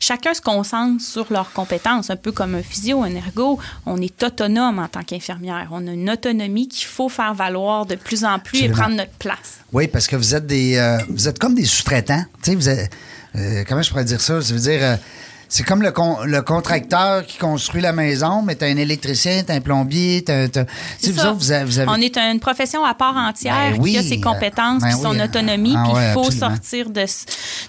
chacun 0.01 0.35
se 0.35 0.41
concentre 0.41 1.03
sur 1.03 1.27
leurs 1.31 1.53
compétences, 1.53 2.11
un 2.11 2.17
peu 2.17 2.33
comme 2.33 2.55
un 2.55 2.63
physio, 2.63 3.03
un 3.03 3.15
ergo. 3.15 3.59
On 3.87 4.01
est 4.01 4.23
autonome 4.23 4.79
en 4.79 4.89
tant 4.89 5.03
qu'infirmière. 5.03 5.36
On 5.71 5.87
a 5.87 5.93
une 5.93 6.11
autonomie 6.11 6.69
qu'il 6.69 6.87
faut 6.87 7.09
faire 7.09 7.35
valoir 7.35 7.87
de 7.87 7.95
plus 7.95 8.25
en 8.25 8.39
plus 8.39 8.59
Absolument. 8.59 8.75
et 8.75 8.81
prendre 8.81 8.97
notre 8.97 9.13
place. 9.13 9.59
Oui, 9.73 9.89
parce 9.89 10.07
que 10.07 10.17
vous 10.17 10.35
êtes 10.35 10.47
des. 10.47 10.77
euh, 10.77 10.99
vous 11.11 11.29
êtes 11.29 11.39
comme 11.39 11.55
des 11.55 11.65
sous-traitants. 11.65 12.25
Tu 12.43 12.51
sais, 12.51 12.55
vous 12.55 12.69
êtes. 12.69 12.91
euh, 13.37 13.65
comment 13.69 13.83
je 13.83 13.91
pourrais 13.91 14.05
dire 14.05 14.21
ça? 14.21 14.41
Ça 14.41 14.53
veut 14.55 14.61
dire. 14.61 14.79
euh, 14.83 14.97
c'est 15.49 15.63
comme 15.63 15.81
le, 15.81 15.93
con- 15.93 16.25
le 16.25 16.43
contracteur 16.43 17.25
qui 17.25 17.39
construit 17.39 17.81
la 17.81 17.93
maison, 17.93 18.43
mais 18.43 18.57
t'as 18.57 18.67
un 18.67 18.77
électricien, 18.77 19.45
t'as 19.47 19.55
un 19.55 19.61
plombier, 19.61 20.25
t'as. 20.27 20.49
t'as- 20.49 20.65
Tu 20.65 20.71
sais, 20.73 20.97
C'est 20.99 21.11
vous 21.13 21.19
ça. 21.21 21.31
autres, 21.31 21.39
vous 21.39 21.53
avez. 21.53 21.65
vous 21.65 21.79
avez- 21.79 21.89
On 21.89 22.01
est 22.01 22.19
une 22.19 22.41
profession 22.41 22.85
à 22.85 22.95
part 22.95 23.17
entière 23.17 23.55
Ben 23.75 23.81
oui, 23.81 23.93
qui 23.93 23.99
a 23.99 24.03
ses 24.03 24.21
compétences, 24.21 24.83
ben 24.83 24.89
puis 24.91 25.01
son 25.01 25.13
oui, 25.13 25.23
autonomie, 25.23 25.75
ah 25.77 25.83
puis 25.85 25.93
il 25.93 25.97
ouais, 25.99 26.13
faut 26.15 26.25
absolument. 26.27 26.49
sortir 26.51 26.91
de 26.91 27.07
ce, 27.07 27.27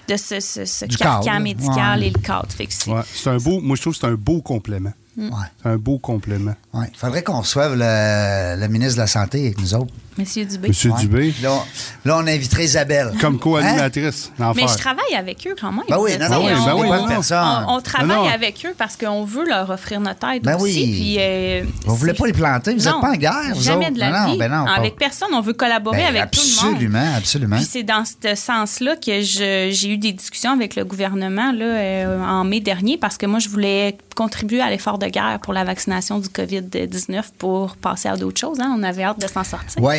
de 0.08 0.16
ce, 0.16 0.40
ce- 0.40 0.64
ce 0.64 0.84
Du 0.86 0.96
carcan 0.96 1.22
cadre, 1.24 1.40
médical 1.40 2.00
ouais. 2.00 2.06
et 2.08 2.10
le 2.10 2.18
cadre. 2.18 2.48
Ouais, 2.58 3.02
c'est 3.14 3.30
un 3.30 3.36
beau, 3.36 3.60
moi, 3.60 3.76
je 3.76 3.82
trouve 3.82 3.94
que 3.94 4.00
c'est 4.00 4.06
un 4.08 4.14
beau 4.14 4.42
complément. 4.42 4.92
Mm. 5.18 5.28
Ouais. 5.30 5.46
C'est 5.62 5.68
un 5.68 5.76
beau 5.76 5.98
complément. 5.98 6.54
Ouais. 6.72 6.86
Il 6.92 6.96
faudrait 6.96 7.22
qu'on 7.22 7.40
reçoive 7.40 7.74
le, 7.76 8.56
le 8.58 8.68
ministre 8.68 8.94
de 8.94 9.00
la 9.00 9.06
Santé 9.08 9.46
avec 9.46 9.60
nous 9.60 9.74
autres. 9.74 9.92
Monsieur 10.18 10.44
Dubé. 10.44 10.68
Monsieur 10.68 10.90
Ouais. 10.90 11.00
Dubé, 11.00 11.34
Là, 11.42 11.52
on, 11.52 12.08
là, 12.08 12.16
on 12.18 12.26
inviterait 12.26 12.64
Isabelle. 12.64 13.12
comme 13.20 13.36
Hein? 13.36 13.38
co-animatrice, 13.40 14.32
Mais 14.38 14.66
je 14.68 14.76
travaille 14.76 15.14
avec 15.16 15.46
eux 15.46 15.54
quand 15.58 15.70
même. 15.72 15.84
Ben 15.88 15.96
oui, 15.98 16.10
non, 16.18 16.28
non, 16.28 16.44
oui, 16.44 16.52
on, 16.58 16.64
ben 16.64 16.74
oui, 16.74 16.86
on- 16.88 16.94
non, 16.94 17.00
non. 17.02 17.08
personne. 17.08 17.64
on- 17.68 17.74
on 17.76 17.80
travaille 17.80 18.08
Non, 18.08 18.24
non. 18.24 18.28
avec 18.30 18.66
eux 18.66 18.74
parce 18.76 18.96
qu'on 18.96 19.24
veut 19.24 19.46
leur 19.48 19.70
offrir 19.70 20.00
notre 20.00 20.26
aide 20.28 20.42
Ben 20.42 20.56
aussi. 20.56 20.62
oui. 20.64 20.92
Puis, 20.92 21.16
euh, 21.20 21.62
Vous 21.86 21.94
voulez 21.96 22.12
c'est- 22.12 22.18
pas 22.18 22.26
les 22.26 22.32
planter? 22.32 22.74
Vous 22.74 22.84
Non, 22.84 22.92
n'êtes 22.92 23.00
pas 23.00 23.10
en 23.10 23.16
guerre, 23.16 23.54
vous 23.54 23.62
Jamais 23.62 23.86
autres? 23.86 23.94
de 23.94 24.00
la 24.00 24.10
Non, 24.10 24.18
non, 24.26 24.32
vie. 24.32 24.38
ben 24.38 24.50
non, 24.50 24.64
pas- 24.64 24.72
avec 24.72 24.96
personne, 24.96 25.28
on 25.32 25.40
veut 25.40 25.52
collaborer 25.52 25.98
Ben, 25.98 26.16
avec 26.16 26.30
tout 26.32 26.40
le 26.40 26.62
monde. 26.66 26.72
Absolument, 26.74 27.14
absolument. 27.16 27.56
Puis 27.56 27.64
c'est 27.70 27.82
dans 27.84 28.04
ce 28.04 28.34
sens-là 28.34 28.96
que 28.96 29.20
je- 29.22 29.68
j'ai 29.72 29.88
eu 29.92 29.98
des 29.98 30.12
discussions 30.12 30.52
avec 30.52 30.74
le 30.76 30.84
gouvernement 30.84 31.52
là, 31.52 31.64
euh, 31.64 32.22
en 32.24 32.44
mai 32.44 32.60
dernier 32.60 32.98
parce 32.98 33.16
que 33.16 33.26
moi, 33.26 33.38
je 33.38 33.48
voulais 33.48 33.96
contribuer 34.16 34.60
à 34.60 34.68
l'effort 34.70 34.98
de 34.98 35.06
guerre 35.06 35.38
pour 35.42 35.52
la 35.52 35.62
vaccination 35.62 36.18
du 36.18 36.28
COVID-19 36.28 37.30
pour 37.38 37.76
passer 37.76 38.08
à 38.08 38.16
d'autres 38.16 38.40
choses. 38.40 38.58
hein. 38.60 38.74
On 38.76 38.82
avait 38.82 39.04
hâte 39.04 39.20
de 39.20 39.28
s'en 39.28 39.44
sortir. 39.44 39.80
Oui, 39.82 39.96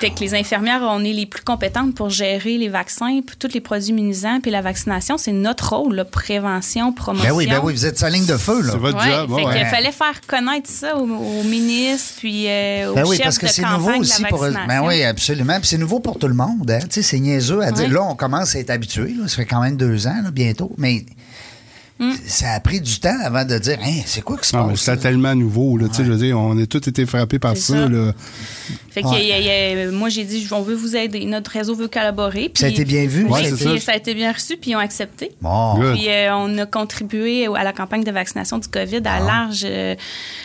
Fait 0.00 0.10
que 0.10 0.20
les 0.20 0.32
infirmières, 0.36 0.80
on 0.82 1.02
est 1.04 1.12
les 1.12 1.26
plus 1.26 1.42
compétentes 1.42 1.92
pour 1.96 2.08
gérer 2.08 2.56
les 2.56 2.68
vaccins, 2.68 3.20
puis 3.26 3.34
tous 3.36 3.52
les 3.52 3.60
produits 3.60 3.88
immunisants, 3.88 4.38
puis 4.40 4.52
la 4.52 4.62
vaccination, 4.62 5.18
c'est 5.18 5.32
notre 5.32 5.74
rôle, 5.74 5.96
là, 5.96 6.04
prévention, 6.04 6.92
promotion. 6.92 7.28
ben 7.30 7.34
oui, 7.36 7.46
ben 7.48 7.60
oui, 7.64 7.72
vous 7.72 7.84
êtes 7.84 8.00
la 8.00 8.10
ligne 8.10 8.24
de 8.24 8.36
feu, 8.36 8.62
là. 8.62 8.74
C'est 8.74 8.78
votre 8.78 8.96
Ouais, 8.96 9.10
job. 9.10 9.28
fait 9.30 9.34
ouais. 9.34 9.42
qu'il 9.54 9.62
ouais. 9.64 9.70
fallait 9.70 9.90
faire 9.90 10.20
connaître 10.28 10.70
ça 10.70 10.96
aux, 10.96 11.00
aux 11.02 11.42
ministres, 11.42 12.14
puis 12.18 12.46
euh, 12.48 12.92
aux 12.92 12.94
Ben 12.94 13.04
oui, 13.08 13.16
chefs 13.16 13.24
parce 13.24 13.38
que 13.38 13.46
de 13.46 13.50
c'est 13.50 13.62
campagne 13.62 13.76
nouveau 13.78 13.88
de 13.90 13.94
la 13.94 14.00
aussi 14.02 14.24
pour 14.26 14.44
eux. 14.44 14.54
Ben 14.68 14.82
oui, 14.86 15.02
absolument. 15.02 15.58
Puis 15.58 15.66
c'est 15.66 15.78
nouveau 15.78 15.98
pour 15.98 16.16
tout 16.16 16.28
le 16.28 16.34
monde. 16.34 16.70
Hein. 16.70 16.78
Tu 16.82 16.86
sais, 16.90 17.02
c'est 17.02 17.18
niaiseux 17.18 17.60
à 17.62 17.72
dire. 17.72 17.86
Ouais. 17.88 17.94
Là, 17.94 18.04
on 18.04 18.14
commence 18.14 18.54
à 18.54 18.60
être 18.60 18.70
habitué. 18.70 19.14
là. 19.20 19.26
Ça 19.26 19.34
fait 19.34 19.46
quand 19.46 19.60
même 19.62 19.76
deux 19.76 20.06
ans, 20.06 20.20
là, 20.22 20.30
bientôt. 20.30 20.70
Mais 20.78 21.04
Mm. 22.00 22.12
ça 22.28 22.52
a 22.52 22.60
pris 22.60 22.80
du 22.80 23.00
temps 23.00 23.18
avant 23.24 23.44
de 23.44 23.58
dire 23.58 23.76
Hein, 23.84 24.02
c'est 24.06 24.20
quoi 24.22 24.38
qui 24.38 24.46
se 24.46 24.52
passe? 24.52 24.78
c'était 24.78 24.98
tellement 24.98 25.34
nouveau. 25.34 25.76
Là, 25.76 25.88
tu 25.88 25.94
sais, 25.96 26.04
Je 26.04 26.12
veux 26.12 26.16
dire, 26.16 26.38
on 26.38 26.56
a 26.56 26.64
tous 26.64 26.86
été 26.88 27.04
frappés 27.06 27.40
par 27.40 27.56
ça. 27.56 27.74
ça. 27.74 27.88
là. 27.88 28.12
Fait 28.98 29.02
que 29.02 29.08
Ouais. 29.08 29.26
y 29.26 29.32
a- 29.32 29.38
y 29.40 29.86
a- 29.86 29.90
moi, 29.90 30.08
j'ai 30.08 30.24
dit, 30.24 30.46
on 30.52 30.62
veut 30.62 30.74
vous 30.74 30.96
aider. 30.96 31.24
Notre 31.24 31.50
réseau 31.52 31.74
veut 31.74 31.88
collaborer. 31.88 32.50
ça 32.54 32.66
a 32.66 32.68
été 32.68 32.84
bien 32.84 33.06
vu. 33.06 33.24
Ouais, 33.24 33.42
puis 33.52 33.56
ça? 33.64 33.78
ça 33.80 33.92
a 33.92 33.96
été 33.96 34.14
bien 34.14 34.32
reçu, 34.32 34.56
puis 34.56 34.72
ils 34.72 34.76
ont 34.76 34.80
accepté. 34.80 35.32
Bon. 35.40 35.74
Puis 35.94 36.08
euh, 36.08 36.34
on 36.34 36.58
a 36.58 36.66
contribué 36.66 37.46
à 37.54 37.64
la 37.64 37.72
campagne 37.72 38.04
de 38.04 38.10
vaccination 38.10 38.58
du 38.58 38.68
COVID 38.68 39.02
Ah. 39.04 39.16
à 39.16 39.20
large, 39.20 39.62
euh, 39.64 39.94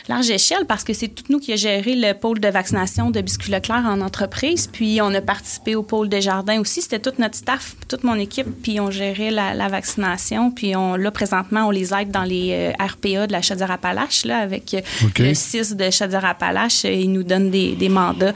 large 0.07 0.29
échelle 0.29 0.65
parce 0.67 0.83
que 0.83 0.93
c'est 0.93 1.07
tout 1.07 1.23
nous 1.29 1.39
qui 1.39 1.53
a 1.53 1.55
géré 1.55 1.95
le 1.95 2.13
pôle 2.13 2.39
de 2.39 2.47
vaccination 2.47 3.09
de 3.11 3.21
Biscuit 3.21 3.51
Leclerc 3.51 3.83
en 3.85 4.01
entreprise. 4.01 4.67
Puis 4.71 4.99
on 5.01 5.13
a 5.13 5.21
participé 5.21 5.75
au 5.75 5.83
pôle 5.83 6.09
des 6.09 6.21
jardins 6.21 6.59
aussi. 6.59 6.81
C'était 6.81 6.99
tout 6.99 7.13
notre 7.19 7.35
staff, 7.35 7.75
toute 7.87 8.03
mon 8.03 8.15
équipe, 8.15 8.47
puis 8.61 8.79
on 8.79 8.91
gérait 8.91 9.31
la, 9.31 9.53
la 9.53 9.67
vaccination. 9.67 10.51
Puis 10.51 10.75
on, 10.75 10.95
là, 10.95 11.11
présentement, 11.11 11.67
on 11.67 11.71
les 11.71 11.93
aide 11.93 12.11
dans 12.11 12.23
les 12.23 12.49
euh, 12.79 12.83
RPA 12.85 13.27
de 13.27 13.31
la 13.31 13.41
Chaudière-Appalaches, 13.41 14.25
là, 14.25 14.37
avec 14.39 14.75
le 15.19 15.33
6 15.33 15.75
de 15.75 15.89
Chaudière-Appalaches. 15.89 16.83
Ils 16.85 17.11
nous 17.11 17.23
donnent 17.23 17.49
des, 17.49 17.73
des 17.73 17.89
mandats 17.89 18.33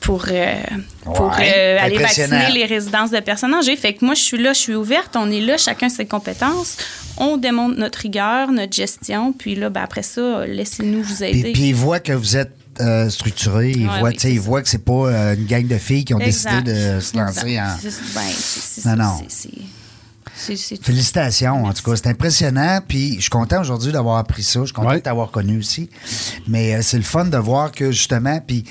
pour, 0.00 0.24
euh, 0.30 0.54
pour 1.04 1.20
Ouais, 1.36 1.52
euh, 1.56 1.78
aller 1.80 1.98
vacciner 1.98 2.50
les 2.52 2.64
résidences 2.66 3.10
de 3.10 3.20
personnes 3.20 3.54
âgées. 3.54 3.76
Fait 3.76 3.94
que 3.94 4.04
moi, 4.04 4.14
je 4.14 4.22
suis 4.22 4.42
là, 4.42 4.52
je 4.52 4.58
suis 4.58 4.74
ouverte, 4.74 5.16
on 5.16 5.30
est 5.30 5.40
là, 5.40 5.56
chacun 5.58 5.88
ses 5.88 6.06
compétences. 6.06 6.76
On 7.16 7.36
démontre 7.36 7.76
notre 7.78 7.98
rigueur, 8.00 8.50
notre 8.52 8.74
gestion, 8.74 9.32
puis 9.32 9.54
là, 9.54 9.70
ben, 9.70 9.82
après 9.82 10.02
ça, 10.02 10.46
laissez-nous 10.46 11.02
vous 11.02 11.16
Puis, 11.16 11.24
aider. 11.24 11.52
puis 11.52 11.68
ils 11.70 11.74
voient 11.74 12.00
que 12.00 12.12
vous 12.12 12.36
êtes 12.36 12.52
euh, 12.80 13.10
structuré, 13.10 13.72
ils 13.74 13.88
Ouais, 13.88 13.98
voient, 13.98 14.08
oui, 14.10 14.14
tu 14.14 14.20
sais, 14.20 14.28
c'est 14.28 14.34
ils 14.34 14.40
voient 14.40 14.62
que 14.62 14.68
c'est 14.68 14.84
pas 14.84 14.92
euh, 14.92 15.34
une 15.34 15.46
gang 15.46 15.66
de 15.66 15.78
filles 15.78 16.04
qui 16.04 16.14
ont 16.14 16.20
Exact. 16.20 16.62
décidé 16.62 16.94
de 16.94 17.00
se 17.00 17.16
lancer 17.16 17.48
Exact. 17.48 17.88
en. 18.84 18.90
Ben, 18.94 18.96
Non, 18.96 19.04
non. 19.04 19.24
c'est-. 19.28 19.50
Félicitations, 20.82 21.64
en 21.64 21.72
tout 21.72 21.82
cas. 21.82 21.96
C'est 21.96 22.06
impressionnant. 22.08 22.78
Puis 22.86 23.16
je 23.16 23.22
suis 23.22 23.30
content 23.30 23.60
aujourd'hui 23.60 23.90
d'avoir 23.90 24.18
appris 24.18 24.42
ça. 24.44 24.60
Je 24.60 24.66
suis 24.66 24.74
content 24.74 24.90
Ouais. 24.90 24.96
de 24.98 25.02
t'avoir 25.02 25.30
connu 25.32 25.58
aussi. 25.58 25.90
Mais 26.46 26.74
euh, 26.76 26.78
c'est 26.82 26.96
le 26.98 27.02
fun 27.02 27.24
de 27.24 27.36
voir 27.36 27.72
que 27.72 27.90
justement, 27.90 28.40
puis 28.46 28.62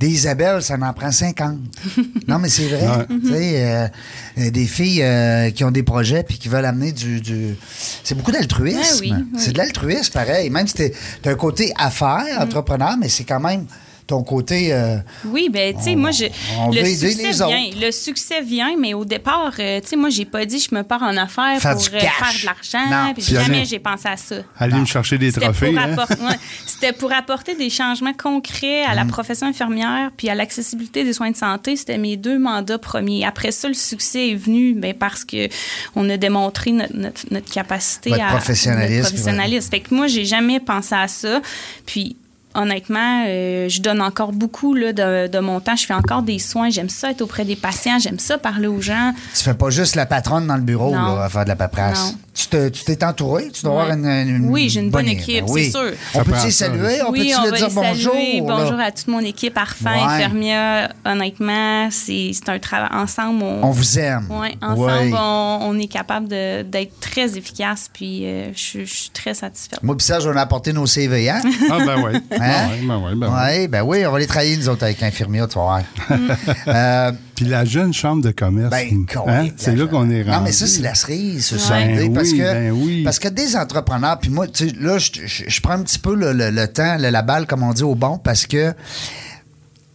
des 0.00 0.08
Isabelle, 0.08 0.62
ça 0.62 0.76
en 0.80 0.92
prend 0.94 1.12
50. 1.12 1.58
non, 2.26 2.38
mais 2.40 2.48
c'est 2.48 2.66
vrai. 2.68 2.86
Ouais. 2.88 3.06
Tu 3.22 3.28
sais, 3.28 3.90
euh, 4.38 4.50
des 4.50 4.66
filles 4.66 5.02
euh, 5.02 5.50
qui 5.50 5.62
ont 5.62 5.70
des 5.70 5.82
projets 5.84 6.22
puis 6.24 6.38
qui 6.38 6.48
veulent 6.48 6.64
amener 6.64 6.90
du. 6.92 7.20
du- 7.20 7.54
C'est 8.02 8.16
beaucoup 8.16 8.32
d'altruisme. 8.32 8.78
Ouais, 8.80 9.12
oui, 9.12 9.12
oui. 9.14 9.38
C'est 9.38 9.52
de 9.52 9.58
l'altruisme, 9.58 10.12
pareil. 10.12 10.48
Même 10.50 10.66
si 10.66 10.74
t'es- 10.74 10.94
t'as 11.22 11.30
un 11.32 11.34
côté 11.36 11.72
affaires, 11.78 12.40
Mm. 12.40 12.42
entrepreneur, 12.42 12.96
mais 12.98 13.08
c'est 13.10 13.24
quand 13.24 13.40
même 13.40 13.66
ton 14.10 14.22
côté. 14.22 14.72
euh, 14.72 14.96
Oui, 15.24 15.48
ben 15.50 15.74
tu 15.76 15.82
sais, 15.82 15.94
moi, 15.96 16.10
je, 16.10 16.26
on 16.58 16.68
le 16.70 16.80
veut 16.82 16.86
aider 16.86 17.10
succès 17.10 17.22
les 17.28 17.32
vient. 17.32 17.46
autres. 17.46 17.80
Le 17.80 17.90
succès 17.90 18.42
vient, 18.42 18.76
mais 18.78 18.94
au 18.94 19.04
départ, 19.04 19.52
euh, 19.58 19.80
tu 19.80 19.88
sais, 19.88 19.96
moi, 19.96 20.10
j'ai 20.10 20.24
pas 20.24 20.44
dit 20.44 20.58
je 20.60 20.74
me 20.74 20.82
pars 20.82 21.02
en 21.02 21.16
affaires 21.16 21.58
Faire 21.60 21.74
pour 21.76 21.82
euh, 21.94 21.98
faire 21.98 22.32
de 22.40 22.44
l'argent. 22.46 23.12
Puis 23.14 23.22
jamais 23.24 23.58
aller- 23.58 23.64
j'ai 23.64 23.78
pensé 23.78 24.08
à 24.08 24.16
ça. 24.16 24.36
Aller 24.58 24.76
me 24.78 24.84
chercher 24.84 25.18
des 25.18 25.30
C'était 25.30 25.46
trophées. 25.46 25.72
pour, 25.72 25.78
hein? 26.26 26.36
c'était 26.66 26.92
pour 26.92 27.12
apporter 27.12 27.54
des 27.54 27.70
changements 27.70 28.12
concrets 28.12 28.82
à 28.84 28.94
la 28.94 29.04
Mm. 29.04 29.08
profession 29.08 29.46
infirmière 29.46 30.10
puis 30.16 30.28
à 30.28 30.34
l'accessibilité 30.34 31.04
des 31.04 31.12
soins 31.12 31.30
de 31.30 31.36
santé. 31.36 31.76
C'était 31.76 31.98
mes 31.98 32.16
deux 32.16 32.38
mandats 32.38 32.78
premiers. 32.78 33.24
Après 33.24 33.50
ça, 33.52 33.68
le 33.68 33.74
succès 33.74 34.30
est 34.30 34.34
venu 34.34 34.74
ben, 34.74 34.92
parce 34.94 35.24
que 35.24 35.48
on 35.96 36.08
a 36.10 36.16
démontré 36.16 36.72
notre, 36.72 36.96
notre, 36.96 37.20
notre 37.30 37.50
capacité 37.50 38.10
Votre 38.10 38.22
à 38.22 38.28
professionnalisme, 38.28 38.96
notre 39.02 39.08
professionnalisme. 39.10 39.70
Fait 39.70 39.80
que 39.80 39.94
moi, 39.94 40.06
j'ai 40.06 40.24
jamais 40.24 40.60
pensé 40.60 40.94
à 40.94 41.08
ça. 41.08 41.40
Puis 41.86 42.16
honnêtement, 42.54 43.24
euh, 43.26 43.68
je 43.68 43.80
donne 43.80 44.00
encore 44.02 44.32
beaucoup 44.32 44.74
là, 44.74 44.92
de, 44.92 45.26
de 45.28 45.38
mon 45.38 45.60
temps. 45.60 45.76
Je 45.76 45.86
fais 45.86 45.94
encore 45.94 46.22
des 46.22 46.38
soins. 46.38 46.70
J'aime 46.70 46.88
ça 46.88 47.10
être 47.10 47.22
auprès 47.22 47.44
des 47.44 47.56
patients. 47.56 47.98
J'aime 47.98 48.18
ça 48.18 48.38
parler 48.38 48.66
aux 48.66 48.80
gens. 48.80 49.12
Tu 49.36 49.42
fais 49.42 49.54
pas 49.54 49.70
juste 49.70 49.94
la 49.96 50.06
patronne 50.06 50.46
dans 50.46 50.56
le 50.56 50.62
bureau 50.62 50.94
Non. 50.94 51.16
là, 51.16 51.24
à 51.24 51.28
faire 51.28 51.44
de 51.44 51.48
la 51.50 51.56
paperasse. 51.56 52.12
Non. 52.12 52.18
Tu 52.40 52.46
te- 52.48 52.68
tu 52.70 52.84
t'es 52.84 53.04
entouré? 53.04 53.50
Tu 53.52 53.62
dois 53.62 53.74
Ouais. 53.74 53.80
avoir 53.82 53.96
une, 53.98 54.06
une 54.06 54.48
Oui, 54.48 54.70
j'ai 54.70 54.80
une 54.80 54.88
bonne 54.90 55.04
bonne 55.04 55.12
équipe, 55.12 55.44
Ben 55.44 55.52
oui. 55.52 55.64
c'est 55.66 55.70
sûr. 55.72 55.92
On 56.14 56.18
Ça 56.18 56.24
peut-tu 56.24 56.50
saluer? 56.50 57.02
On 57.06 57.10
oui, 57.10 57.18
peut-tu 57.34 57.34
on 57.50 57.52
dire 57.56 57.68
bonjour? 57.74 58.12
saluer. 58.14 58.40
Bonjour 58.40 58.80
à 58.80 58.90
toute 58.92 59.08
mon 59.08 59.20
équipe 59.20 59.58
Arfin, 59.58 59.92
Ouais. 59.92 60.02
Infirmia. 60.24 60.88
Honnêtement, 61.04 61.88
c'est 61.90 62.30
c'est 62.32 62.48
un 62.48 62.58
travail 62.58 62.88
ensemble. 62.92 63.42
On, 63.42 63.64
On 63.64 63.70
vous 63.70 63.98
aime. 63.98 64.26
Ouais, 64.30 64.54
ensemble, 64.62 64.80
Ouais. 64.82 65.12
on, 65.14 65.58
on 65.62 65.78
est 65.78 65.86
capable 65.86 66.28
de- 66.28 66.62
d'être 66.62 66.98
très 67.00 67.36
efficace. 67.36 67.90
Puis 67.92 68.24
euh, 68.24 68.52
je, 68.54 68.84
je 68.84 68.94
suis 68.94 69.10
très 69.10 69.34
satisfaite. 69.34 69.82
Moi, 69.82 69.96
puis 69.96 70.06
Serge, 70.06 70.26
on 70.26 70.34
a 70.36 70.40
apporté 70.40 70.72
nos 70.72 70.86
CV, 70.86 71.28
hein? 71.28 71.40
Ah, 71.70 71.78
ben 71.84 72.02
oui. 72.02 72.18
Hein? 72.32 72.38
Ben 72.38 72.68
oui, 72.72 72.86
ben 72.86 72.96
oui, 73.04 73.14
ben 73.16 73.28
oui. 73.28 73.58
oui, 73.60 73.68
ben 73.68 73.82
oui, 73.82 74.06
on 74.06 74.12
va 74.12 74.18
les 74.18 74.26
travailler, 74.26 74.56
nous 74.56 74.68
autres, 74.68 74.84
avec 74.84 75.00
l'infirmière, 75.00 75.46
tu 75.46 75.56
vas 75.56 75.60
voir. 75.62 75.80
Mm. 76.08 76.30
Euh, 76.68 77.12
Puis 77.40 77.48
la 77.48 77.64
jeune 77.64 77.94
chambre 77.94 78.22
de 78.22 78.32
commerce. 78.32 78.70
ben, 78.70 79.06
hein, 79.26 79.48
C'est 79.56 79.74
là 79.74 79.86
qu'on 79.86 80.10
est 80.10 80.20
rendu. 80.24 80.36
Non, 80.36 80.42
mais 80.44 80.52
ça, 80.52 80.66
c'est 80.66 80.82
la 80.82 80.94
cerise, 80.94 81.46
ce 81.46 81.54
Ben 81.70 82.12
parce 82.12 82.32
que 82.32 82.36
ben 82.36 82.70
oui. 82.70 83.02
parce 83.02 83.18
que 83.18 83.28
des 83.28 83.56
entrepreneurs, 83.56 84.18
puis 84.18 84.28
moi, 84.28 84.46
tu 84.46 84.68
sais, 84.68 84.74
là, 84.78 84.98
je, 84.98 85.10
je- 85.24 85.44
je 85.48 85.60
prends 85.62 85.72
un 85.72 85.82
petit 85.82 85.98
peu 85.98 86.14
le, 86.14 86.34
le- 86.34 86.50
le 86.50 86.68
temps, 86.68 86.98
le- 86.98 87.08
la 87.08 87.22
balle, 87.22 87.46
comme 87.46 87.62
on 87.62 87.72
dit, 87.72 87.82
au 87.82 87.94
bon, 87.94 88.18
parce 88.18 88.46
que 88.46 88.74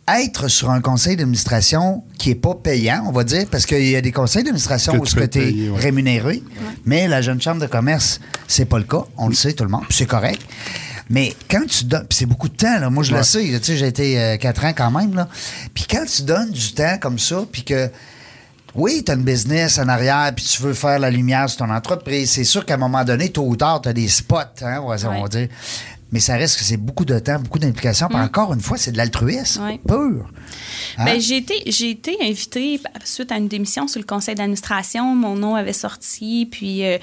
être 0.08 0.48
sur 0.48 0.72
un 0.72 0.82
conseil 0.82 1.16
d'administration 1.18 2.04
qui 2.18 2.32
est 2.32 2.36
pas 2.36 2.56
payant, 2.56 3.04
on 3.08 3.12
va 3.12 3.24
dire, 3.24 3.46
parce 3.52 3.68
qu'il 3.68 3.88
y 3.88 3.96
a 3.96 4.02
des 4.02 4.12
conseils 4.12 4.42
d'administration 4.44 4.94
où 4.96 5.06
tu 5.06 5.20
es 5.20 5.28
te 5.28 5.38
payer, 5.40 5.70
ouais. 5.70 5.80
rémunéré, 5.80 6.42
mais 6.86 7.08
la 7.08 7.22
jeune 7.22 7.40
chambre 7.40 7.62
de 7.62 7.68
commerce, 7.68 8.20
c'est 8.48 8.66
pas 8.66 8.80
le 8.80 8.84
cas. 8.86 9.04
On 9.18 9.28
le 9.28 9.36
sait, 9.36 9.54
tout 9.54 9.64
le 9.66 9.70
monde, 9.70 9.84
puis 9.88 9.98
c'est 9.98 10.06
correct. 10.08 10.42
Mais 11.10 11.34
quand 11.50 11.66
tu 11.68 11.86
donnes, 11.86 12.08
c'est 12.10 12.26
beaucoup 12.26 12.50
de 12.50 12.56
temps, 12.56 12.80
là, 12.80 12.90
moi 12.90 13.04
je 13.04 13.14
le 13.16 13.22
sais, 13.24 13.44
tu 13.44 13.64
sais, 13.64 13.78
j'ai 13.78 13.88
été 13.88 14.20
euh, 14.20 14.38
quatre 14.38 14.66
ans 14.66 14.74
quand 14.76 14.90
même, 14.92 15.14
là. 15.14 15.28
Puis 15.74 15.86
quand 15.90 16.04
tu 16.06 16.24
donnes 16.24 16.52
du 16.52 16.74
temps 16.74 16.98
comme 17.00 17.20
ça, 17.20 17.44
puis 17.52 17.64
que 17.64 17.90
oui, 18.74 19.04
tu 19.06 19.12
as 19.12 19.16
une 19.16 19.24
business 19.24 19.78
en 19.80 19.88
arrière, 19.88 20.32
puis 20.36 20.44
tu 20.44 20.62
veux 20.62 20.74
faire 20.74 21.00
la 21.00 21.10
lumière 21.10 21.50
sur 21.50 21.60
ton 21.66 21.70
entreprise. 21.74 22.32
C'est 22.32 22.44
sûr 22.44 22.66
qu'à 22.66 22.74
un 22.74 22.78
moment 22.78 23.06
donné, 23.06 23.30
tôt 23.30 23.46
ou 23.48 23.56
tard, 23.56 23.82
tu 23.82 23.88
as 23.90 23.94
des 23.94 24.08
spots, 24.10 24.36
hein, 24.64 24.80
on 24.84 24.88
va, 24.90 24.96
on 25.08 25.14
va 25.14 25.22
Ouais. 25.22 25.30
dire. 25.30 25.48
Mais 26.12 26.20
ça 26.20 26.36
reste 26.38 26.58
que 26.60 26.64
c'est 26.64 26.78
beaucoup 26.78 27.04
de 27.04 27.18
temps, 27.20 27.40
beaucoup 27.40 27.60
d'implication. 27.60 28.08
Puis 28.08 28.18
encore 28.20 28.54
une 28.54 28.62
fois, 28.62 28.78
c'est 28.78 28.92
de 28.92 28.98
l'altruisme 28.98 29.62
pur. 29.88 30.26
Hein? 30.98 31.06
Ben, 31.06 31.20
j'ai 31.20 31.38
été, 31.38 31.64
j'ai 31.66 31.90
été 31.90 32.16
invitée 32.22 32.80
suite 33.04 33.32
à 33.32 33.38
une 33.38 33.48
démission 33.48 33.88
sur 33.88 34.00
le 34.00 34.06
conseil 34.06 34.36
d'administration. 34.36 35.16
Mon 35.16 35.36
nom 35.36 35.56
avait 35.56 35.74
sorti, 35.74 36.48
puis 36.50 36.86
euh, 36.86 37.00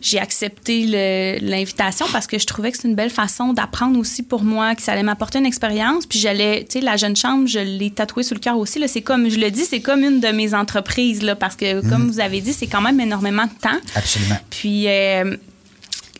j'ai 0.00 0.18
accepté 0.18 0.86
le- 0.86 1.46
l'invitation 1.48 2.06
parce 2.12 2.26
que 2.26 2.38
je 2.38 2.46
trouvais 2.46 2.72
que 2.72 2.78
c'est 2.78 2.88
une 2.88 2.94
belle 2.96 3.10
façon 3.10 3.52
d'apprendre 3.52 3.98
aussi 4.00 4.22
pour 4.22 4.42
moi, 4.42 4.74
que 4.74 4.82
ça 4.82 4.92
allait 4.92 5.02
m'apporter 5.02 5.38
une 5.38 5.46
expérience. 5.46 6.06
Puis 6.06 6.18
j'allais, 6.18 6.64
tu 6.68 6.78
sais, 6.78 6.84
la 6.84 6.96
jeune 6.96 7.14
chambre, 7.14 7.46
je 7.46 7.58
l'ai 7.60 7.90
tatouée 7.90 8.22
sur 8.24 8.34
le 8.34 8.40
cœur 8.40 8.56
aussi. 8.58 8.78
Là, 8.78 8.88
c'est 8.88 9.02
comme, 9.02 9.28
je 9.28 9.38
le 9.38 9.50
dis, 9.50 9.64
c'est 9.64 9.80
comme 9.80 10.02
une 10.02 10.18
de 10.20 10.28
mes 10.28 10.54
entreprises, 10.54 11.22
là, 11.22 11.36
parce 11.36 11.54
que, 11.56 11.82
Mm. 11.82 11.88
comme 11.90 12.10
vous 12.10 12.20
avez 12.20 12.40
dit, 12.40 12.52
c'est 12.54 12.66
quand 12.68 12.80
même 12.80 12.98
énormément 13.00 13.44
de 13.44 13.60
temps. 13.60 13.78
Absolument. 13.94 14.38
Puis, 14.50 14.88
euh, 14.88 15.36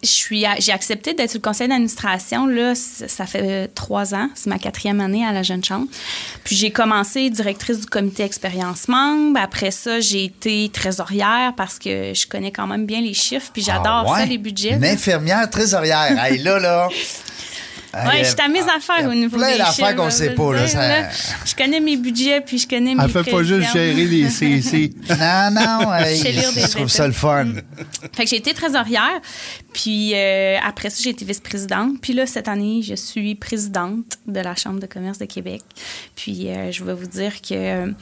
j'ai 0.06 0.72
accepté 0.72 1.12
d'être 1.14 1.30
sur 1.30 1.38
le 1.38 1.42
conseil 1.42 1.68
d'administration. 1.68 2.46
Là, 2.46 2.74
ça 2.74 3.26
fait 3.26 3.42
euh, 3.42 3.66
trois 3.74 4.14
ans. 4.14 4.28
C'est 4.34 4.48
ma 4.48 4.58
quatrième 4.58 5.00
année 5.00 5.24
à 5.26 5.32
la 5.32 5.42
Jeune 5.42 5.62
Chambre. 5.64 5.86
Puis, 6.44 6.56
j'ai 6.56 6.70
commencé 6.70 7.28
directrice 7.30 7.80
du 7.80 7.86
comité 7.86 8.22
expérience 8.22 8.88
membre. 8.88 9.38
Après 9.40 9.70
ça, 9.70 10.00
j'ai 10.00 10.24
été 10.24 10.70
trésorière 10.72 11.52
parce 11.56 11.78
que 11.78 12.14
je 12.14 12.26
connais 12.26 12.52
quand 12.52 12.66
même 12.66 12.86
bien 12.86 13.00
les 13.00 13.14
chiffres. 13.14 13.50
Puis, 13.52 13.62
j'adore 13.62 14.04
Ah 14.06 14.12
ouais? 14.12 14.18
ça, 14.20 14.26
les 14.26 14.38
budgets. 14.38 14.74
Une 14.74 14.84
infirmière 14.84 15.48
trésorière. 15.50 16.16
hey, 16.24 16.38
là, 16.38 16.58
là. 16.58 16.88
Ouais, 17.94 18.18
je 18.18 18.24
suis 18.24 18.40
à 18.40 18.48
mes 18.48 18.60
Ah, 18.60 18.76
affaires 18.76 19.08
au 19.08 19.14
niveau 19.14 19.36
plein 19.38 19.52
des 19.52 19.58
d'affaires 19.58 19.96
qu'on 19.96 20.10
je 20.10 20.14
sait 20.14 20.30
pas, 20.34 20.52
là, 20.52 20.60
dire, 20.60 20.68
ça- 20.68 20.88
là. 20.88 21.08
Je 21.46 21.54
connais 21.54 21.80
mes 21.80 21.96
budgets, 21.96 22.40
puis 22.42 22.58
je 22.58 22.68
connais 22.68 22.94
mes 22.94 23.02
Elle 23.04 23.10
fait 23.10 23.22
pas 23.30 23.42
juste 23.42 23.70
prévisions. 23.70 23.72
gérer 23.72 24.04
les 24.04 24.28
CC. 24.62 24.92
Non, 25.08 25.50
non, 25.52 25.94
hey, 25.94 26.16
Je 26.18 26.70
trouve 26.72 26.88
ça 26.88 27.06
le 27.06 27.12
fun. 27.14 27.46
Fait 28.14 28.24
que 28.24 28.30
j'ai 28.30 28.36
été 28.36 28.52
trésorière, 28.52 29.20
puis 29.72 30.12
euh, 30.14 30.56
après 30.62 30.90
ça, 30.90 31.00
j'ai 31.02 31.10
été 31.10 31.24
vice-présidente. 31.24 31.94
Puis 32.02 32.12
là, 32.12 32.26
cette 32.26 32.48
année, 32.48 32.82
je 32.82 32.94
suis 32.94 33.34
présidente 33.34 34.18
de 34.26 34.40
la 34.40 34.54
Chambre 34.56 34.80
de 34.80 34.86
commerce 34.86 35.18
de 35.18 35.24
Québec. 35.26 35.62
Puis 36.14 36.48
euh, 36.48 36.70
je 36.72 36.84
vais 36.84 36.94
vous 36.94 37.06
dire 37.06 37.40
que 37.40 37.54
euh, 37.54 37.92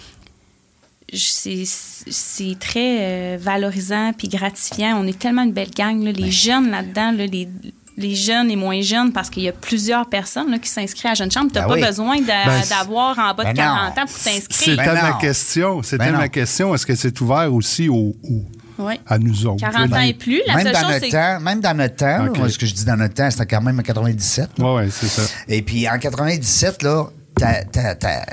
c'est 1.12 1.62
c'est 1.66 2.56
très 2.58 2.98
euh, 3.00 3.38
valorisant 3.40 4.12
puis 4.16 4.28
gratifiant. 4.28 4.98
On 5.00 5.06
est 5.06 5.18
tellement 5.18 5.42
une 5.42 5.52
belle 5.52 5.70
gang, 5.70 6.02
là, 6.02 6.10
les 6.10 6.32
jeunes 6.32 6.70
là-dedans, 6.70 7.12
là, 7.12 7.26
les 7.26 7.48
les 7.96 8.14
jeunes 8.14 8.50
et 8.50 8.56
moins 8.56 8.80
jeunes, 8.80 9.12
parce 9.12 9.30
qu'il 9.30 9.44
y 9.44 9.48
a 9.48 9.52
plusieurs 9.52 10.06
personnes 10.08 10.50
là, 10.50 10.58
qui 10.58 10.68
s'inscrivent 10.68 11.06
à 11.06 11.08
la 11.10 11.14
Jeune 11.14 11.30
Chambre. 11.30 11.48
Tu 11.52 11.54
n'as 11.58 11.62
Ben 11.62 11.68
pas 11.68 11.74
oui. 11.74 11.80
besoin 11.86 12.16
Ben, 12.22 12.60
d'avoir 12.68 13.18
en 13.18 13.34
bas 13.34 13.44
de 13.44 13.56
ben 13.56 13.64
non. 13.66 13.74
40 13.92 13.98
ans 13.98 14.06
pour 14.06 14.18
t'inscrire. 14.18 14.48
C'était 14.50 14.76
Ben 14.76 14.94
ma 15.02 15.12
question. 15.20 15.82
C'était 15.82 15.98
Ben 16.06 16.12
ma 16.16 16.28
question. 16.28 16.74
Est-ce 16.74 16.86
que 16.86 16.94
c'est 16.94 17.20
ouvert 17.20 17.52
aussi 17.54 17.88
aux, 17.88 18.14
aux- 18.24 18.44
Oui. 18.78 18.94
à 19.06 19.18
nous 19.18 19.46
autres? 19.46 19.60
40 19.60 19.90
là? 19.90 19.96
ans 19.98 20.00
et 20.00 20.14
plus. 20.14 20.42
La 20.46 20.54
même, 20.56 20.64
seule 20.64 20.72
dans 20.72 20.80
chose, 20.80 20.90
notre 20.92 21.08
temps, 21.10 21.40
même 21.40 21.60
dans 21.60 21.74
notre 21.76 21.96
temps, 21.96 22.24
là, 22.24 22.30
Ok. 22.30 22.38
moi, 22.38 22.48
ce 22.48 22.58
que 22.58 22.66
je 22.66 22.74
dis 22.74 22.84
dans 22.84 22.96
notre 22.96 23.14
temps, 23.14 23.30
c'était 23.30 23.46
quand 23.46 23.60
même 23.62 23.78
en 23.78 23.82
97. 23.82 24.50
là. 24.58 24.64
Oui, 24.74 24.82
oui, 24.84 24.90
c'est 24.92 25.06
ça. 25.08 25.22
Et 25.48 25.62
puis 25.62 25.88
en 25.88 25.96
97, 25.98 26.82
là, 26.82 27.04
t'a- 27.38 27.64
t'a- 27.64 27.94
t'a- 27.94 28.26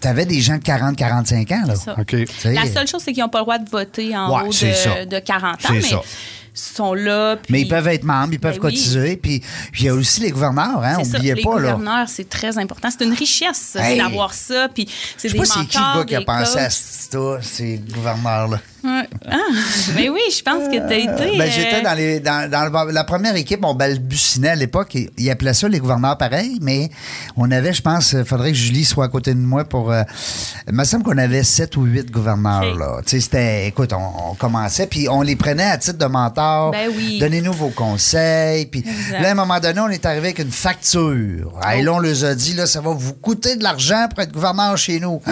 t'avais 0.00 0.24
des 0.24 0.40
gens 0.40 0.56
de 0.56 0.62
40-45 0.62 1.52
ans. 1.52 1.62
Là. 1.66 1.74
ça. 1.76 1.96
La 2.50 2.66
seule 2.66 2.86
chose, 2.88 3.02
c'est 3.04 3.12
qu'ils 3.12 3.22
n'ont 3.22 3.28
pas 3.28 3.40
le 3.40 3.44
droit 3.44 3.58
de 3.58 3.68
voter 3.68 4.16
en 4.16 4.34
Ouais, 4.34 4.48
haut 4.48 4.50
de, 4.52 5.04
de 5.04 5.18
40 5.18 5.54
ans, 5.66 5.68
C'est 5.68 5.80
ça. 5.82 6.00
Sont 6.54 6.94
là. 6.94 7.36
puis- 7.36 7.52
Mais 7.52 7.60
ils 7.62 7.68
peuvent 7.68 7.88
être 7.88 8.04
membres, 8.04 8.32
ils 8.34 8.38
peuvent 8.40 8.58
Ben 8.58 8.66
oui. 8.66 8.74
cotiser. 8.74 9.16
Puis 9.16 9.40
puis 9.72 9.82
il 9.82 9.86
y 9.86 9.88
a 9.88 9.94
aussi 9.94 10.20
les 10.20 10.30
gouverneurs, 10.30 10.82
hein, 10.82 11.02
ça, 11.04 11.18
les 11.18 11.34
pas. 11.42 11.58
Là. 11.60 11.72
gouverneurs, 11.72 12.08
c'est 12.08 12.28
très 12.28 12.58
important. 12.58 12.88
C'est 12.90 13.04
une 13.04 13.14
richesse 13.14 13.76
Hey. 13.78 13.98
d'avoir 13.98 14.34
ça. 14.34 14.68
Puis 14.68 14.88
c'est 15.16 15.28
Je 15.28 15.34
des 15.34 15.38
sais 15.44 15.48
pas 15.54 15.60
c'est 15.60 15.66
qui 15.66 15.78
le 15.78 15.98
gars 15.98 16.04
qui 16.04 16.14
a 16.14 16.20
pensé 16.22 16.58
à 16.58 16.64
coachs. 16.64 16.72
ça, 16.72 17.38
ces 17.42 17.78
gouverneurs-là. 17.78 18.60
Ah, 18.84 19.04
mais 19.94 20.08
oui, 20.08 20.20
je 20.36 20.42
pense 20.42 20.64
que 20.68 20.76
tu 20.76 20.92
as 20.92 20.96
été. 20.98 21.38
Ben, 21.38 21.42
euh, 21.42 21.50
J'étais 21.50 21.82
dans, 21.82 21.94
les, 21.94 22.20
dans, 22.20 22.50
la 22.92 23.04
première 23.04 23.36
équipe, 23.36 23.64
on 23.64 23.74
balbutinait 23.74 24.50
à 24.50 24.54
l'époque. 24.54 24.96
Ils 25.16 25.30
appelaient 25.30 25.54
ça 25.54 25.68
les 25.68 25.78
gouverneurs 25.78 26.18
pareil, 26.18 26.58
mais 26.60 26.90
on 27.36 27.50
avait, 27.50 27.72
je 27.72 27.82
pense, 27.82 28.12
il 28.12 28.24
faudrait 28.24 28.50
que 28.52 28.58
Julie 28.58 28.84
soit 28.84 29.04
à 29.04 29.08
côté 29.08 29.34
de 29.34 29.38
moi 29.40 29.64
pour. 29.64 29.92
euh, 29.92 30.02
il 30.68 30.74
me 30.74 30.84
semble 30.84 31.04
qu'on 31.04 31.18
avait 31.18 31.42
sept 31.42 31.76
ou 31.76 31.84
huit 31.84 32.10
gouverneurs. 32.10 32.76
Là. 32.76 33.00
C'était. 33.06 33.66
Écoute, 33.68 33.92
on, 33.92 34.30
on 34.30 34.34
commençait, 34.34 34.86
puis 34.86 35.08
on 35.08 35.22
les 35.22 35.36
prenait 35.36 35.70
à 35.70 35.78
titre 35.78 35.98
de 35.98 36.06
mentor. 36.06 36.72
Ben 36.72 36.88
oui. 36.94 37.18
Donnez-nous 37.20 37.52
vos 37.52 37.70
conseils. 37.70 38.66
Puis 38.66 38.80
Exact. 38.80 39.20
là, 39.20 39.28
à 39.28 39.32
un 39.32 39.34
moment 39.34 39.60
donné, 39.60 39.80
on 39.80 39.88
est 39.88 40.04
arrivé 40.06 40.28
avec 40.28 40.38
une 40.40 40.50
facture. 40.50 41.52
Et 41.74 41.82
là, 41.82 41.92
on 41.94 41.98
leur 41.98 42.24
a 42.24 42.34
dit, 42.34 42.54
là, 42.54 42.66
ça 42.66 42.80
va 42.80 42.90
vous 42.92 43.14
coûter 43.14 43.56
de 43.56 43.62
l'argent 43.62 44.06
pour 44.10 44.20
être 44.20 44.32
gouverneur 44.32 44.76
chez 44.76 44.98
nous. 45.00 45.20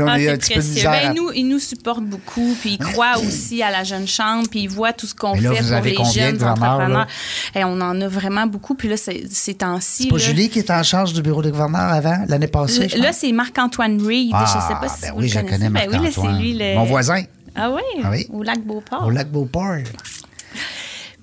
Là, 0.00 0.04
on 0.06 0.08
Ah, 0.28 0.32
un 0.32 0.36
petit 0.36 0.54
peu 0.54 0.60
de 0.60 0.66
misère. 0.66 0.90
Ben, 0.90 1.10
à- 1.10 1.14
nous, 1.14 1.30
ils 1.32 1.46
nous 1.48 1.58
supportent 1.58 2.04
beaucoup, 2.04 2.56
puis 2.60 2.78
ils 2.78 2.78
croient 2.78 3.18
aussi 3.18 3.62
à 3.62 3.70
la 3.70 3.84
jeune 3.84 4.06
chambre, 4.08 4.48
puis 4.50 4.60
ils 4.62 4.68
voient 4.68 4.92
tout 4.92 5.06
ce 5.06 5.14
qu'on 5.14 5.34
fait 5.34 5.40
vous 5.48 5.54
pour 5.68 5.72
avez 5.72 5.90
les 5.92 5.96
de 5.96 6.04
jeunes 6.04 6.42
entrepreneurs. 6.42 7.06
Et 7.54 7.64
on 7.64 7.80
en 7.80 8.00
a 8.00 8.08
vraiment 8.08 8.46
beaucoup, 8.46 8.74
puis 8.74 8.88
là, 8.88 8.96
c'est- 8.96 9.24
ces 9.30 9.54
temps-ci. 9.54 10.04
C'est 10.04 10.08
pas 10.08 10.16
là, 10.16 10.22
Julie 10.24 10.48
qui 10.48 10.58
était 10.60 10.72
en 10.72 10.82
charge 10.82 11.12
du 11.12 11.22
bureau 11.22 11.42
des 11.42 11.50
gouverneurs 11.50 11.80
avant, 11.92 12.24
l'année 12.28 12.48
passée? 12.48 12.88
je 12.88 12.96
Là, 12.98 13.12
c'est 13.12 13.32
Marc-Antoine 13.32 14.00
Reed. 14.04 14.30
Ah, 14.32 14.44
je 14.46 14.52
sais 14.74 14.80
pas 14.80 14.88
si 14.94 15.02
ben 15.02 15.12
vous 15.12 15.18
oui, 15.20 15.22
le 15.24 15.28
je 15.28 15.40
connais 15.40 15.68
Ben 15.70 15.86
oui, 15.90 15.98
Marc-Antoine. 15.98 16.36
c'est 16.36 16.42
lui. 16.42 16.52
Le... 16.58 16.74
Mon 16.74 16.84
voisin, 16.84 17.22
Ah 17.54 17.70
oui? 17.70 17.82
Ah 18.04 18.10
oui. 18.10 18.26
Au 18.32 18.42
lac 18.42 18.60
Beauport. 18.60 19.06
au 19.06 19.10
lac 19.10 19.28
Beauport. 19.30 19.76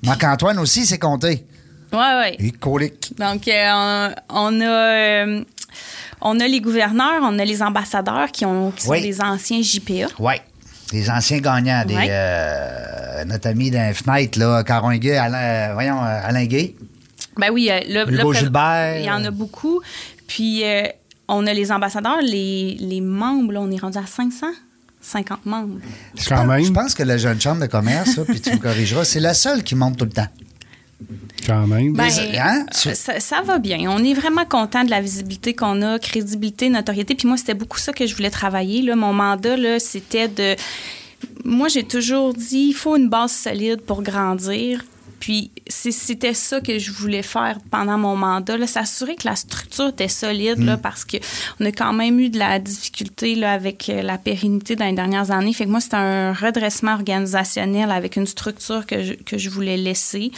Marc-Antoine 0.03 0.59
aussi, 0.59 0.85
c'est 0.85 0.99
compté. 0.99 1.45
Oui, 1.93 1.99
oui. 1.99 2.35
Et 2.47 2.51
colique. 2.51 3.13
Donc, 3.17 3.47
euh, 3.47 3.69
on, 3.73 4.09
on 4.29 4.61
a. 4.61 4.65
euh, 4.65 5.43
on 6.21 6.39
a 6.39 6.47
les 6.47 6.61
gouverneurs, 6.61 7.21
on 7.23 7.37
a 7.39 7.45
les 7.45 7.61
ambassadeurs 7.61 8.31
qui, 8.31 8.45
ont, 8.45 8.71
qui 8.71 8.83
sont 8.85 8.91
Oui. 8.91 9.01
des 9.01 9.21
anciens 9.21 9.61
JPA. 9.61 10.07
Oui. 10.19 10.33
Les 10.93 11.09
anciens 11.09 11.39
gagnants, 11.39 11.83
des, 11.85 11.95
euh, 12.09 13.25
notre 13.25 13.49
ami 13.49 13.69
d'un 13.71 13.93
fenêtre, 13.93 14.39
là, 14.39 14.63
Caron 14.63 14.93
Gay, 14.95 15.17
Alain, 15.17 15.73
voyons, 15.73 16.01
euh, 16.01 16.19
Alain 16.23 16.45
Gay. 16.45 16.75
Ben 17.37 17.49
oui, 17.51 17.69
euh, 17.69 17.79
là, 17.87 18.33
Gilbert. 18.33 18.97
Il 18.99 19.05
y 19.05 19.11
en 19.11 19.23
a 19.25 19.31
beaucoup. 19.31 19.81
Puis, 20.27 20.63
euh, 20.63 20.83
on 21.27 21.45
a 21.45 21.53
les 21.53 21.71
ambassadeurs, 21.71 22.21
les, 22.21 22.77
les 22.79 23.01
membres, 23.01 23.51
là, 23.53 23.59
on 23.61 23.69
est 23.69 23.77
rendu 23.79 23.97
à 23.97 24.05
550 24.05 25.45
membres. 25.45 25.79
Je 26.17 26.27
Quand 26.29 26.37
pense- 26.37 26.47
même. 26.47 26.63
Je 26.65 26.71
pense 26.71 26.93
que 26.93 27.03
la 27.03 27.17
jeune 27.17 27.39
chambre 27.39 27.61
de 27.61 27.67
commerce, 27.67 28.17
puis 28.27 28.39
tu 28.41 28.51
me 28.51 28.57
corrigeras, 28.57 29.03
c'est 29.03 29.19
la 29.19 29.33
seule 29.33 29.63
qui 29.63 29.75
monte 29.75 29.97
tout 29.97 30.05
le 30.05 30.11
temps. 30.11 30.27
Quand 31.45 31.67
même. 31.67 31.93
Ben, 31.93 32.07
Mais, 32.31 32.37
hein, 32.39 32.65
tu- 32.71 32.93
ça, 32.95 33.19
ça 33.19 33.41
va 33.41 33.59
bien. 33.59 33.89
On 33.89 34.03
est 34.03 34.13
vraiment 34.13 34.45
content 34.45 34.83
de 34.83 34.89
la 34.89 34.99
visibilité 34.99 35.53
qu'on 35.53 35.81
a, 35.81 35.99
crédibilité, 35.99 36.69
notoriété. 36.69 37.15
Puis 37.15 37.27
moi, 37.27 37.37
c'était 37.37 37.53
beaucoup 37.53 37.77
ça 37.77 37.93
que 37.93 38.05
je 38.07 38.15
voulais 38.15 38.31
travailler. 38.31 38.81
Là. 38.81 38.95
Mon 38.95 39.13
mandat, 39.13 39.55
là, 39.57 39.79
c'était 39.79 40.27
de... 40.27 40.55
Moi, 41.45 41.67
j'ai 41.67 41.83
toujours 41.83 42.33
dit, 42.33 42.67
il 42.69 42.73
faut 42.73 42.95
une 42.95 43.09
base 43.09 43.31
solide 43.31 43.81
pour 43.81 44.01
grandir. 44.01 44.83
Puis 45.19 45.51
c'était 45.67 46.33
ça 46.33 46.61
que 46.61 46.77
je 46.79 46.91
voulais 46.91 47.23
faire 47.23 47.57
pendant 47.71 47.97
mon 47.97 48.15
mandat, 48.15 48.55
s'assurer 48.67 49.15
que 49.15 49.27
la 49.27 49.35
structure 49.35 49.89
était 49.89 50.07
solide, 50.07 50.59
Mm. 50.59 50.65
là, 50.65 50.77
parce 50.77 51.05
que 51.05 51.17
on 51.59 51.65
a 51.65 51.71
quand 51.71 51.93
même 51.93 52.19
eu 52.19 52.29
de 52.29 52.37
la 52.39 52.59
difficulté 52.59 53.35
là, 53.35 53.51
avec 53.53 53.89
euh, 53.89 54.01
la 54.01 54.17
pérennité 54.17 54.75
dans 54.75 54.85
les 54.85 54.93
dernières 54.93 55.31
années. 55.31 55.53
Fait 55.53 55.65
que 55.65 55.69
moi, 55.69 55.79
c'était 55.79 55.95
un 55.97 56.33
redressement 56.33 56.93
organisationnel 56.93 57.91
avec 57.91 58.15
une 58.15 58.27
structure 58.27 58.85
que 58.85 59.03
je, 59.03 59.13
que 59.13 59.37
je 59.37 59.49
voulais 59.49 59.77
laisser, 59.77 60.31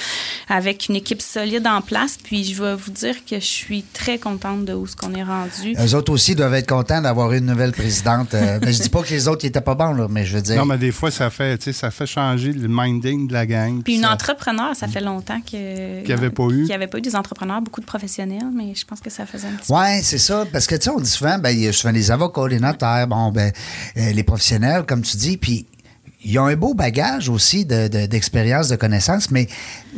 avec 0.48 0.88
une 0.90 0.96
équipe 0.96 1.22
solide 1.22 1.68
en 1.68 1.82
place. 1.82 2.18
Puis 2.24 2.44
je 2.44 2.62
vais 2.62 2.76
vous 2.76 2.92
dire 2.92 3.16
que 3.26 3.36
je 3.40 3.46
suis 3.46 3.84
très 3.94 4.18
contente 4.18 4.66
de 4.66 4.74
où 4.74 4.88
ce 4.88 4.96
qu'on 4.96 5.14
est 5.14 5.24
rendu. 5.24 5.76
Eux 5.80 5.96
autres 5.96 6.12
aussi 6.12 6.36
doivent 6.36 6.54
être 6.54 6.70
contents 6.70 7.02
d'avoir 7.02 7.32
une 7.34 7.46
nouvelle 7.46 7.72
présidente. 7.72 8.34
Euh, 8.34 8.60
ben, 8.60 8.72
je 8.74 8.82
dis 8.82 8.90
pas 8.90 9.02
que 9.04 9.10
les 9.10 9.28
autres 9.28 9.46
n'étaient 9.46 9.62
pas 9.62 9.76
bons, 9.76 9.94
là, 9.94 10.08
mais 10.10 10.26
je 10.26 10.36
veux 10.36 10.42
dire. 10.42 10.58
Non, 10.58 10.66
mais 10.66 10.78
des 10.78 10.92
fois, 10.92 11.12
ça 11.12 11.30
fait, 11.30 11.58
tu 11.58 11.66
sais, 11.66 11.74
ça 11.74 11.92
fait 11.92 12.06
changer 12.08 12.54
le 12.54 12.68
minding 12.70 13.28
de 13.28 13.34
la 13.34 13.46
gang. 13.46 13.82
Puis 13.84 13.96
une 13.96 14.02
ça- 14.04 14.14
entrepreneur, 14.14 14.69
ça 14.76 14.88
fait 14.88 15.02
longtemps 15.02 15.40
que 15.42 16.02
Qu'il 16.02 16.10
y 16.10 16.14
avait 16.14 16.30
pas 16.30 16.44
eu. 16.46 16.56
qu'il 16.58 16.66
n'y 16.66 16.74
avait 16.74 16.88
pas 16.88 16.98
eu 16.98 17.02
des 17.02 17.16
entrepreneurs, 17.16 17.62
beaucoup 17.62 17.82
de 17.82 17.86
professionnels, 17.86 18.50
mais 18.54 18.74
je 18.76 18.86
pense 18.86 19.00
que 19.00 19.10
ça 19.10 19.26
faisait 19.26 19.48
un 19.48 19.54
petit 19.54 19.72
Oui, 19.72 20.02
c'est 20.04 20.18
ça. 20.18 20.46
Parce 20.52 20.68
que, 20.68 20.76
tu 20.76 20.84
sais, 20.84 20.90
on 20.90 21.00
dit 21.00 21.10
souvent, 21.10 21.38
ben, 21.40 21.50
il 21.52 21.60
y 21.60 21.68
a 21.68 21.74
souvent 21.74 21.94
les 21.94 22.12
avocats, 22.12 22.48
les 22.48 22.60
notaires, 22.60 23.08
bon, 23.08 23.32
ben, 23.32 23.52
euh, 23.98 24.12
les 24.12 24.24
professionnels, 24.24 24.84
comme 24.88 25.02
tu 25.02 25.18
dis, 25.18 25.38
puis 25.38 25.66
ils 26.22 26.38
ont 26.38 26.46
un 26.46 26.56
beau 26.58 26.74
bagage 26.74 27.30
aussi 27.30 27.66
de- 27.66 27.88
de- 27.88 28.06
d'expérience, 28.06 28.68
de, 28.68 28.76
connaissances, 28.76 29.32
mais 29.32 29.48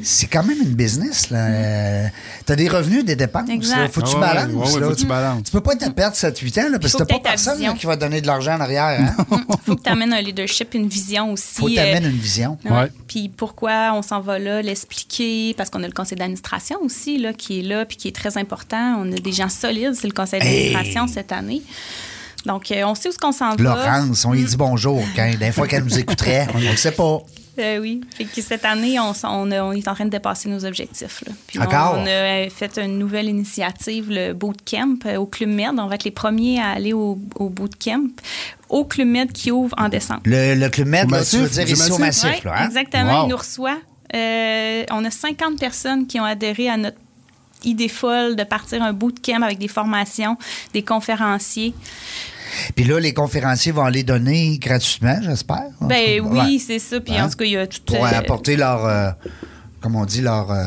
c'est 0.04 0.28
quand 0.28 0.44
même 0.44 0.58
une 0.62 0.74
business. 0.76 1.30
là. 1.32 2.10
tu 2.46 2.52
as 2.52 2.56
des 2.56 2.70
revenus, 2.70 3.04
des 3.04 3.16
dépenses. 3.16 3.50
Exact. 3.50 3.76
là. 3.78 3.88
Faut 3.90 4.02
que 4.02 4.08
tu 4.08 4.14
Ah 4.18 4.20
ouais, 4.20 4.28
balances. 4.28 4.54
ouais, 4.54 4.74
ouais, 4.76 4.80
là. 4.82 4.88
faut 4.88 4.94
que 4.94 5.00
tu 5.00 5.06
balances. 5.08 5.44
Tu 5.46 5.52
peux 5.52 5.62
pas 5.62 5.76
te 5.76 5.90
perdre 5.90 6.16
7-8 6.16 6.60
ans, 6.60 6.70
là, 6.70 6.80
parce 6.80 6.94
que 6.94 7.00
faut 7.00 7.06
t'as 7.06 7.16
que 7.18 7.22
pas 7.24 7.30
personne 7.32 7.54
là, 7.54 7.60
vision. 7.60 7.74
qui 7.76 7.86
va 7.88 7.96
donner 7.96 8.22
de 8.22 8.28
l'argent 8.28 8.56
en 8.56 8.62
arrière. 8.62 9.00
Hein? 9.02 9.26
faut 9.66 9.76
que 9.76 9.82
tu 9.82 9.90
amènes 9.90 10.14
un 10.14 10.22
leadership, 10.22 10.74
une 10.76 10.88
vision 10.88 11.32
aussi. 11.34 11.56
Faut 11.56 11.68
euh, 11.68 11.76
t'amener 11.76 12.08
une 12.08 12.18
vision. 12.20 12.58
Ouais. 12.66 12.72
Ouais. 12.72 12.92
Puis 13.08 13.30
pourquoi 13.30 13.92
on 13.96 14.02
s'en 14.04 14.22
va 14.22 14.38
là, 14.38 14.62
l'expliquer, 14.62 15.54
parce 15.58 15.70
qu'on 15.72 15.82
a 15.84 15.88
le 15.88 15.94
conseil 15.94 16.18
d'administration 16.20 16.78
aussi 16.84 17.18
là, 17.18 17.34
qui 17.34 17.60
est 17.60 17.64
là, 17.64 17.86
puis 17.86 17.98
qui 17.98 18.08
est 18.10 18.16
très 18.16 18.38
important. 18.38 18.96
On 19.00 19.12
a 19.12 19.16
des 19.16 19.32
gens 19.32 19.50
solides, 19.50 19.94
c'est 19.96 20.08
le 20.08 20.14
conseil 20.14 20.40
d'administration 20.40 21.08
cette 21.08 21.32
année. 21.32 21.62
Donc, 22.46 22.72
euh, 22.72 22.84
on 22.86 22.96
sait 22.96 23.10
où 23.10 23.12
est-ce 23.12 23.20
qu'on 23.20 23.32
s'en 23.32 23.56
va. 23.56 23.64
Laurence, 23.64 24.26
on 24.26 24.34
lui 24.34 24.44
dit 24.44 24.58
bonjour. 24.58 25.02
Quand, 25.16 25.32
des 25.40 25.52
fois 25.52 25.68
qu'elle 25.68 25.84
nous 25.84 26.00
écouterait, 26.00 26.48
on 26.54 26.60
ne 26.60 26.70
le 26.70 26.76
sait 26.76 26.92
pas. 26.92 27.20
Euh, 27.60 27.80
oui. 27.80 28.00
Fait 28.16 28.24
que 28.24 28.42
cette 28.42 28.64
année, 28.64 28.98
on, 28.98 29.52
est 29.52 29.88
en 29.88 29.94
train 29.94 30.06
de 30.06 30.10
dépasser 30.10 30.48
nos 30.48 30.64
objectifs. 30.64 31.22
là. 31.28 31.34
Puis 31.48 31.60
Encore? 31.60 31.96
On, 31.98 32.04
on 32.04 32.06
a 32.06 32.10
euh, 32.10 32.50
fait 32.50 32.80
une 32.80 32.98
nouvelle 32.98 33.28
initiative, 33.28 34.06
le 34.10 34.32
Bootcamp 34.32 35.00
au 35.18 35.26
Club 35.26 35.50
Med. 35.50 35.74
On 35.78 35.88
va 35.88 35.96
être 35.96 36.06
les 36.06 36.12
premiers 36.12 36.62
à 36.62 36.70
aller 36.70 36.94
au, 36.94 37.20
au 37.36 37.50
Bootcamp. 37.50 38.08
Au 38.70 38.86
Club 38.86 39.10
Med 39.10 39.34
qui 39.34 39.52
ouvre 39.52 39.76
en 39.78 39.90
décembre. 39.90 40.22
Le, 40.24 40.56
le 40.56 40.70
Club 40.70 40.88
Med, 40.88 41.12
là, 41.12 41.26
tu 41.26 41.38
veux 41.38 41.50
dire 41.50 41.66
du 41.66 41.74
ici 41.74 41.92
au 41.92 41.98
Massif? 41.98 42.24
Massif. 42.24 42.46
Ouais, 42.46 42.52
là, 42.52 42.62
hein? 42.62 42.66
Exactement. 42.68 43.20
Wow. 43.20 43.26
Il 43.26 43.30
nous 43.32 43.38
reçoit. 43.38 43.78
Euh, 44.16 44.84
on 44.92 45.06
a 45.06 45.12
50 45.12 45.60
personnes 45.60 46.08
qui 46.08 46.20
ont 46.20 46.26
adhéré 46.26 46.70
à 46.70 46.78
notre 46.78 46.98
idée 47.64 47.90
folle 47.90 48.36
de 48.36 48.44
partir 48.44 48.82
un 48.82 48.94
bootcamp 48.94 49.42
avec 49.42 49.60
des 49.60 49.68
formations, 49.68 50.38
des 50.74 50.84
conférenciers. 50.84 51.74
Puis 52.76 52.86
là, 52.86 53.00
les 53.00 53.14
conférenciers 53.14 53.72
vont 53.72 53.84
aller 53.86 54.04
donner 54.04 54.58
gratuitement, 54.60 55.20
j'espère. 55.22 55.64
En 55.80 55.88
Ben 55.88 56.22
oui, 56.22 56.40
ouais. 56.40 56.60
c'est 56.60 56.80
ça. 56.80 57.00
Puis 57.00 57.16
Hein? 57.18 57.26
en 57.26 57.30
tout 57.30 57.38
cas, 57.38 57.46
il 57.46 57.52
y 57.52 57.58
a 57.58 57.68
tout. 57.68 57.82
Pour 57.86 58.06
euh, 58.06 58.10
apporter 58.10 58.56
leur, 58.56 58.86
euh, 58.86 59.10
comme 59.82 59.96
on 59.96 60.06
dit, 60.06 60.22
leur, 60.22 60.52
euh, 60.52 60.64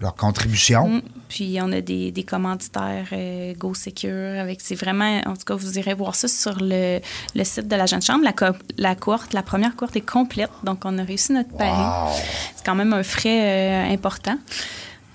leur 0.00 0.14
contribution. 0.14 0.88
Mm. 0.88 1.02
Puis 1.28 1.58
on 1.60 1.72
a 1.72 1.80
des, 1.80 2.12
des 2.12 2.22
commanditaires 2.22 3.08
euh, 3.12 3.54
Go 3.58 3.74
Secure 3.74 4.38
avec 4.40 4.60
c'est 4.60 4.76
vraiment 4.76 5.20
en 5.26 5.32
tout 5.34 5.42
cas 5.44 5.54
vous 5.56 5.78
irez 5.78 5.94
voir 5.94 6.14
ça 6.14 6.28
sur 6.28 6.56
le, 6.60 7.00
le 7.34 7.44
site 7.44 7.66
de 7.66 7.74
la 7.74 7.86
jeune 7.86 8.02
chambre 8.02 8.22
la, 8.22 8.32
co- 8.32 8.56
la 8.78 8.94
cohorte 8.94 9.32
la 9.32 9.42
première 9.42 9.74
cohorte 9.74 9.96
est 9.96 10.00
complète 10.08 10.50
donc 10.62 10.84
on 10.84 10.96
a 10.98 11.02
réussi 11.02 11.32
notre 11.32 11.50
pari. 11.56 11.70
Wow. 11.72 12.12
C'est 12.54 12.64
quand 12.64 12.76
même 12.76 12.92
un 12.92 13.02
frais 13.02 13.40
euh, 13.88 13.92
important 13.92 14.36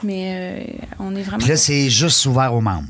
mais 0.04 0.34
euh, 0.68 0.96
on 1.00 1.16
est 1.16 1.22
vraiment 1.22 1.38
Puis 1.38 1.48
là, 1.50 1.56
c'est 1.58 1.90
juste 1.90 2.26
ouvert 2.26 2.54
aux 2.54 2.60
membres. 2.62 2.88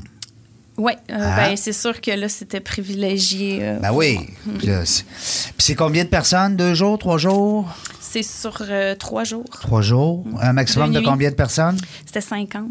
Oui, 0.80 0.92
Hein? 1.10 1.36
ben, 1.36 1.56
c'est 1.56 1.72
sûr 1.74 2.00
que 2.00 2.10
là, 2.10 2.28
c'était 2.28 2.60
privilégié. 2.60 3.58
euh, 3.60 3.78
Ben 3.80 3.92
oui. 3.92 4.18
Puis 4.58 4.68
c'est- 4.86 5.04
puis 5.04 5.54
c'est 5.58 5.74
combien 5.74 6.04
de 6.04 6.08
personnes? 6.08 6.56
Deux 6.56 6.72
jours, 6.74 6.98
trois 6.98 7.18
jours? 7.18 7.68
C'est 8.00 8.22
sur 8.22 8.56
euh, 8.62 8.94
trois 8.94 9.24
jours. 9.24 9.44
Trois 9.60 9.82
jours? 9.82 10.24
Un 10.40 10.52
maximum 10.54 10.88
Deux 10.88 10.94
de 10.94 10.98
nuits. 11.00 11.06
combien 11.08 11.30
de 11.30 11.34
personnes? 11.34 11.78
C'était 12.06 12.22
50. 12.22 12.64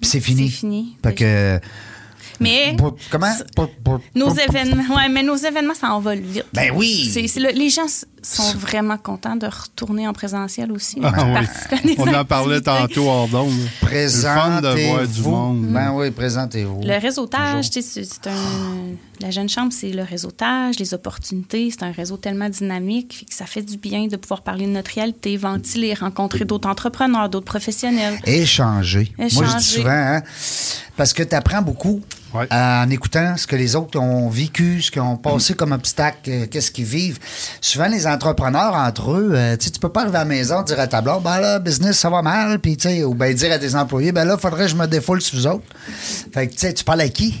Puis 0.00 0.10
c'est 0.10 0.20
fini. 0.20 0.50
C'est 0.50 0.56
fini. 0.58 0.96
Fait 1.02 1.14
que. 1.14 1.60
Mais 2.40 2.76
comment? 3.10 3.32
Nos 4.14 4.34
événements, 4.34 4.94
ouais, 4.96 5.08
mais 5.08 5.22
nos 5.22 5.36
événements, 5.36 5.74
ça 5.74 5.92
envole 5.92 6.18
vite. 6.18 6.44
Ben 6.52 6.70
oui. 6.74 7.10
Le- 7.36 7.52
les 7.56 7.70
gens 7.70 7.86
sont 8.24 8.56
vraiment 8.58 8.96
contents 8.98 9.36
de 9.36 9.46
retourner 9.46 10.08
en 10.08 10.12
présentiel 10.12 10.72
aussi. 10.72 10.98
Ah 11.02 11.12
oui. 11.84 11.94
On 11.98 12.12
en 12.12 12.24
parlait 12.24 12.60
tantôt 12.60 13.08
hors 13.08 13.28
d'onde. 13.28 13.52
Présentez-vous. 13.80 15.30
monde. 15.30 15.66
Ben 15.66 15.92
oui, 15.92 16.10
présentez-vous. 16.10 16.80
Le 16.82 17.00
réseautage, 17.00 17.70
tu 17.70 17.82
sais, 17.82 18.04
c'est 18.04 18.26
un. 18.28 18.34
La 19.20 19.30
jeune 19.30 19.48
chambre, 19.48 19.72
c'est 19.72 19.90
le 19.90 20.02
réseautage, 20.02 20.78
les 20.78 20.92
opportunités. 20.92 21.70
C'est 21.70 21.84
un 21.84 21.92
réseau 21.92 22.16
tellement 22.16 22.48
dynamique 22.48 23.14
fait 23.14 23.24
que 23.26 23.34
ça 23.34 23.46
fait 23.46 23.62
du 23.62 23.76
bien 23.76 24.06
de 24.06 24.16
pouvoir 24.16 24.42
parler 24.42 24.66
de 24.66 24.72
notre 24.72 24.92
réalité, 24.92 25.36
ventiler, 25.36 25.94
rencontrer 25.94 26.44
d'autres 26.44 26.68
entrepreneurs, 26.68 27.28
d'autres 27.28 27.44
professionnels. 27.46 28.18
Échanger. 28.24 29.12
Moi, 29.18 29.28
je 29.28 29.56
dis 29.58 29.64
souvent, 29.64 29.90
hein, 29.90 30.22
parce 30.96 31.12
que 31.12 31.22
tu 31.22 31.34
apprends 31.34 31.62
beaucoup 31.62 32.00
Ouais. 32.34 32.48
en 32.50 32.90
écoutant 32.90 33.36
ce 33.36 33.46
que 33.46 33.54
les 33.54 33.76
autres 33.76 33.96
ont 33.96 34.28
vécu, 34.28 34.82
ce 34.82 34.90
qu'ils 34.90 35.00
ont 35.02 35.16
passé 35.16 35.54
comme 35.54 35.70
obstacle, 35.70 36.28
euh, 36.28 36.46
qu'est-ce 36.50 36.72
qu'ils 36.72 36.84
vivent. 36.84 37.20
Souvent, 37.60 37.86
les 37.86 38.08
entrepreneurs, 38.14 38.74
entre 38.74 39.12
eux, 39.12 39.32
euh, 39.34 39.56
tu 39.56 39.70
peux 39.80 39.88
pas 39.88 40.02
arriver 40.02 40.16
à 40.16 40.20
la 40.20 40.24
maison 40.24 40.62
dire 40.62 40.78
à 40.80 40.86
ta 40.86 41.00
blonde, 41.00 41.22
ben 41.22 41.40
là, 41.40 41.58
business, 41.58 41.98
ça 41.98 42.10
va 42.10 42.22
mal, 42.22 42.58
puis 42.58 42.76
tu 42.76 42.88
sais, 42.88 43.04
ou 43.04 43.14
bien 43.14 43.32
dire 43.32 43.52
à 43.52 43.58
tes 43.58 43.74
employés, 43.74 44.12
ben 44.12 44.24
là, 44.24 44.36
faudrait 44.38 44.64
que 44.64 44.70
je 44.70 44.76
me 44.76 44.86
défoule 44.86 45.20
sur 45.20 45.38
vous 45.38 45.46
autres. 45.46 45.64
Fait 46.32 46.46
que, 46.48 46.52
tu 46.52 46.58
sais, 46.60 46.74
tu 46.74 46.84
parles 46.84 47.00
à 47.02 47.08
qui? 47.08 47.34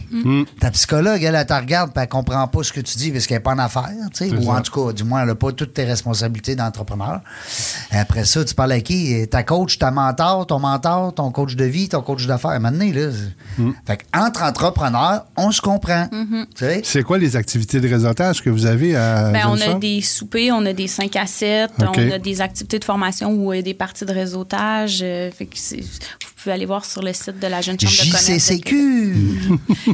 Ta 0.60 0.70
psychologue, 0.70 1.22
elle, 1.22 1.34
elle 1.34 1.46
te 1.46 1.52
regarde, 1.54 1.92
puis 1.92 2.02
elle 2.02 2.08
comprend 2.08 2.46
pas 2.48 2.62
ce 2.62 2.72
que 2.72 2.80
tu 2.80 2.96
dis 2.98 3.10
parce 3.10 3.26
qu'elle 3.26 3.36
n'est 3.38 3.42
pas 3.42 3.52
en 3.54 3.58
affaires, 3.58 3.84
tu 4.14 4.28
sais, 4.28 4.34
ou 4.36 4.42
ça. 4.44 4.50
en 4.50 4.60
tout 4.62 4.86
cas, 4.86 4.92
du 4.92 5.04
moins, 5.04 5.22
elle 5.22 5.28
n'a 5.28 5.34
pas 5.34 5.52
toutes 5.52 5.74
tes 5.74 5.84
responsabilités 5.84 6.54
d'entrepreneur. 6.56 7.20
Après 7.90 8.24
ça, 8.24 8.44
tu 8.44 8.54
parles 8.54 8.72
à 8.72 8.80
qui? 8.80 9.26
Ta 9.28 9.42
coach, 9.42 9.78
ta 9.78 9.90
mentor, 9.90 10.46
ton 10.46 10.58
mentor, 10.58 11.14
ton 11.14 11.30
coach 11.30 11.54
de 11.56 11.64
vie, 11.64 11.88
ton 11.88 12.00
coach 12.02 12.26
d'affaires. 12.26 12.58
Maintenant, 12.60 12.84
là, 12.92 13.10
c'est- 13.10 13.62
fait 13.86 14.00
entre 14.16 14.42
entrepreneurs, 14.42 15.26
on 15.36 15.50
se 15.52 15.60
comprend. 15.60 16.08
Sais? 16.54 16.80
C'est 16.84 17.02
quoi 17.02 17.18
les 17.18 17.36
activités 17.36 17.80
de 17.80 17.88
réseautage 17.88 18.42
que 18.42 18.50
vous 18.50 18.66
avez 18.66 18.96
à 18.96 19.30
Ben, 19.30 19.42
on 19.48 19.54
a 19.54 19.74
des 19.78 20.00
soupers, 20.00 20.50
on 20.52 20.63
a 20.66 20.72
des 20.72 20.86
5 20.88 21.14
à 21.16 21.26
7, 21.26 21.70
OK. 21.80 21.86
on 21.96 22.10
a 22.10 22.18
des 22.18 22.40
activités 22.40 22.78
de 22.78 22.84
formation 22.84 23.30
ou 23.30 23.52
euh, 23.52 23.62
des 23.62 23.74
parties 23.74 24.04
de 24.04 24.12
réseautage. 24.12 25.00
euh, 25.02 25.30
fait 25.30 25.46
que 25.46 25.56
c'est- 25.56 25.80
vous 25.80 26.32
pouvez 26.50 26.52
aller 26.52 26.66
voir 26.66 26.84
sur 26.84 27.02
le 27.02 27.12
site 27.12 27.38
de 27.40 27.46
la 27.46 27.60
Jeune 27.62 27.78
Chambre 27.80 27.92
de 27.92 28.04
commerce. 28.06 28.26
de. 28.26 28.34
JCCQ. 28.34 29.14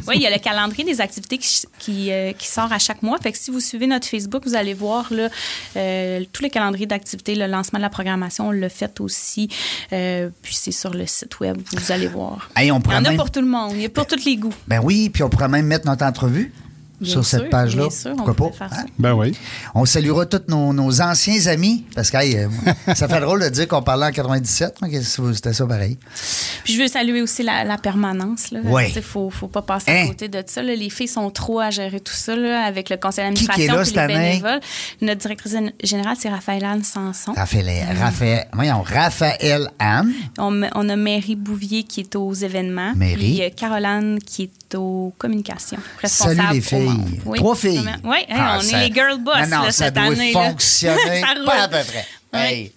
Oui, 0.07 0.15
il 0.15 0.21
y 0.21 0.27
a 0.27 0.31
le 0.31 0.39
calendrier 0.39 0.83
des 0.83 0.99
activités 1.01 1.37
qui, 1.37 1.61
qui, 1.79 2.11
euh, 2.11 2.33
qui 2.33 2.47
sort 2.47 2.71
à 2.73 2.79
chaque 2.79 3.01
mois. 3.03 3.17
Fait 3.21 3.31
que 3.31 3.37
si 3.37 3.51
vous 3.51 3.59
suivez 3.59 3.87
notre 3.87 4.07
Facebook, 4.07 4.43
vous 4.45 4.55
allez 4.55 4.73
voir 4.73 5.11
là, 5.13 5.29
euh, 5.77 6.23
tous 6.33 6.43
les 6.43 6.49
calendriers 6.49 6.85
d'activités, 6.87 7.35
le 7.35 7.47
lancement 7.47 7.79
de 7.79 7.83
la 7.83 7.89
programmation, 7.89 8.47
on 8.49 8.51
l'a 8.51 8.69
fait 8.69 8.99
aussi. 8.99 9.49
Euh, 9.93 10.29
puis 10.41 10.55
c'est 10.55 10.71
sur 10.71 10.93
le 10.93 11.05
site 11.07 11.39
web, 11.39 11.57
vous 11.73 11.91
allez 11.91 12.07
voir. 12.07 12.49
Hey, 12.55 12.71
on 12.71 12.79
Il 12.79 12.91
y 12.91 12.95
en 12.95 12.97
a 12.97 13.01
même- 13.01 13.17
pour 13.17 13.31
tout 13.31 13.41
le 13.41 13.47
monde, 13.47 13.71
il 13.75 13.81
y 13.81 13.85
a 13.85 13.89
pour 13.89 14.05
tous 14.05 14.23
les 14.25 14.35
goûts. 14.35 14.53
Ben 14.67 14.81
oui, 14.83 15.09
puis 15.09 15.23
on 15.23 15.29
pourrait 15.29 15.47
même 15.47 15.65
mettre 15.67 15.85
notre 15.85 16.03
entrevue. 16.03 16.51
Bien 17.01 17.11
sur 17.11 17.25
sûr, 17.25 17.39
cette 17.39 17.49
page-là. 17.49 17.81
bien 17.83 17.89
sûr, 17.89 18.11
on 18.11 18.15
Pourquoi 18.23 18.49
pas? 18.51 18.57
faire 18.57 18.69
ça. 18.69 18.81
Hein? 18.81 18.85
Ben 18.99 19.13
oui. 19.13 19.35
On 19.75 19.85
saluera 19.85 20.25
tous 20.25 20.41
nos, 20.47 20.71
nos 20.73 21.01
anciens 21.01 21.47
amis, 21.47 21.83
parce 21.95 22.09
que 22.11 22.17
hey, 22.17 22.37
euh, 22.37 22.47
ça 22.95 23.07
fait 23.07 23.19
drôle 23.19 23.41
de 23.41 23.49
dire 23.49 23.67
qu'on 23.67 23.81
parlait 23.81 24.05
en 24.05 24.11
97, 24.11 24.75
mais 24.81 24.89
que 24.91 25.01
c'était 25.01 25.53
ça 25.53 25.65
pareil? 25.65 25.97
Puis 26.63 26.73
je 26.75 26.81
veux 26.81 26.87
saluer 26.87 27.21
aussi 27.21 27.43
la, 27.43 27.63
la 27.63 27.77
permanence. 27.77 28.49
Il 28.51 28.59
Ouais. 28.69 28.89
faut, 29.01 29.29
faut 29.29 29.47
pas 29.47 29.61
passer 29.63 29.89
Hein? 29.91 30.03
à 30.05 30.07
côté 30.09 30.27
de 30.29 30.43
ça. 30.45 30.61
là. 30.61 30.75
Les 30.75 30.89
filles 30.89 31.07
sont 31.07 31.29
trop 31.31 31.59
à 31.59 31.69
gérer 31.71 31.99
tout 31.99 32.13
ça 32.13 32.35
là, 32.35 32.63
avec 32.65 32.89
le 32.89 32.97
conseil 32.97 33.33
Qui 33.33 33.45
qui 33.47 33.61
est 33.63 33.67
d'administration 33.67 33.83
cette 33.85 33.93
les 33.95 34.15
année? 34.15 34.29
bénévoles. 34.39 34.59
Notre 35.01 35.21
directrice 35.21 35.55
générale, 35.83 36.15
c'est 36.19 36.29
Raphaël 36.29 36.63
Anne 36.65 36.83
Sanson. 36.83 37.33
Raphaël, 37.35 37.69
Raphaël, 37.99 38.47
voyons, 38.53 38.81
Raphaël 38.83 39.69
Anne. 39.79 40.11
On, 40.37 40.61
on 40.75 40.89
a 40.89 40.95
Mary 40.95 41.35
Bouvier 41.35 41.83
qui 41.83 42.01
est 42.01 42.15
aux 42.15 42.33
événements. 42.33 42.93
Mary. 42.95 43.15
Puis 43.15 43.41
euh, 43.41 43.49
Caroline 43.55 44.19
qui 44.25 44.43
est 44.43 44.75
aux 44.75 45.13
communications. 45.17 45.77
Responsable 46.01 46.35
Salut 46.37 46.53
les 46.53 46.59
aux 46.59 46.90
filles. 46.91 46.97
membres. 46.97 47.21
Oui, 47.25 47.37
Trois 47.39 47.55
filles. 47.55 47.89
Oui, 48.03 48.17
Ah, 48.29 48.57
on 48.57 48.61
ça- 48.61 48.77
est 48.83 48.87
les 48.89 48.93
girl 48.93 49.17
boss 49.19 49.35
Non, 49.49 49.57
non, 49.57 49.63
là, 49.63 49.71
ça 49.71 49.85
cette 49.85 49.93
doit 49.93 50.03
année. 50.03 50.31
fonctionner 50.33 51.21
Ça 51.21 51.27
pas 51.45 51.63
à 51.63 51.67
peu 51.67 51.77
près. 51.87 52.05
Hey. 52.33 52.71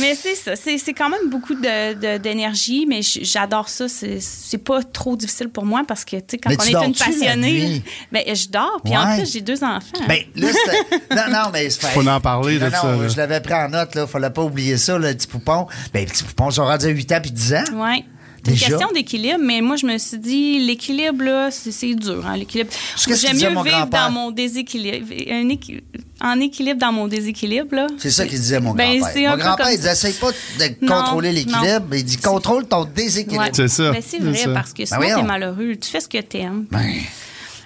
Mais 0.00 0.14
c'est 0.14 0.34
ça, 0.34 0.56
c'est 0.56 0.78
c'est 0.78 0.94
quand 0.94 1.10
même 1.10 1.28
beaucoup 1.28 1.54
de- 1.54 1.92
de- 1.94 2.16
d'énergie, 2.18 2.86
mais 2.88 3.00
j'adore 3.02 3.68
ça. 3.68 3.88
C'est- 3.88 4.20
C'est 4.20 4.56
pas 4.58 4.82
trop 4.82 5.16
difficile 5.16 5.50
pour 5.50 5.66
moi 5.66 5.82
parce 5.86 6.02
que, 6.02 6.16
tu 6.16 6.22
sais, 6.30 6.38
quand 6.38 6.48
Mais 6.48 6.56
on 6.58 6.82
est 6.82 6.86
une 6.86 6.94
passionnée, 6.94 7.82
ben, 8.10 8.22
je 8.26 8.48
dors, 8.48 8.80
puis 8.82 8.96
en 8.96 9.16
plus, 9.16 9.30
j'ai 9.30 9.42
deux 9.42 9.62
enfants. 9.62 9.80
Ben, 10.08 10.20
là, 10.36 10.48
c'était. 10.48 11.04
Non, 11.14 11.24
non, 11.30 11.50
mais 11.52 11.68
c'est 11.68 11.86
Faut 11.88 12.06
en 12.08 12.20
parler 12.20 12.58
de 12.58 12.64
non, 12.64 12.70
ça, 12.70 12.92
Non, 12.92 13.06
je 13.08 13.16
l'avais 13.18 13.40
pris 13.40 13.52
en 13.54 13.68
note, 13.68 13.94
là. 13.94 14.06
Fallait 14.06 14.30
pas 14.30 14.42
oublier 14.42 14.78
ça, 14.78 14.96
le 14.96 15.12
petit 15.12 15.26
poupon. 15.26 15.66
Ben, 15.92 16.00
les 16.00 16.06
petits 16.06 16.24
poupons 16.24 16.50
sont 16.50 16.64
rendus 16.64 16.86
à 16.86 16.90
8 16.90 17.12
ans 17.12 17.20
puis 17.20 17.32
10 17.32 17.52
ans. 17.54 17.64
Oui. 17.74 18.02
C'est 18.46 18.50
une 18.52 18.56
Déjà? 18.56 18.66
question 18.68 18.88
d'équilibre, 18.94 19.38
mais 19.42 19.60
moi, 19.60 19.76
je 19.76 19.86
me 19.86 19.98
suis 19.98 20.18
dit, 20.18 20.58
l'équilibre, 20.64 21.24
là, 21.24 21.50
c'est 21.50 21.94
dur, 21.94 22.24
hein, 22.26 22.36
l'équilibre. 22.36 22.70
J'aime 22.96 23.36
mieux 23.36 23.50
mon 23.50 23.62
vivre 23.62 23.86
dans 23.86 24.10
mon 24.10 24.30
déséquilibre. 24.30 25.06
un 25.30 25.48
équi- 25.48 25.82
en 26.20 26.40
équilibre 26.40 26.80
dans 26.80 26.92
mon 26.92 27.08
déséquilibre, 27.08 27.74
là. 27.74 27.86
C'est 27.98 28.10
ça 28.10 28.24
qu'il 28.26 28.38
disait, 28.38 28.58
mon 28.60 28.72
Ben, 28.72 28.98
grand-père. 28.98 29.30
Mon 29.32 29.36
grand-père, 29.36 29.66
comme 29.66 29.74
il 29.74 29.76
disait, 29.76 29.92
essaye 29.92 30.14
pas 30.14 30.30
de 30.30 30.64
Non, 30.86 31.00
contrôler 31.02 31.32
l'équilibre. 31.32 31.86
Il 31.94 32.04
dit, 32.04 32.16
contrôle 32.16 32.66
ton 32.66 32.84
déséquilibre. 32.84 33.42
Ouais. 33.44 33.50
C'est 33.52 33.68
ça, 33.68 33.90
Ben, 33.92 34.02
c'est 34.06 34.20
vrai, 34.20 34.34
ça. 34.34 34.50
parce 34.50 34.72
que 34.72 34.84
sinon, 34.86 34.98
voyons. 35.00 35.16
t'es 35.20 35.26
malheureux. 35.26 35.76
Tu 35.76 35.90
fais 35.90 36.00
ce 36.00 36.08
que 36.08 36.18
t'aimes. 36.18 36.64
Ben, 36.70 36.80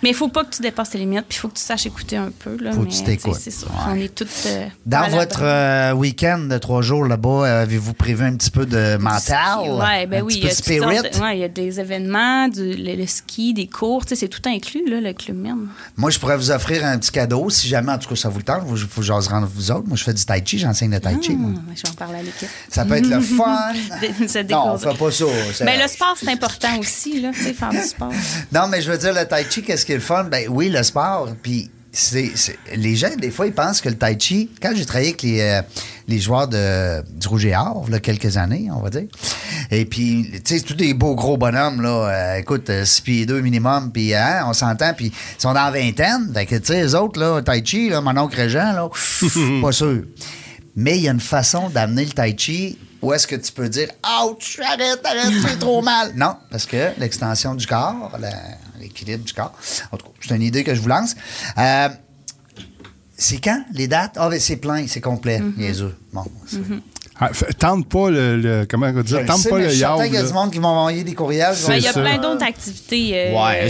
Mais 0.03 0.11
il 0.11 0.15
faut 0.15 0.29
pas 0.29 0.45
que 0.45 0.55
tu 0.55 0.63
dépasses 0.63 0.91
tes 0.91 0.99
limites, 0.99 1.25
puis 1.29 1.37
il 1.37 1.41
faut 1.41 1.49
que 1.49 1.55
tu 1.59 1.63
saches 1.63 1.87
écouter 1.87 2.17
un 2.17 2.31
peu. 2.39 2.57
Là, 2.59 2.73
Faut 2.73 2.81
que 2.81 2.87
mais, 2.87 2.91
tu 2.91 3.03
t'écoutes. 3.05 3.35
tu 3.37 3.41
sais, 3.43 3.51
C'est 3.51 3.65
ça. 3.65 3.67
Ouais. 3.67 3.73
On 3.91 3.95
est 3.97 4.15
toutes. 4.15 4.29
euh, 4.47 4.67
Dans 4.87 5.09
votre 5.09 5.41
euh, 5.43 5.93
week-end 5.93 6.39
de 6.49 6.59
trois 6.59 6.83
jours 6.83 7.05
là-bas, 7.05 7.61
avez-vous 7.61 7.93
prévu 7.95 8.25
un 8.25 8.35
petit 8.37 8.51
peu 8.51 8.67
de 8.67 8.97
mental? 8.99 9.71
Ouais, 9.71 10.07
ben 10.07 10.21
un 10.21 10.25
oui, 10.25 10.35
petit 10.35 10.39
il 10.41 10.49
peu 10.49 10.55
spirit? 10.55 10.97
de- 11.11 11.21
ouais, 11.23 11.37
il 11.37 11.41
y 11.41 11.45
a 11.45 11.49
des 11.49 11.81
événements, 11.81 12.49
du, 12.49 12.75
le, 12.75 12.95
le 12.97 13.07
ski, 13.07 13.53
des 13.55 13.67
cours, 13.67 14.05
tu 14.05 14.11
sais, 14.11 14.17
c'est 14.21 14.29
tout 14.29 14.43
inclus, 14.49 14.89
là, 14.89 15.01
le 15.01 15.13
club 15.13 15.37
même. 15.37 15.69
Moi, 15.97 16.11
je 16.11 16.19
pourrais 16.19 16.37
vous 16.37 16.51
offrir 16.51 16.85
un 16.85 16.99
petit 16.99 17.11
cadeau, 17.13 17.51
si 17.51 17.69
jamais, 17.69 17.93
en 17.93 17.99
tout 17.99 18.09
cas, 18.09 18.17
ça 18.17 18.29
vous 18.29 18.39
le 18.39 18.45
tente. 18.45 18.63
Faut 18.67 19.01
que 19.01 19.07
j'ose 19.07 19.29
rendre 19.29 19.49
vous 19.55 19.71
autres. 19.71 19.87
Moi, 19.87 19.97
je 19.97 20.05
fais 20.05 20.15
du 20.15 20.25
tai 20.25 20.43
chi, 20.45 20.59
j'enseigne 20.59 20.91
le 20.93 21.01
tai 21.01 21.17
chi. 21.21 21.33
moi. 21.33 21.53
Ah, 21.57 21.73
je 21.77 21.83
vais 21.83 21.89
en 21.89 21.93
parler 21.95 22.19
à 22.19 22.23
l'équipe. 22.23 22.49
Ça 22.71 22.85
peut 22.85 22.95
être 22.95 23.07
le 23.07 23.21
fun. 23.21 23.73
Non, 24.51 24.73
on 24.75 24.79
fait 24.79 24.97
pas 24.99 25.11
ça. 25.11 25.25
c'est- 25.55 25.65
Ben, 25.65 25.81
le 25.81 25.89
sport, 25.89 26.15
c'est 26.19 26.31
important 26.31 26.79
aussi, 26.79 27.21
là, 27.21 27.33
faire 27.33 27.71
du 27.71 27.83
sport. 27.83 28.13
Non, 28.53 28.67
mais 28.69 28.81
je 28.83 28.91
veux 28.91 28.99
dire, 28.99 29.13
le 29.13 29.25
tai 29.27 29.47
chi, 29.49 29.63
qu'est-ce 29.63 29.87
qui 29.91 29.95
est 29.95 29.97
le 29.97 30.03
fun? 30.03 30.25
Ben 30.25 30.47
oui, 30.49 30.69
le 30.69 30.83
sport. 30.85 31.29
Puis 31.43 31.69
c'est, 31.93 32.31
c'est- 32.37 32.57
les 32.77 32.95
gens, 32.95 33.09
des 33.19 33.33
fois, 33.33 33.47
ils 33.49 33.53
pensent 33.53 33.81
que 33.81 33.89
le 33.89 33.97
tai 33.97 34.17
chi, 34.19 34.49
quand 34.63 34.71
j'ai 34.75 34.87
travaillé 34.87 35.09
avec 35.09 35.23
les, 35.23 35.41
euh, 35.41 35.63
les 36.07 36.21
joueurs 36.21 36.47
de, 36.47 37.03
du 37.19 37.27
Rouge 37.27 37.47
et 37.47 37.57
Or, 37.57 37.87
là, 37.91 37.99
quelques 37.99 38.37
années, 38.37 38.69
on 38.73 38.79
va 38.81 38.91
dire, 38.91 39.07
et 39.73 39.85
puis, 39.85 40.31
tu 40.45 40.57
sais, 40.57 40.61
tous 40.65 40.75
des 40.75 40.95
beaux 40.95 41.17
gros 41.17 41.37
bonhommes, 41.37 41.81
là, 41.83 41.89
euh, 42.09 42.37
écoute, 42.37 42.71
6 42.85 43.01
pieds 43.01 43.27
2 43.27 43.41
minimum, 43.41 43.91
puis 43.93 44.15
hein, 44.15 44.45
on 44.47 44.53
s'entend, 44.53 44.95
puis 44.95 45.07
ils 45.07 45.41
sont 45.43 45.53
dans 45.53 45.65
la 45.65 45.73
vingtaine. 45.73 46.31
Fait 46.33 46.47
que, 46.47 46.55
tu 46.57 46.67
sais, 46.67 46.83
les 46.83 46.95
autres, 46.95 47.19
là, 47.19 47.43
tai 47.43 47.61
chi, 47.65 47.89
là, 47.89 48.01
mon 48.01 48.17
oncle 48.17 48.37
Régent, 48.37 48.73
là, 48.73 48.89
pas 49.63 49.73
sûr. 49.73 50.03
Mais 50.77 50.97
il 50.99 51.03
y 51.03 51.09
a 51.09 51.13
une 51.13 51.19
façon 51.21 51.69
d'amener 51.71 52.05
le 52.05 52.13
tai 52.13 52.37
chi 52.39 52.79
où 53.03 53.13
est-ce 53.13 53.27
que 53.27 53.35
tu 53.35 53.51
peux 53.51 53.69
dire 53.69 53.89
Ouch, 54.25 54.61
arrête, 54.65 55.01
arrête, 55.05 55.33
c'est 55.45 55.59
trop 55.59 55.83
mal. 55.83 56.13
Non, 56.17 56.37
parce 56.53 56.67
que 56.67 56.91
l'extension 56.99 57.57
du 57.57 57.67
corps, 57.67 58.13
la- 58.21 58.29
l'équilibre 58.91 59.25
du 59.25 59.33
corps, 59.33 59.53
en 59.93 59.97
tout 59.97 60.07
cas, 60.07 60.13
c'est 60.21 60.37
une 60.37 60.43
idée 60.43 60.65
que 60.65 60.75
je 60.75 60.81
vous 60.81 60.89
lance. 60.89 61.15
Euh, 61.59 61.89
c'est 63.17 63.39
quand 63.39 63.65
les 63.73 63.87
dates? 63.89 64.17
Ah, 64.17 64.29
ben 64.29 64.41
c'est 64.41 64.57
plein, 64.57 64.87
c'est 64.87 65.01
complet, 65.01 65.41
niaiseux. 65.57 65.97
Bon, 66.13 66.25
c'est- 66.47 66.59
Ah, 67.21 67.29
tente 67.59 67.87
pas 67.89 68.09
le, 68.11 68.37
le- 68.39 68.67
Comment 68.69 68.87
on 68.87 68.97
Je 68.97 69.03
dit? 69.03 69.27
Tente 69.27 69.39
sais, 69.41 69.51
pas 69.51 69.59
le 69.59 69.75
yard. 69.75 70.03
qu'il 70.03 70.15
y 70.15 70.17
a 70.17 70.23
là. 70.23 70.27
du 70.29 70.33
monde 70.33 70.51
qui 70.53 70.59
vont 70.59 70.69
envoyer 70.69 71.05
des 71.05 71.15
courriels. 71.15 71.55
C'est 71.55 71.69
Ben, 71.69 71.77
il 71.77 71.83
y 71.83 71.89
a 71.89 71.93
plein 71.93 72.17
d'autres 72.19 72.43
activités 72.43 73.11
euh, 73.15 73.33
Ouais, 73.35 73.69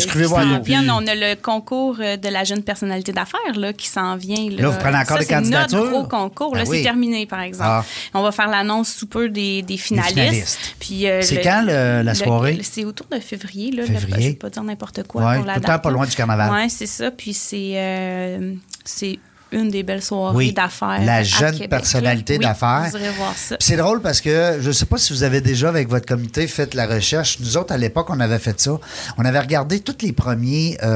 viennent. 0.63 0.91
On 0.91 1.07
a 1.07 1.15
le 1.15 1.35
concours 1.35 1.97
euh, 2.01 2.17
de 2.17 2.29
la 2.29 2.45
jeune 2.45 2.63
personnalité 2.63 3.13
d'affaires 3.13 3.41
là, 3.57 3.73
qui 3.73 3.89
s'en 3.89 4.17
vient. 4.17 4.49
Là, 4.51 4.63
Là, 4.63 4.69
vous 4.69 4.79
prenez 4.79 4.97
encore 4.99 5.17
Ça, 5.17 5.19
des 5.19 5.25
c'est 5.25 5.35
candidatures? 5.35 5.79
notre 5.79 5.91
gros 5.91 6.05
concours. 6.05 6.55
Là, 6.55 6.63
Ben 6.65 6.71
oui. 6.71 6.77
C'est 6.79 6.83
terminé, 6.85 7.27
par 7.27 7.41
exemple. 7.41 7.71
Ah. 7.71 7.85
On 8.15 8.23
va 8.23 8.31
faire 8.33 8.49
l'annonce 8.49 8.93
sous 8.93 9.07
peu 9.07 9.29
des, 9.29 9.63
des 9.63 9.77
finalistes. 9.77 10.15
finalistes. 10.15 10.75
Puis, 10.79 11.09
euh, 11.09 11.21
C'est 11.23 11.41
quand, 11.41 11.65
le- 11.67 12.03
la 12.03 12.15
soirée? 12.15 12.59
C'est 12.63 12.85
autour 12.85 13.07
de 13.11 13.19
février. 13.19 13.73
Là, 13.73 13.85
Février. 13.85 14.07
Le- 14.07 14.21
je 14.23 14.27
ne 14.27 14.31
vais 14.31 14.35
pas 14.37 14.51
dire 14.51 14.63
n'importe 14.63 15.03
quoi 15.09 15.25
Ouais, 15.25 15.37
pour 15.39 15.47
la 15.47 15.55
tout 15.55 15.61
le 15.61 15.67
temps 15.67 15.79
pas 15.79 15.89
là. 15.91 15.95
loin 15.97 16.07
du 16.07 16.15
carnaval. 16.15 16.51
Oui, 16.53 16.71
c'est 16.71 16.87
ça. 16.87 17.11
Puis 17.11 17.35
c'est 17.35 17.73
euh, 17.75 18.55
c'est 18.85 19.19
une 19.53 19.69
des 19.71 19.83
belles 19.83 20.03
soirées 20.03 20.37
Oui, 20.37 20.53
d'affaires. 20.53 21.05
la 21.05 21.17
à 21.17 21.23
jeune 21.23 21.53
Québec, 21.53 21.71
personnalité 21.71 22.35
Oui, 22.39 22.45
d'affaires. 22.45 22.87
Vous 22.91 22.97
irez 22.97 23.11
voir 23.11 23.35
ça. 23.37 23.57
Puis 23.57 23.67
c'est 23.67 23.77
drôle 23.77 24.01
parce 24.01 24.21
que 24.21 24.59
je 24.61 24.69
ne 24.69 24.73
sais 24.73 24.87
pas 24.87 24.99
si 24.99 25.13
vous 25.13 25.23
avez 25.23 25.41
déjà, 25.41 25.69
avec 25.69 25.89
votre 25.89 26.07
comité, 26.07 26.47
fait 26.47 26.75
la 26.75 26.87
recherche. 26.87 27.39
Nous 27.41 27.57
autres, 27.57 27.73
à 27.73 27.77
l'époque, 27.79 28.09
on 28.11 28.21
avait 28.21 28.39
fait 28.39 28.61
ça. 28.61 28.79
On 29.19 29.25
avait 29.25 29.41
regardé 29.41 29.81
tous 29.81 30.05
les 30.05 30.13
premiers 30.13 30.79
euh, 30.83 30.87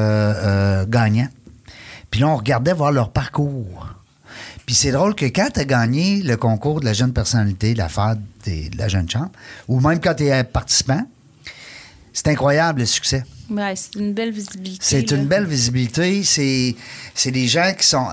euh, 0.82 0.86
gagnants. 0.86 1.28
Puis 2.10 2.20
là, 2.20 2.28
on 2.28 2.36
regardait 2.36 2.72
voir 2.72 2.92
leur 2.92 3.10
parcours. 3.10 3.88
Puis 4.66 4.74
c'est 4.74 4.92
drôle 4.92 5.14
que 5.14 5.26
quand 5.26 5.48
tu 5.52 5.60
as 5.60 5.64
gagné 5.64 6.22
le 6.22 6.36
concours 6.36 6.80
de 6.80 6.84
la 6.86 6.92
jeune 6.94 7.12
personnalité, 7.12 7.74
l'affaire 7.74 8.16
de 8.46 8.78
la 8.78 8.88
jeune 8.88 9.10
chambre, 9.10 9.30
ou 9.68 9.80
même 9.80 10.00
quand 10.00 10.14
tu 10.14 10.24
es 10.26 10.44
participant, 10.44 11.04
c'est 12.12 12.28
incroyable 12.28 12.80
le 12.80 12.86
succès. 12.86 13.24
Ouais, 13.50 13.74
c'est 13.76 13.96
une 13.98 14.14
belle 14.14 14.30
visibilité. 14.30 14.78
C'est 14.80 15.10
une 15.10 15.26
belle 15.26 15.44
visibilité. 15.44 16.22
C'est, 16.24 16.74
c'est 17.14 17.30
des 17.32 17.46
gens 17.48 17.72
qui 17.78 17.86
sont. 17.86 18.06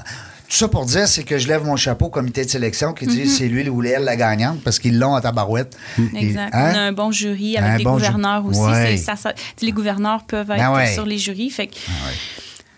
Tout 0.51 0.57
ça 0.57 0.67
pour 0.67 0.85
dire, 0.85 1.07
c'est 1.07 1.23
que 1.23 1.37
je 1.37 1.47
lève 1.47 1.63
mon 1.63 1.77
chapeau 1.77 2.07
au 2.07 2.09
comité 2.09 2.43
de 2.43 2.49
sélection 2.49 2.91
qui 2.91 3.07
dit 3.07 3.25
c'est 3.29 3.47
lui 3.47 3.69
ou 3.69 3.81
elle 3.83 4.03
la 4.03 4.17
gagnante 4.17 4.61
parce 4.61 4.79
qu'ils 4.79 4.99
l'ont 4.99 5.15
à 5.15 5.21
tabarouette. 5.21 5.77
Exact. 6.13 6.49
Et- 6.53 6.57
hein? 6.57 6.71
On 6.73 6.75
a 6.77 6.81
un 6.81 6.91
bon 6.91 7.09
jury 7.09 7.55
avec 7.55 7.69
Un 7.71 7.77
les 7.77 7.83
bon 7.85 7.97
ju- 7.97 8.05
gouverneurs 8.05 8.45
aussi. 8.45 8.59
Ouais. 8.59 8.97
C'est- 8.97 8.97
ça- 8.97 9.15
ça- 9.15 9.33
les 9.61 9.71
gouverneurs 9.71 10.25
peuvent 10.25 10.51
être 10.51 10.57
Ben 10.59 10.73
ouais. 10.73 10.93
sur 10.93 11.05
les 11.05 11.17
jurys. 11.17 11.49
Fait 11.51 11.67
que, 11.67 11.75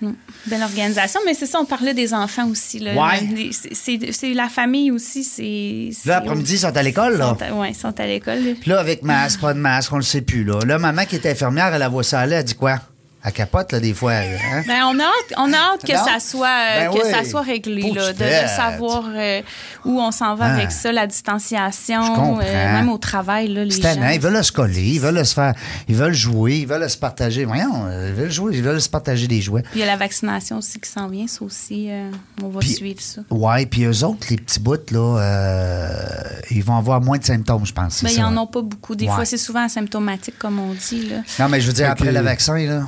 Mm. 0.01 0.13
Belle 0.47 0.61
organisation. 0.63 1.21
Mais 1.25 1.33
c'est 1.33 1.45
ça, 1.45 1.59
on 1.61 1.65
parlait 1.65 1.93
des 1.93 2.13
enfants 2.13 2.47
aussi. 2.49 2.77
Là. 2.79 2.91
Ouais. 2.93 3.51
C'est- 3.71 4.33
la 4.33 4.49
famille 4.49 4.91
aussi. 4.91 5.23
c'est 5.23 5.89
Là, 6.07 6.17
après-midi, 6.17 6.55
ils 6.55 6.59
sont 6.59 6.75
à 6.75 6.83
l'école, 6.83 7.17
là. 7.17 7.37
Oui, 7.53 7.69
ils 7.69 7.75
sont 7.75 7.97
à 7.99 8.05
l'école. 8.05 8.39
Puis 8.59 8.69
là, 8.69 8.79
avec 8.81 9.01
masque, 9.03 9.39
pas 9.39 9.53
de 9.53 9.59
masque, 9.59 9.93
on 9.93 9.97
le 9.97 10.01
sait 10.03 10.21
plus, 10.21 10.43
là. 10.43 10.59
Là, 10.67 10.77
maman 10.77 11.05
qui 11.05 11.15
est 11.15 11.25
infirmière, 11.25 11.71
elle 11.73 11.79
la 11.79 11.87
voit 11.89 12.03
ça 12.03 12.19
aller, 12.19 12.35
elle 12.35 12.43
dit 12.43 12.53
quoi? 12.55 12.79
Elle 13.25 13.31
capote, 13.31 13.71
là, 13.71 13.79
des 13.79 13.93
fois. 13.93 14.11
Hein? 14.13 14.63
Ben, 14.67 14.83
on 14.85 14.99
a 14.99 15.03
hâte, 15.03 15.33
on 15.37 15.53
a 15.53 15.55
hâte 15.55 15.85
que, 15.87 15.93
Non? 15.93 16.05
ça 16.05 16.19
soit, 16.19 16.45
euh, 16.47 16.79
Ben 16.89 16.91
que 16.99 17.05
oui. 17.05 17.11
ça 17.11 17.23
soit 17.23 17.41
réglé, 17.41 17.91
là, 17.93 18.11
de, 18.11 18.47
savoir 18.53 19.03
euh, 19.15 19.41
où 19.85 19.99
on 20.01 20.11
s'en 20.11 20.35
va 20.35 20.45
Ah. 20.47 20.53
avec 20.55 20.71
ça, 20.71 20.91
la 20.91 21.07
distanciation, 21.07 22.39
euh, 22.41 22.73
même 22.73 22.89
au 22.89 22.97
travail, 22.97 23.47
là, 23.47 23.63
les 23.63 23.71
gens. 23.71 23.81
tannant, 23.81 24.09
ils 24.09 24.19
veulent 24.19 24.43
se 24.43 24.51
coller, 24.51 24.81
ils 24.95 24.99
veulent 24.99 25.25
se 25.25 25.33
faire, 25.33 25.53
ils 25.87 25.95
veulent 25.95 26.13
jouer, 26.13 26.57
ils 26.59 26.67
veulent 26.67 26.89
se 26.89 26.97
partager. 26.97 27.45
Voyons, 27.45 27.87
ils 28.07 28.13
veulent 28.13 28.31
jouer, 28.31 28.57
ils 28.57 28.63
veulent 28.63 28.81
se 28.81 28.89
partager 28.89 29.27
des 29.27 29.41
jouets. 29.41 29.61
Puis 29.61 29.71
il 29.75 29.79
y 29.79 29.83
a 29.83 29.87
la 29.87 29.95
vaccination 29.97 30.57
aussi 30.57 30.79
qui 30.81 30.89
s'en 30.89 31.07
vient, 31.07 31.27
ça 31.27 31.45
aussi, 31.45 31.87
euh, 31.89 32.09
on 32.43 32.49
va 32.49 32.59
Puis- 32.59 32.73
suivre 32.73 32.99
ça. 33.01 33.21
Ouais, 33.29 33.65
puis 33.65 33.85
eux 33.85 34.03
autres, 34.03 34.27
les 34.29 34.37
petits 34.37 34.59
bouts, 34.59 34.75
là, 34.91 35.17
euh, 35.19 36.23
ils 36.51 36.63
vont 36.63 36.77
avoir 36.77 36.99
moins 37.01 37.17
de 37.17 37.23
symptômes, 37.23 37.65
je 37.65 37.73
pense. 37.73 38.03
Ben, 38.03 38.09
ils 38.09 38.15
ça. 38.17 38.27
en 38.27 38.37
ont 38.37 38.47
pas 38.47 38.61
beaucoup. 38.61 38.95
Des 38.95 39.07
Ouais. 39.07 39.13
fois, 39.13 39.25
c'est 39.25 39.37
souvent 39.37 39.63
asymptomatique, 39.63 40.37
comme 40.37 40.59
on 40.59 40.73
dit. 40.73 41.09
Là. 41.09 41.17
Non, 41.39 41.49
mais 41.49 41.61
je 41.61 41.67
veux 41.67 41.73
dire, 41.73 41.89
après 41.89 42.11
le 42.11 42.19
vaccin, 42.21 42.57
là, 42.57 42.83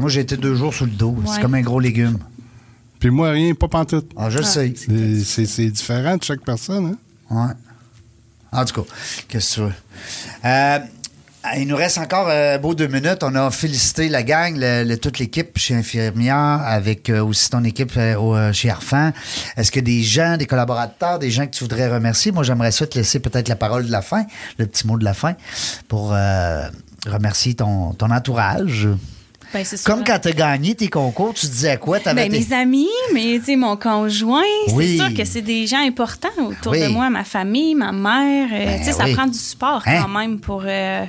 moi, 0.00 0.08
j'ai 0.10 0.20
été 0.20 0.36
deux 0.36 0.54
jours 0.54 0.72
sous 0.74 0.84
le 0.86 0.90
dos. 0.92 1.16
C'est 1.26 1.40
comme 1.40 1.54
un 1.54 1.60
gros 1.62 1.80
légume. 1.80 2.18
Puis 2.98 3.10
moi, 3.10 3.30
rien, 3.30 3.52
pas 3.54 3.68
pantoute. 3.68 4.10
Ah, 4.16 4.30
je 4.30 4.38
le 4.38 4.44
sais. 4.44 4.72
C'est- 5.24 5.70
différent 5.70 6.16
de 6.16 6.22
chaque 6.22 6.42
personne. 6.44 6.96
Hein? 7.30 7.36
Ouais. 7.36 7.52
En 8.58 8.64
tout 8.64 8.82
cas, 8.82 8.88
qu'est-ce 9.28 9.56
que 9.56 9.60
tu 9.62 9.66
veux? 9.66 9.72
Euh, 10.44 10.78
il 11.56 11.66
nous 11.66 11.74
reste 11.74 11.98
encore 11.98 12.28
un 12.28 12.58
beau 12.58 12.74
deux 12.74 12.86
minutes. 12.86 13.22
On 13.22 13.34
a 13.34 13.50
félicité 13.50 14.08
la 14.08 14.22
gang, 14.22 14.54
le- 14.56 14.84
le- 14.84 14.96
toute 14.98 15.18
l'équipe 15.18 15.58
chez 15.58 15.74
Infirmière, 15.74 16.36
avec 16.64 17.10
euh, 17.10 17.24
aussi 17.24 17.50
ton 17.50 17.64
équipe 17.64 17.92
euh, 17.96 18.14
au, 18.14 18.36
euh, 18.36 18.52
chez 18.52 18.70
Arfan. 18.70 19.10
Est-ce 19.56 19.72
que 19.72 19.80
des 19.80 20.02
gens, 20.04 20.36
des 20.36 20.46
collaborateurs, 20.46 21.18
des 21.18 21.30
gens 21.32 21.46
que 21.46 21.52
tu 21.56 21.64
voudrais 21.64 21.92
remercier? 21.92 22.30
Moi, 22.30 22.44
j'aimerais 22.44 22.70
ça 22.70 22.86
te 22.86 22.96
laisser 22.96 23.18
peut-être 23.18 23.48
la 23.48 23.56
parole 23.56 23.86
de 23.86 23.90
la 23.90 24.02
fin, 24.02 24.24
le 24.58 24.66
petit 24.66 24.86
mot 24.86 24.96
de 24.98 25.04
la 25.04 25.14
fin, 25.14 25.34
pour 25.88 26.14
remercier 27.06 27.54
ton, 27.54 27.92
ton 27.92 28.10
entourage. 28.10 28.88
Ben, 29.52 29.66
Comme 29.84 30.02
quand 30.02 30.18
tu 30.18 30.28
as 30.28 30.32
gagné 30.32 30.74
tes 30.74 30.88
concours, 30.88 31.34
tu 31.34 31.44
disais 31.46 31.76
quoi? 31.76 31.98
Ben, 32.04 32.14
tes- 32.16 32.28
mes 32.30 32.52
amis, 32.54 32.88
mais 33.12 33.38
mon 33.56 33.76
conjoint, 33.76 34.40
Oui. 34.72 34.96
c'est 34.98 35.04
sûr 35.06 35.14
que 35.14 35.24
c'est 35.26 35.42
des 35.42 35.66
gens 35.66 35.84
importants 35.86 36.28
autour 36.38 36.72
Oui. 36.72 36.80
de 36.80 36.88
moi, 36.88 37.10
ma 37.10 37.22
famille, 37.24 37.74
ma 37.74 37.92
mère. 37.92 38.48
euh, 38.50 38.64
Ben 38.64 38.78
tu 38.78 38.86
sais, 38.86 38.92
ça 38.92 39.04
prend 39.14 39.26
du 39.26 39.36
support 39.36 39.82
Hein? 39.84 40.00
quand 40.02 40.08
même 40.08 40.40
pour, 40.40 40.62
euh, 40.64 41.04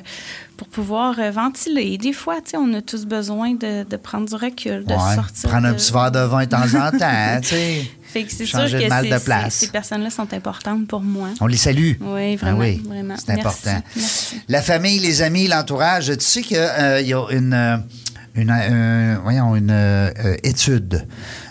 pour 0.58 0.68
pouvoir 0.68 1.16
euh, 1.20 1.32
ventiler. 1.32 1.98
Des 1.98 2.12
fois, 2.12 2.42
tu 2.42 2.50
sais, 2.52 2.58
on 2.58 2.74
a 2.74 2.82
tous 2.82 3.06
besoin 3.06 3.54
de, 3.54 3.86
de 3.90 3.96
prendre 3.96 4.28
du 4.28 4.36
recul, 4.36 4.84
de 4.84 4.94
Ouais, 4.94 5.16
sortir. 5.16 5.50
Prendre 5.50 5.68
un 5.68 5.74
petit 5.74 5.94
verre 5.94 6.12
de 6.12 6.20
vin 6.20 6.44
de 6.44 6.50
temps 6.50 6.58
en 6.64 6.92
temps, 6.98 7.40
tu 7.42 7.48
sais. 7.48 7.92
Fait 8.14 8.24
que 8.26 8.32
c'est 8.32 8.46
sûr 8.46 8.60
que 8.60 8.84
de 8.84 8.88
mal 8.88 9.10
de 9.10 9.18
place. 9.18 9.56
ces 9.56 9.68
personnes-là 9.70 10.10
sont 10.12 10.32
importantes 10.34 10.88
pour 10.88 11.02
moi. 11.02 11.30
On 11.42 11.48
les 11.48 11.58
salue. 11.58 11.94
Oui, 12.00 12.34
Ah 12.42 12.46
vraiment. 12.46 12.60
oui, 12.60 12.82
vraiment. 12.88 13.16
c'est 13.18 13.32
important. 13.32 13.72
Merci, 13.72 13.82
merci. 13.96 14.42
La 14.48 14.62
famille, 14.62 15.00
les 15.00 15.22
amis, 15.24 15.48
l'entourage. 15.48 16.08
Tu 16.18 16.24
sais 16.24 16.42
qu'il 16.44 16.58
y 16.58 17.14
a 17.14 17.26
une, 17.32 17.54
euh, 17.54 17.78
une, 18.36 18.52
euh, 18.52 19.18
voyons, 19.24 19.56
une 19.56 19.72
euh, 19.72 20.12
euh, 20.26 20.38
étude 20.44 21.08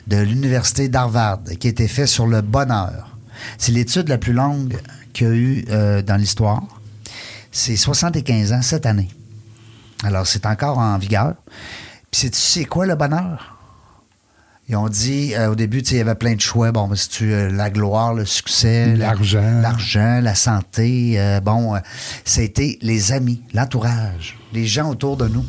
de 0.07 0.17
l'Université 0.19 0.89
d'Harvard 0.89 1.41
qui 1.59 1.67
a 1.67 1.71
été 1.71 1.89
faite 1.89 2.07
sur 2.09 2.27
le 2.29 2.41
bonheur. 2.43 3.09
C'est 3.59 3.73
l'étude 3.73 4.09
la 4.09 4.19
plus 4.19 4.33
longue 4.33 4.77
qu'il 5.13 5.27
y 5.27 5.31
a 5.31 5.35
eu 5.35 5.65
euh, 5.71 6.03
dans 6.03 6.17
l'histoire. 6.17 6.63
C'est 7.51 7.77
75 7.77 8.53
ans 8.53 8.63
cette 8.63 8.87
année. 8.87 9.09
Alors, 10.05 10.27
c'est 10.27 10.47
encore 10.47 10.79
en 10.79 10.97
vigueur. 10.99 11.35
Puis, 12.11 12.21
sais-tu 12.23 12.39
c'est 12.39 12.65
quoi 12.65 12.87
le 12.87 12.95
bonheur? 12.95 13.52
Ils 14.69 14.77
ont 14.77 14.89
dit, 14.89 15.35
euh, 15.35 15.51
au 15.51 15.55
début, 15.55 15.83
tu 15.83 15.91
sais, 15.91 15.95
il 15.97 15.99
y 15.99 16.01
avait 16.03 16.15
plein 16.15 16.35
de 16.35 16.41
choix. 16.41 16.71
Bon, 16.73 16.87
ben, 16.89 16.95
c'est-tu 16.95 17.33
euh, 17.33 17.51
la 17.51 17.69
gloire, 17.69 18.15
le 18.15 18.25
succès, 18.25 18.87
la- 18.97 19.07
L'argent. 19.09 19.61
l'argent, 19.61 20.21
la 20.23 20.35
santé. 20.35 21.15
euh, 21.21 21.41
bon, 21.41 21.75
euh, 21.75 21.79
c'était 22.25 22.79
les 22.81 23.13
amis, 23.13 23.43
l'entourage, 23.55 24.39
les 24.53 24.67
gens 24.67 24.89
autour 24.91 25.17
de 25.17 25.29
nous 25.29 25.45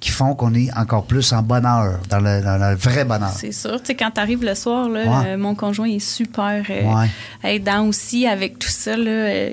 qui 0.00 0.10
font 0.10 0.34
qu'on 0.34 0.54
est 0.54 0.76
encore 0.76 1.04
plus 1.06 1.32
en 1.32 1.40
bonheur, 1.42 2.00
dans 2.08 2.18
le, 2.18 2.42
dans 2.42 2.58
le 2.58 2.74
vrai 2.74 3.04
bonheur. 3.04 3.32
C'est 3.36 3.52
sûr. 3.52 3.78
Tu 3.80 3.86
sais, 3.88 3.94
quand 3.94 4.10
tu 4.10 4.20
arrives 4.20 4.42
le 4.42 4.56
soir, 4.56 4.88
là, 4.88 5.04
Ouais. 5.20 5.26
euh, 5.28 5.38
mon 5.38 5.54
conjoint 5.54 5.86
est 5.88 6.00
super 6.00 6.64
euh, 6.68 6.82
Ouais. 6.92 7.08
aidant 7.44 7.86
aussi 7.86 8.26
avec 8.26 8.58
tout 8.58 8.68
ça. 8.68 8.96
Là, 8.96 9.08
euh, 9.08 9.52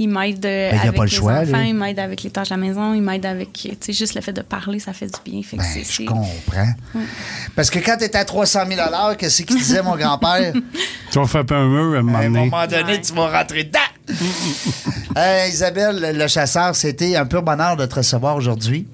il 0.00 0.08
m'aide 0.08 0.44
euh, 0.46 0.70
Ben, 0.70 0.76
il 0.76 0.78
a 0.78 0.82
avec 0.82 0.96
pas 0.96 1.04
le 1.04 1.10
les 1.10 1.14
choix, 1.16 1.32
enfants, 1.34 1.58
lui. 1.60 1.68
il 1.68 1.74
m'aide 1.74 1.98
avec 1.98 2.22
les 2.22 2.30
tâches 2.30 2.50
à 2.50 2.56
la 2.56 2.60
maison, 2.66 2.94
il 2.94 3.02
m'aide 3.02 3.26
avec... 3.26 3.52
Tu 3.52 3.70
sais, 3.78 3.92
juste 3.92 4.14
le 4.14 4.20
fait 4.22 4.32
de 4.32 4.40
parler, 4.42 4.78
ça 4.80 4.92
fait 4.94 5.06
du 5.06 5.30
bien. 5.30 5.42
Fait 5.42 5.56
que 5.58 5.62
Ben, 5.62 5.84
je 5.88 6.04
comprends. 6.06 6.72
Parce 7.54 7.68
que 7.70 7.78
quand 7.80 7.96
tu 7.98 8.04
étais 8.04 8.18
à 8.18 8.24
300 8.24 8.60
000 8.66 8.80
qu'est-ce 9.18 9.42
qu'il 9.42 9.56
disait, 9.58 9.82
mon 9.82 9.96
grand-père? 9.96 10.52
Tu 11.12 11.18
vas 11.18 11.26
frapper 11.26 11.54
un 11.56 11.66
mur 11.68 11.96
à 11.96 11.98
un 11.98 12.02
moment 12.02 12.18
À 12.18 12.20
un 12.22 12.24
donné. 12.30 12.40
moment 12.44 12.66
donné, 12.68 12.82
Ouais. 12.92 13.00
tu 13.00 13.12
vas 13.14 13.28
rentrer 13.38 13.64
dedans. 13.64 13.78
Hey, 15.16 15.50
Isabelle, 15.52 16.16
le 16.16 16.28
chasseur, 16.28 16.74
c'était 16.76 17.16
un 17.16 17.26
pur 17.26 17.42
bonheur 17.42 17.76
de 17.76 17.84
te 17.86 17.96
recevoir 17.96 18.36
aujourd'hui. 18.36 18.86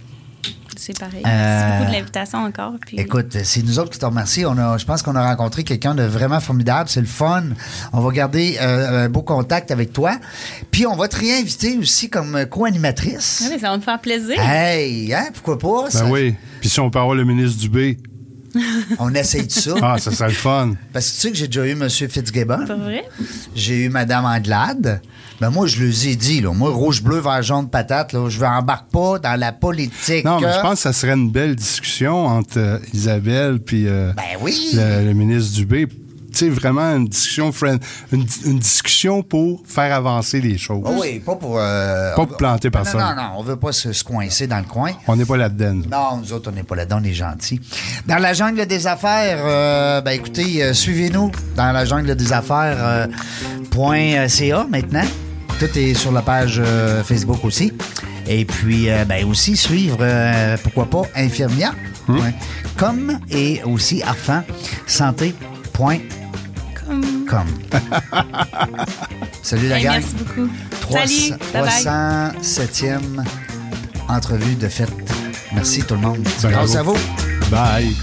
C'est 0.76 0.98
pareil. 0.98 1.22
Euh, 1.24 1.28
Merci 1.28 1.78
beaucoup 1.78 1.90
de 1.90 1.96
l'invitation 1.96 2.38
encore. 2.38 2.74
Puis... 2.86 2.98
Écoute, 2.98 3.36
c'est 3.42 3.62
nous 3.62 3.78
autres 3.78 3.90
qui 3.90 3.98
te 3.98 4.06
remercions. 4.06 4.50
On 4.50 4.58
a, 4.58 4.78
je 4.78 4.84
pense 4.84 5.02
qu'on 5.02 5.16
a 5.16 5.26
rencontré 5.26 5.64
quelqu'un 5.64 5.94
de 5.94 6.02
vraiment 6.02 6.40
formidable. 6.40 6.88
C'est 6.88 7.00
le 7.00 7.06
fun. 7.06 7.44
On 7.92 8.00
va 8.00 8.10
garder 8.12 8.56
euh, 8.60 9.04
un 9.04 9.08
beau 9.08 9.22
contact 9.22 9.70
avec 9.70 9.92
toi. 9.92 10.18
Puis 10.70 10.86
on 10.86 10.96
va 10.96 11.08
te 11.08 11.16
réinviter 11.16 11.76
aussi 11.78 12.08
comme 12.10 12.46
co-animatrice. 12.46 13.44
Ah 13.44 13.50
oui, 13.52 13.60
ça 13.60 13.70
va 13.70 13.76
me 13.76 13.82
faire 13.82 14.00
plaisir. 14.00 14.36
Hey, 14.40 15.12
hein, 15.14 15.26
pourquoi 15.32 15.58
pas? 15.58 15.90
ça? 15.90 16.04
Ben 16.04 16.10
oui. 16.10 16.34
Puis 16.60 16.68
si 16.68 16.80
on 16.80 16.90
peut 16.90 16.98
avoir 16.98 17.14
le 17.14 17.24
ministre 17.24 17.60
Dubé, 17.60 17.98
On 18.98 19.14
essaye 19.14 19.46
de 19.46 19.52
ça. 19.52 19.74
ah, 19.82 19.96
ça 19.98 20.10
serait 20.12 20.28
le 20.28 20.34
fun. 20.34 20.72
Parce 20.92 21.08
que 21.10 21.14
tu 21.14 21.20
sais 21.20 21.30
que 21.30 21.36
j'ai 21.36 21.46
déjà 21.46 21.66
eu 21.66 21.70
M. 21.72 21.88
Fitzgibbon. 21.88 22.66
Pas 22.66 22.74
vrai? 22.74 23.04
J'ai 23.54 23.84
eu 23.84 23.88
Mme 23.88 24.24
Anglade. 24.24 25.00
Ben 25.40 25.50
moi, 25.50 25.66
je 25.66 25.82
les 25.84 26.08
ai 26.08 26.16
dit, 26.16 26.40
là. 26.40 26.52
Moi, 26.52 26.70
rouge, 26.70 27.02
bleu, 27.02 27.18
vert, 27.18 27.42
jaune, 27.42 27.68
patate, 27.68 28.12
là, 28.14 28.28
je 28.28 28.40
ne 28.40 28.46
embarque 28.46 28.90
pas 28.90 29.18
dans 29.18 29.38
la 29.38 29.52
politique. 29.52 30.24
Non, 30.24 30.40
mais 30.40 30.52
je 30.52 30.60
pense 30.60 30.74
que 30.74 30.78
ça 30.80 30.92
serait 30.92 31.12
une 31.14 31.30
belle 31.30 31.54
discussion 31.56 32.26
entre 32.26 32.58
euh, 32.58 32.78
Isabelle 32.94 33.58
puis 33.60 33.86
euh, 33.86 34.12
Ben 34.16 34.22
oui. 34.40 34.70
le, 34.74 35.04
le 35.04 35.12
ministre 35.12 35.54
Dubé. 35.56 35.86
Tu 36.32 36.44
sais, 36.44 36.48
vraiment 36.50 36.82
une 36.96 37.06
discussion 37.08 37.50
friend, 37.50 37.80
une, 38.12 38.26
une 38.44 38.58
discussion 38.58 39.22
pour 39.22 39.62
faire 39.66 39.94
avancer 39.94 40.38
les 40.42 40.58
choses. 40.58 40.82
Ah 40.86 40.90
oui, 41.00 41.18
pas 41.20 41.34
pour. 41.34 41.56
euh, 41.58 42.14
Pas 42.14 42.26
pour 42.26 42.36
planter 42.36 42.68
non, 42.68 42.72
personne. 42.72 43.00
Non, 43.00 43.08
non, 43.08 43.14
non, 43.22 43.28
on 43.38 43.42
veut 43.42 43.56
pas 43.56 43.72
se, 43.72 43.90
se 43.94 44.04
coincer 44.04 44.46
dans 44.46 44.58
le 44.58 44.64
coin. 44.64 44.90
On 45.06 45.16
n'est 45.16 45.24
pas 45.24 45.38
là-dedans. 45.38 45.80
Non, 45.90 46.18
nous 46.18 46.32
autres, 46.34 46.50
on 46.50 46.54
n'est 46.54 46.62
pas 46.62 46.76
là-dedans, 46.76 46.98
on 47.00 47.04
est 47.04 47.14
gentils. 47.14 47.58
Dans 48.06 48.18
la 48.18 48.34
jungle 48.34 48.66
des 48.66 48.86
affaires, 48.86 49.38
euh, 49.46 50.02
ben 50.02 50.10
écoutez, 50.10 50.62
euh, 50.62 50.74
suivez-nous 50.74 51.30
dans 51.56 51.72
la 51.72 51.86
jungle 51.86 52.14
des 52.14 52.32
affaires 52.34 53.08
.ca 54.28 54.66
maintenant. 54.68 55.04
Tout 55.58 55.78
est 55.78 55.94
sur 55.94 56.12
la 56.12 56.20
page 56.22 56.60
euh, 56.64 57.02
Facebook 57.02 57.44
aussi. 57.44 57.72
Et 58.28 58.44
puis, 58.44 58.90
euh, 58.90 59.04
ben 59.04 59.24
aussi 59.26 59.56
suivre, 59.56 59.98
euh, 60.00 60.56
pourquoi 60.62 60.86
pas, 60.86 61.02
Infirmia. 61.14 61.72
Ouais. 62.08 62.34
Comme 62.76 63.18
et 63.30 63.62
aussi 63.64 64.02
Arfan 64.02 64.42
Santé.com. 64.86 66.00
Comme... 67.28 67.48
Salut 69.42 69.68
la 69.68 69.78
Hey, 69.78 69.84
gang. 69.84 69.92
merci 69.94 70.14
beaucoup. 70.14 70.48
300 70.80 71.06
Salut. 71.06 71.38
Bye-bye. 71.54 72.42
307e 72.42 73.24
entrevue 74.08 74.54
de 74.54 74.68
fête. 74.68 74.90
Merci 75.54 75.82
tout 75.82 75.94
le 75.94 76.00
monde. 76.00 76.22
Bravo. 76.42 76.48
Grâce 76.54 76.76
à 76.76 76.82
vous. 76.82 76.96
Bye. 77.50 77.96